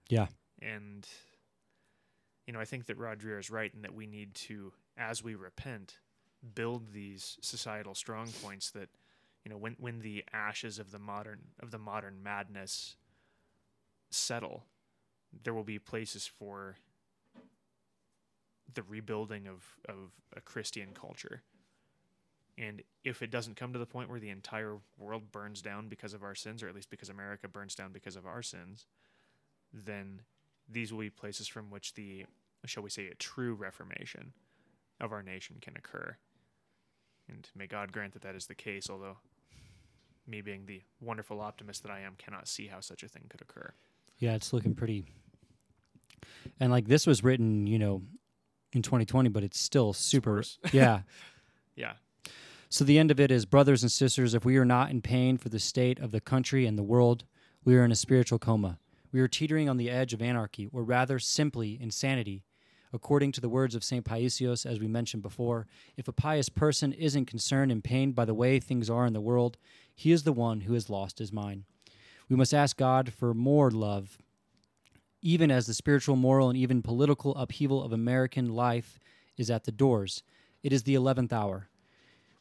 Yeah. 0.10 0.28
And 0.62 1.08
you 2.48 2.54
know, 2.54 2.60
I 2.60 2.66
think 2.66 2.88
that 2.88 2.98
Rod 2.98 3.24
is 3.24 3.52
right 3.52 3.72
in 3.74 3.84
that 3.84 3.94
we 3.94 4.08
need 4.08 4.34
to, 4.34 4.74
as 4.98 5.24
we 5.24 5.36
repent, 5.36 6.00
build 6.56 6.94
these 6.94 7.38
societal 7.42 7.94
strong 7.94 8.28
points 8.42 8.72
that, 8.72 8.90
you 9.46 9.52
know, 9.52 9.58
when 9.58 9.76
when 9.80 10.00
the 10.00 10.24
ashes 10.34 10.80
of 10.80 10.92
the 10.92 11.00
modern 11.00 11.40
of 11.60 11.72
the 11.72 11.78
modern 11.78 12.24
madness 12.24 12.96
settle, 14.10 14.66
there 15.44 15.54
will 15.54 15.64
be 15.64 15.80
places 15.80 16.26
for 16.26 16.78
the 18.74 18.84
rebuilding 18.84 19.48
of 19.48 19.78
of 19.88 20.12
a 20.36 20.42
Christian 20.42 20.90
culture. 20.94 21.42
And 22.58 22.82
if 23.06 23.22
it 23.22 23.32
doesn't 23.32 23.56
come 23.56 23.72
to 23.72 23.80
the 23.80 23.86
point 23.86 24.10
where 24.10 24.20
the 24.20 24.30
entire 24.30 24.78
world 24.98 25.32
burns 25.32 25.62
down 25.62 25.88
because 25.88 26.14
of 26.14 26.24
our 26.24 26.36
sins, 26.36 26.62
or 26.62 26.68
at 26.68 26.76
least 26.76 26.90
because 26.90 27.08
America 27.10 27.48
burns 27.48 27.74
down 27.74 27.94
because 27.94 28.18
of 28.18 28.26
our 28.26 28.42
sins, 28.42 28.86
then 29.74 30.22
these 30.68 30.92
will 30.92 31.00
be 31.00 31.10
places 31.10 31.48
from 31.48 31.70
which 31.70 31.94
the, 31.94 32.26
shall 32.66 32.84
we 32.84 32.90
say, 32.90 33.08
a 33.08 33.16
true 33.16 33.54
reformation 33.54 34.34
of 35.00 35.14
our 35.14 35.24
nation 35.24 35.56
can 35.62 35.78
occur. 35.78 36.18
And 37.30 37.48
may 37.56 37.66
God 37.66 37.94
grant 37.94 38.12
that 38.14 38.24
that 38.24 38.36
is 38.36 38.48
the 38.48 38.56
case, 38.56 38.90
although 38.90 39.18
me 40.28 40.42
being 40.42 40.66
the 40.66 40.82
wonderful 41.00 41.40
optimist 41.40 41.84
that 41.84 41.92
I 41.92 42.02
am, 42.02 42.16
cannot 42.18 42.50
see 42.50 42.68
how 42.68 42.82
such 42.82 43.04
a 43.04 43.08
thing 43.08 43.24
could 43.30 43.42
occur. 43.42 43.74
yeah, 44.18 44.34
it's 44.36 44.52
looking 44.52 44.76
pretty. 44.76 45.06
And 46.60 46.72
like 46.72 46.88
this 46.88 47.08
was 47.08 47.24
written, 47.24 47.68
you 47.68 47.80
know, 47.80 48.02
in 48.74 48.82
2020, 48.82 49.30
but 49.30 49.44
it's 49.44 49.60
still 49.60 49.94
super. 49.94 50.36
course. 50.36 50.60
yeah. 50.72 51.02
Yeah. 51.76 51.94
So 52.68 52.84
the 52.84 53.00
end 53.00 53.10
of 53.10 53.22
it 53.22 53.32
is, 53.32 53.46
brothers 53.46 53.84
and 53.84 53.92
sisters, 53.92 54.34
if 54.34 54.44
we 54.44 54.58
are 54.58 54.66
not 54.66 54.92
in 54.92 55.02
pain 55.02 55.38
for 55.38 55.48
the 55.48 55.60
state 55.60 55.98
of 55.98 56.12
the 56.12 56.20
country 56.20 56.66
and 56.66 56.78
the 56.78 56.84
world, 56.84 57.24
we 57.64 57.78
are 57.78 57.86
in 57.86 57.92
a 57.94 57.96
spiritual 57.96 58.38
coma. 58.38 58.80
We 59.14 59.22
are 59.22 59.30
teetering 59.30 59.70
on 59.70 59.78
the 59.78 59.90
edge 59.90 60.14
of 60.14 60.22
anarchy, 60.22 60.68
or 60.74 60.84
rather, 60.84 61.20
simply 61.20 61.80
insanity. 61.82 62.44
According 62.92 63.32
to 63.34 63.42
the 63.42 63.50
words 63.50 63.76
of 63.76 63.84
St. 63.84 64.04
Paisios, 64.04 64.66
as 64.66 64.80
we 64.80 64.88
mentioned 64.88 65.24
before, 65.24 65.68
if 65.96 66.08
a 66.08 66.14
pious 66.14 66.50
person 66.50 66.92
isn't 66.92 67.26
concerned 67.28 67.72
and 67.72 67.84
pained 67.84 68.14
by 68.14 68.26
the 68.26 68.34
way 68.34 68.60
things 68.60 68.90
are 68.90 69.06
in 69.06 69.14
the 69.14 69.22
world, 69.22 69.58
he 69.96 70.12
is 70.12 70.24
the 70.24 70.34
one 70.34 70.62
who 70.62 70.74
has 70.74 70.90
lost 70.90 71.20
his 71.20 71.32
mind. 71.32 71.64
We 72.28 72.36
must 72.36 72.54
ask 72.54 72.78
God 72.78 73.14
for 73.14 73.34
more 73.34 73.72
love, 73.72 74.18
even 75.22 75.52
as 75.52 75.68
the 75.68 75.74
spiritual, 75.74 76.16
moral, 76.16 76.50
and 76.50 76.58
even 76.58 76.82
political 76.82 77.36
upheaval 77.36 77.84
of 77.84 77.92
American 77.92 78.50
life 78.50 79.00
is 79.38 79.50
at 79.50 79.66
the 79.66 79.72
doors. 79.72 80.24
It 80.64 80.74
is 80.74 80.84
the 80.84 80.96
11th 80.96 81.34
hour. 81.34 81.70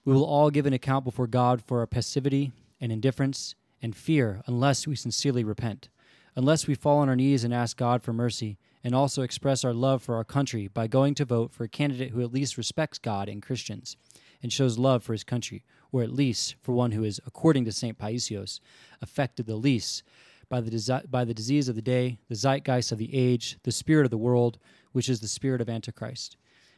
We 0.05 0.15
will 0.15 0.25
all 0.25 0.51
give 0.51 0.67
an 0.67 0.73
account 0.73 1.05
before 1.05 1.27
God 1.27 1.63
for 1.63 1.81
our 1.81 1.87
passivity 1.87 2.53
and 2.81 2.91
indifference 2.91 3.55
and 3.83 3.95
fear 3.95 4.43
unless 4.47 4.87
we 4.87 4.97
sincerely 4.97 5.45
repent, 5.45 5.89
unless 6.35 6.67
we 6.67 6.75
fall 6.75 6.99
on 6.99 7.09
our 7.09 7.17
knees 7.17 7.45
and 7.45 7.53
ask 7.53 7.77
God 7.77 8.03
for 8.03 8.13
mercy, 8.13 8.59
and 8.85 8.95
also 8.95 9.23
express 9.23 9.65
our 9.65 9.75
love 9.75 10.03
for 10.03 10.15
our 10.15 10.25
country 10.25 10.69
by 10.69 10.87
going 10.87 11.15
to 11.15 11.25
vote 11.25 11.53
for 11.53 11.65
a 11.65 11.69
candidate 11.69 12.11
who 12.11 12.23
at 12.23 12.33
least 12.33 12.57
respects 12.57 12.99
God 12.99 13.29
and 13.29 13.43
Christians 13.43 13.97
and 14.43 14.53
shows 14.53 14.79
love 14.79 15.03
for 15.03 15.13
his 15.13 15.25
country, 15.25 15.65
or 15.91 16.03
at 16.03 16.13
least 16.13 16.55
for 16.63 16.73
one 16.73 16.93
who 16.93 17.03
is, 17.03 17.21
according 17.27 17.65
to 17.65 17.73
St. 17.73 17.99
Paisios, 17.99 18.61
affected 19.03 19.47
the 19.47 19.57
least 19.57 20.03
by 20.49 20.61
the, 20.61 20.71
desi- 20.71 21.11
by 21.11 21.25
the 21.25 21.35
disease 21.35 21.69
of 21.69 21.77
the 21.77 21.83
day, 21.83 22.19
the 22.29 22.35
zeitgeist 22.35 22.93
of 22.93 22.99
the 22.99 23.15
age, 23.15 23.59
the 23.65 23.73
spirit 23.73 24.05
of 24.05 24.11
the 24.11 24.19
world, 24.19 24.59
which 24.93 25.09
is 25.09 25.21
the 25.21 25.29
spirit 25.29 25.61
of 25.61 25.69
Antichrist. 25.69 26.37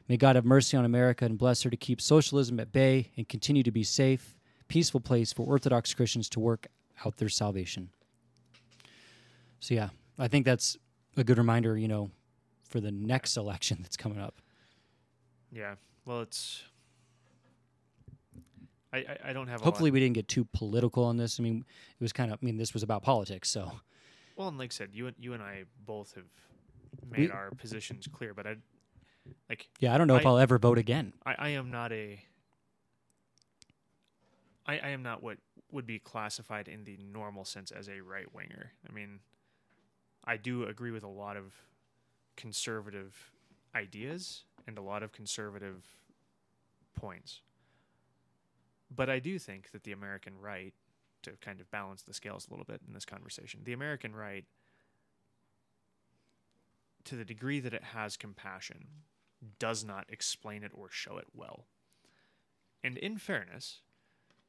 May 0.08 0.16
God 0.16 0.34
have 0.34 0.44
mercy 0.44 0.76
on 0.76 0.84
America 0.84 1.24
and 1.24 1.38
bless 1.38 1.62
her 1.62 1.70
to 1.70 1.76
keep 1.76 2.00
socialism 2.00 2.58
at 2.58 2.72
bay 2.72 3.10
and 3.16 3.28
continue 3.28 3.62
to 3.62 3.70
be 3.70 3.84
safe, 3.84 4.36
peaceful 4.66 5.00
place 5.00 5.32
for 5.32 5.46
Orthodox 5.46 5.94
Christians 5.94 6.28
to 6.30 6.40
work 6.40 6.66
out 7.04 7.18
their 7.18 7.28
salvation. 7.28 7.90
So 9.60 9.74
yeah, 9.74 9.90
I 10.18 10.26
think 10.26 10.46
that's 10.46 10.76
a 11.16 11.22
good 11.22 11.38
reminder, 11.38 11.78
you 11.78 11.88
know, 11.88 12.10
for 12.64 12.80
the 12.80 12.90
next 12.90 13.36
election 13.36 13.78
that's 13.82 13.96
coming 13.96 14.18
up. 14.18 14.40
Yeah. 15.52 15.74
Well, 16.04 16.22
it's. 16.22 16.64
I, 18.92 18.98
I, 18.98 19.18
I 19.26 19.32
don't 19.32 19.46
have. 19.48 19.60
Hopefully, 19.60 19.90
we 19.90 20.00
didn't 20.00 20.14
get 20.14 20.28
too 20.28 20.44
political 20.52 21.04
on 21.04 21.16
this. 21.16 21.38
I 21.38 21.42
mean, 21.42 21.64
it 21.98 22.02
was 22.02 22.12
kind 22.12 22.32
of. 22.32 22.38
I 22.42 22.44
mean, 22.44 22.56
this 22.56 22.74
was 22.74 22.82
about 22.82 23.02
politics, 23.02 23.48
so 23.50 23.72
Well, 24.36 24.48
and 24.48 24.58
like 24.58 24.72
I 24.72 24.74
said, 24.74 24.90
you 24.92 25.06
and 25.06 25.16
you 25.18 25.32
and 25.32 25.42
I 25.42 25.64
both 25.86 26.14
have 26.14 26.24
We- 27.10 27.18
made 27.18 27.30
our 27.30 27.50
positions 27.52 28.08
clear, 28.12 28.34
but 28.34 28.46
I, 28.46 28.56
like, 29.48 29.68
yeah, 29.78 29.94
I 29.94 29.98
don't 29.98 30.06
know 30.08 30.16
if 30.16 30.26
I- 30.26 30.30
I'll 30.30 30.38
ever 30.38 30.58
vote 30.58 30.78
again. 30.78 31.12
I, 31.24 31.34
I 31.38 31.48
am 31.50 31.70
not 31.70 31.92
a. 31.92 32.20
I, 34.66 34.78
I 34.78 34.88
am 34.90 35.02
not 35.02 35.22
what 35.22 35.38
would 35.72 35.86
be 35.86 35.98
classified 35.98 36.68
in 36.68 36.84
the 36.84 36.96
normal 36.96 37.44
sense 37.44 37.70
as 37.70 37.88
a 37.88 38.00
right 38.00 38.32
winger. 38.34 38.72
I 38.88 38.92
mean, 38.92 39.20
I 40.24 40.36
do 40.36 40.64
agree 40.64 40.90
with 40.90 41.02
a 41.04 41.08
lot 41.08 41.36
of 41.36 41.54
conservative 42.36 43.32
ideas 43.74 44.44
and 44.66 44.78
a 44.78 44.82
lot 44.82 45.02
of 45.02 45.12
conservative 45.12 45.84
points. 46.94 47.40
But 48.94 49.08
I 49.08 49.18
do 49.18 49.38
think 49.38 49.70
that 49.70 49.84
the 49.84 49.92
American 49.92 50.38
right, 50.38 50.74
to 51.22 51.32
kind 51.40 51.60
of 51.60 51.70
balance 51.70 52.02
the 52.02 52.14
scales 52.14 52.46
a 52.48 52.50
little 52.50 52.64
bit 52.64 52.80
in 52.86 52.94
this 52.94 53.04
conversation, 53.04 53.60
the 53.64 53.72
American 53.72 54.14
right, 54.14 54.44
to 57.04 57.16
the 57.16 57.24
degree 57.24 57.60
that 57.60 57.74
it 57.74 57.84
has 57.84 58.16
compassion, 58.16 58.86
does 59.58 59.84
not 59.84 60.06
explain 60.08 60.62
it 60.62 60.72
or 60.74 60.90
show 60.90 61.18
it 61.18 61.26
well. 61.34 61.66
And 62.82 62.98
in 62.98 63.18
fairness, 63.18 63.80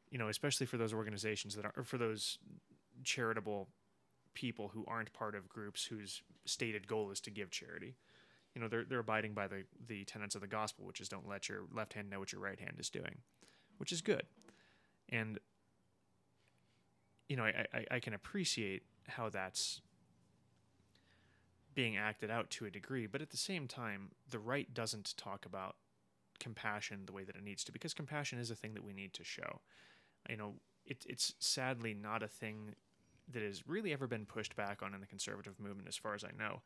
you 0.09 0.17
know, 0.17 0.27
especially 0.27 0.65
for 0.65 0.77
those 0.77 0.93
organizations 0.93 1.55
that 1.55 1.65
are, 1.65 1.73
or 1.77 1.83
for 1.83 1.97
those 1.97 2.37
charitable 3.03 3.69
people 4.33 4.69
who 4.69 4.85
aren't 4.87 5.13
part 5.13 5.35
of 5.35 5.49
groups 5.49 5.85
whose 5.85 6.21
stated 6.45 6.87
goal 6.87 7.11
is 7.11 7.21
to 7.21 7.29
give 7.29 7.51
charity, 7.51 7.95
you 8.53 8.61
know, 8.61 8.67
they're 8.67 8.83
they're 8.83 8.99
abiding 8.99 9.33
by 9.33 9.47
the 9.47 9.63
the 9.87 10.03
tenets 10.05 10.35
of 10.35 10.41
the 10.41 10.47
gospel, 10.47 10.85
which 10.85 10.99
is 10.99 11.07
don't 11.07 11.27
let 11.27 11.47
your 11.47 11.61
left 11.73 11.93
hand 11.93 12.09
know 12.09 12.19
what 12.19 12.33
your 12.33 12.41
right 12.41 12.59
hand 12.59 12.75
is 12.79 12.89
doing, 12.89 13.19
which 13.81 13.91
is 13.91 14.01
good. 14.01 14.23
And 15.09 15.39
you 17.27 17.35
know, 17.35 17.43
I, 17.43 17.65
I, 17.73 17.85
I 17.95 17.99
can 17.99 18.13
appreciate 18.13 18.83
how 19.07 19.29
that's 19.29 19.81
being 21.73 21.97
acted 21.97 22.29
out 22.29 22.49
to 22.51 22.65
a 22.65 22.69
degree, 22.69 23.07
but 23.07 23.21
at 23.21 23.31
the 23.31 23.37
same 23.37 23.67
time, 23.67 24.11
the 24.29 24.37
right 24.37 24.71
doesn't 24.73 25.15
talk 25.17 25.45
about 25.45 25.77
compassion 26.39 27.03
the 27.05 27.11
way 27.11 27.23
that 27.23 27.35
it 27.35 27.43
needs 27.43 27.63
to, 27.63 27.71
because 27.71 27.93
compassion 27.93 28.37
is 28.37 28.51
a 28.51 28.55
thing 28.55 28.73
that 28.75 28.83
we 28.83 28.93
need 28.93 29.13
to 29.13 29.23
show. 29.23 29.61
You 30.29 30.37
know, 30.37 30.53
it, 30.85 31.05
it's 31.09 31.33
sadly 31.39 31.93
not 31.93 32.21
a 32.21 32.27
thing 32.27 32.75
that 33.31 33.41
has 33.41 33.67
really 33.67 33.93
ever 33.93 34.07
been 34.07 34.25
pushed 34.25 34.55
back 34.55 34.83
on 34.83 34.93
in 34.93 35.01
the 35.01 35.07
conservative 35.07 35.59
movement, 35.59 35.87
as 35.87 35.97
far 35.97 36.13
as 36.13 36.23
I 36.23 36.31
know. 36.37 36.61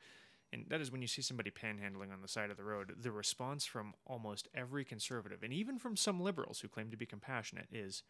And 0.53 0.65
that 0.69 0.79
is 0.79 0.91
when 0.91 1.01
you 1.01 1.07
see 1.07 1.21
somebody 1.21 1.51
panhandling 1.51 2.13
on 2.13 2.21
the 2.21 2.27
side 2.27 2.49
of 2.49 2.57
the 2.57 2.63
road, 2.63 2.93
the 3.01 3.11
response 3.11 3.65
from 3.65 3.93
almost 4.05 4.47
every 4.53 4.85
conservative, 4.85 5.43
and 5.43 5.51
even 5.51 5.77
from 5.79 5.97
some 5.97 6.21
liberals 6.21 6.59
who 6.59 6.67
claim 6.67 6.91
to 6.91 6.97
be 6.97 7.05
compassionate, 7.05 7.67
is 7.71 8.03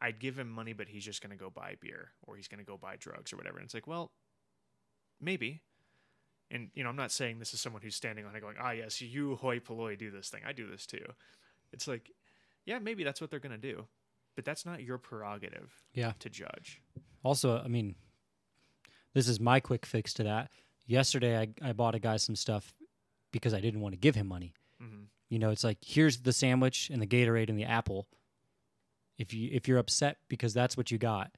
I'd 0.00 0.20
give 0.20 0.38
him 0.38 0.48
money, 0.48 0.72
but 0.72 0.88
he's 0.88 1.04
just 1.04 1.22
going 1.22 1.36
to 1.36 1.42
go 1.42 1.50
buy 1.50 1.74
beer 1.80 2.12
or 2.22 2.36
he's 2.36 2.46
going 2.46 2.60
to 2.60 2.64
go 2.64 2.76
buy 2.76 2.96
drugs 2.96 3.32
or 3.32 3.36
whatever. 3.36 3.58
And 3.58 3.64
it's 3.64 3.74
like, 3.74 3.86
well, 3.88 4.12
maybe. 5.20 5.62
And, 6.50 6.70
you 6.74 6.84
know, 6.84 6.88
I'm 6.88 6.96
not 6.96 7.10
saying 7.10 7.40
this 7.40 7.52
is 7.52 7.60
someone 7.60 7.82
who's 7.82 7.96
standing 7.96 8.24
on 8.24 8.34
it 8.36 8.40
going, 8.40 8.56
ah, 8.60 8.70
yes, 8.70 9.00
you 9.00 9.34
hoi 9.36 9.58
polloi 9.58 9.96
do 9.96 10.10
this 10.10 10.28
thing. 10.28 10.42
I 10.46 10.52
do 10.52 10.70
this 10.70 10.86
too. 10.86 11.04
It's 11.72 11.88
like, 11.88 12.10
yeah, 12.64 12.78
maybe 12.78 13.02
that's 13.02 13.20
what 13.20 13.30
they're 13.30 13.40
going 13.40 13.52
to 13.52 13.58
do. 13.58 13.86
But 14.36 14.44
that's 14.44 14.64
not 14.64 14.82
your 14.82 14.98
prerogative 14.98 15.72
Yeah. 15.94 16.12
to 16.20 16.30
judge. 16.30 16.80
Also, 17.24 17.58
I 17.58 17.66
mean, 17.66 17.96
this 19.14 19.26
is 19.26 19.40
my 19.40 19.58
quick 19.58 19.84
fix 19.84 20.14
to 20.14 20.22
that. 20.22 20.50
Yesterday, 20.88 21.38
I, 21.38 21.48
I 21.70 21.72
bought 21.72 21.94
a 21.94 21.98
guy 22.00 22.16
some 22.16 22.34
stuff 22.34 22.74
because 23.30 23.54
I 23.54 23.60
didn't 23.60 23.80
want 23.82 23.92
to 23.92 23.98
give 23.98 24.16
him 24.16 24.26
money. 24.26 24.54
hmm 24.80 25.04
You 25.28 25.38
know, 25.38 25.50
it's 25.50 25.62
like 25.62 25.78
here's 25.84 26.22
the 26.22 26.32
sandwich 26.32 26.90
and 26.92 27.00
the 27.00 27.06
Gatorade 27.06 27.48
and 27.50 27.58
the 27.58 27.64
apple. 27.64 28.08
If 29.18 29.32
you 29.34 29.50
if 29.52 29.68
you're 29.68 29.78
upset 29.78 30.16
because 30.28 30.52
that's 30.54 30.76
what 30.76 30.90
you 30.90 30.98
got, 30.98 31.30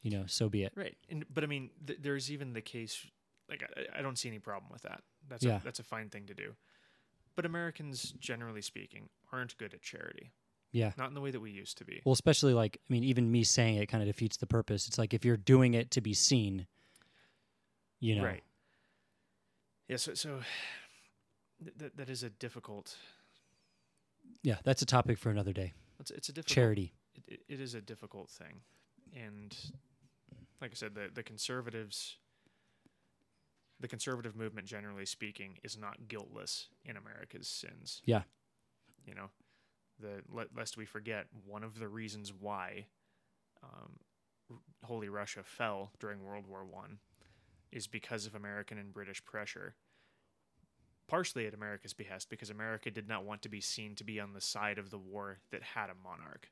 you 0.00 0.10
know, 0.10 0.24
so 0.26 0.48
be 0.48 0.62
it. 0.62 0.72
Right. 0.76 0.96
And, 1.10 1.24
but 1.32 1.42
I 1.44 1.46
mean, 1.48 1.70
th- 1.86 1.98
there's 2.02 2.30
even 2.30 2.52
the 2.52 2.60
case, 2.60 3.04
like, 3.48 3.62
I, 3.94 3.98
I 3.98 4.02
don't 4.02 4.16
see 4.18 4.28
any 4.28 4.38
problem 4.38 4.70
with 4.72 4.82
that. 4.82 5.02
That's, 5.28 5.44
Yeah. 5.44 5.56
a, 5.56 5.64
that's 5.64 5.78
a 5.80 5.84
fine 5.84 6.08
thing 6.10 6.26
to 6.26 6.34
do. 6.34 6.54
But 7.34 7.46
Americans, 7.46 8.12
generally 8.20 8.60
speaking, 8.62 9.08
aren't 9.32 9.56
good 9.58 9.72
at 9.74 9.80
charity. 9.82 10.32
Yeah. 10.70 10.92
Not 10.98 11.08
in 11.08 11.14
the 11.14 11.20
way 11.20 11.30
that 11.30 11.40
we 11.40 11.50
used 11.50 11.78
to 11.78 11.84
be. 11.84 12.00
Well, 12.04 12.12
especially 12.12 12.52
like 12.54 12.78
I 12.88 12.92
mean, 12.92 13.04
even 13.04 13.30
me 13.32 13.42
saying 13.42 13.76
it 13.76 13.86
kind 13.86 14.02
of 14.02 14.06
defeats 14.06 14.36
the 14.36 14.46
purpose. 14.46 14.86
It's 14.86 14.98
like 14.98 15.14
if 15.14 15.24
you're 15.24 15.36
doing 15.38 15.74
it 15.74 15.90
to 15.92 16.00
be 16.00 16.12
seen, 16.14 16.66
you 18.00 18.16
know, 18.16 18.24
Right. 18.24 18.42
Yeah. 19.92 19.98
So, 19.98 20.14
so 20.14 20.40
th- 21.64 21.76
that 21.76 21.96
that 21.98 22.08
is 22.08 22.22
a 22.22 22.30
difficult. 22.30 22.96
yeah, 24.42 24.56
that's 24.64 24.80
a 24.80 24.86
topic 24.86 25.18
for 25.18 25.30
another 25.30 25.52
day. 25.52 25.74
It's, 26.00 26.10
it's 26.10 26.28
a 26.30 26.32
difficult. 26.32 26.54
Charity. 26.54 26.94
It, 27.28 27.40
it, 27.46 27.60
is 27.60 27.74
a 27.74 27.82
difficult 27.82 28.30
thing, 28.30 28.62
and 29.14 29.54
like 30.62 30.70
I 30.72 30.74
said, 30.74 30.94
the 30.94 31.10
the 31.12 31.22
conservatives. 31.22 32.16
The 33.80 33.88
conservative 33.88 34.36
movement, 34.36 34.68
generally 34.68 35.04
speaking, 35.04 35.58
is 35.64 35.76
not 35.76 36.06
guiltless 36.06 36.68
in 36.84 36.96
America's 36.96 37.48
sins. 37.48 38.00
Yeah. 38.04 38.22
You 39.04 39.16
know, 39.16 39.30
the 39.98 40.22
le- 40.30 40.46
lest 40.56 40.76
we 40.76 40.84
forget 40.84 41.26
one 41.44 41.64
of 41.64 41.80
the 41.80 41.88
reasons 41.88 42.32
why 42.32 42.86
um, 43.60 43.98
R- 44.48 44.58
Holy 44.84 45.08
Russia 45.08 45.40
fell 45.42 45.90
during 45.98 46.22
World 46.22 46.46
War 46.46 46.64
One 46.64 47.00
is 47.72 47.86
because 47.88 48.24
of 48.26 48.34
American 48.34 48.78
and 48.78 48.92
British 48.92 49.24
pressure. 49.24 49.74
Partially 51.12 51.46
at 51.46 51.52
America's 51.52 51.92
behest, 51.92 52.30
because 52.30 52.48
America 52.48 52.90
did 52.90 53.06
not 53.06 53.24
want 53.26 53.42
to 53.42 53.50
be 53.50 53.60
seen 53.60 53.94
to 53.96 54.02
be 54.02 54.18
on 54.18 54.32
the 54.32 54.40
side 54.40 54.78
of 54.78 54.88
the 54.88 54.96
war 54.96 55.40
that 55.50 55.62
had 55.62 55.90
a 55.90 55.94
monarch, 56.02 56.48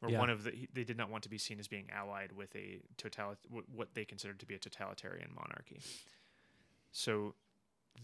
or 0.00 0.08
Yeah. 0.08 0.18
one 0.18 0.30
of 0.30 0.44
the. 0.44 0.66
They 0.72 0.82
did 0.82 0.96
not 0.96 1.10
want 1.10 1.22
to 1.24 1.28
be 1.28 1.36
seen 1.36 1.58
as 1.60 1.68
being 1.68 1.90
allied 1.90 2.32
with 2.32 2.56
a 2.56 2.80
totalit- 2.96 3.50
what 3.68 3.92
they 3.92 4.06
considered 4.06 4.40
to 4.40 4.46
be 4.46 4.54
a 4.54 4.58
totalitarian 4.58 5.30
monarchy. 5.34 5.82
So, 6.90 7.34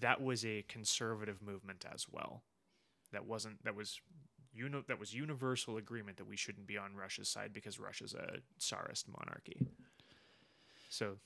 that 0.01 0.21
was 0.21 0.45
a 0.45 0.61
conservative 0.65 1.41
movement 1.41 1.87
as 1.87 2.07
well. 2.11 2.43
That 3.13 3.25
wasn't. 3.25 3.65
That 3.65 3.75
was. 3.75 3.99
you 4.55 4.69
know 4.69 4.83
that 4.83 4.99
was 4.99 5.15
universal 5.15 5.79
agreement 5.79 6.19
that 6.19 6.27
we 6.27 6.37
shouldn't 6.37 6.67
be 6.67 6.77
on 6.77 6.95
Russia's 6.95 7.31
side 7.31 7.55
because 7.55 7.79
Russia's 7.79 8.13
a 8.13 8.43
Tsarist 8.59 9.09
monarchy. 9.09 9.57
So 10.91 11.19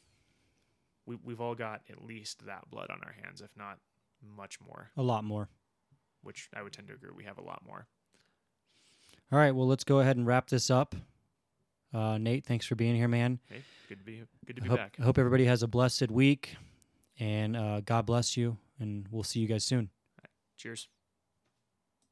we, 1.07 1.16
we've 1.24 1.41
all 1.41 1.55
got 1.55 1.83
at 1.91 2.05
least 2.05 2.45
that 2.47 2.69
blood 2.70 2.91
on 2.91 3.01
our 3.05 3.15
hands, 3.23 3.41
if 3.41 3.51
not 3.57 3.78
much 4.37 4.59
more, 4.61 4.91
A 4.97 5.03
lot 5.03 5.24
more. 5.24 5.49
which 6.23 6.49
I 6.55 6.62
would 6.62 6.73
tend 6.73 6.89
to 6.89 6.95
agree 6.95 7.11
we 7.16 7.24
have 7.24 7.39
a 7.39 7.43
lot 7.45 7.62
more. 7.66 7.87
All 9.33 9.39
right, 9.39 9.53
well, 9.53 9.66
let's 9.66 9.85
go 9.85 10.01
ahead 10.01 10.16
and 10.16 10.27
wrap 10.27 10.49
this 10.49 10.70
up. 10.70 10.95
Uh, 11.95 12.19
Nate, 12.19 12.45
thanks 12.45 12.66
for 12.66 12.74
being 12.74 12.95
here, 12.97 13.09
man. 13.09 13.39
Hey, 13.49 13.62
good 13.89 13.99
to 13.99 14.05
be 14.05 14.23
good 14.47 14.57
to 14.57 14.62
I 14.62 14.65
be 14.65 14.69
hope, 14.69 14.78
back. 14.78 14.97
I 15.01 15.03
hope 15.03 15.19
everybody 15.19 15.45
has 15.47 15.62
a 15.62 15.69
blessed 15.69 16.11
week, 16.11 16.57
and 17.19 17.57
uh, 17.57 17.81
God 17.81 18.07
bless 18.07 18.37
you, 18.37 18.57
and 18.78 19.07
we'll 19.11 19.23
see 19.23 19.41
you 19.41 19.47
guys 19.47 19.65
soon. 19.65 19.91
Cheers. 20.57 20.89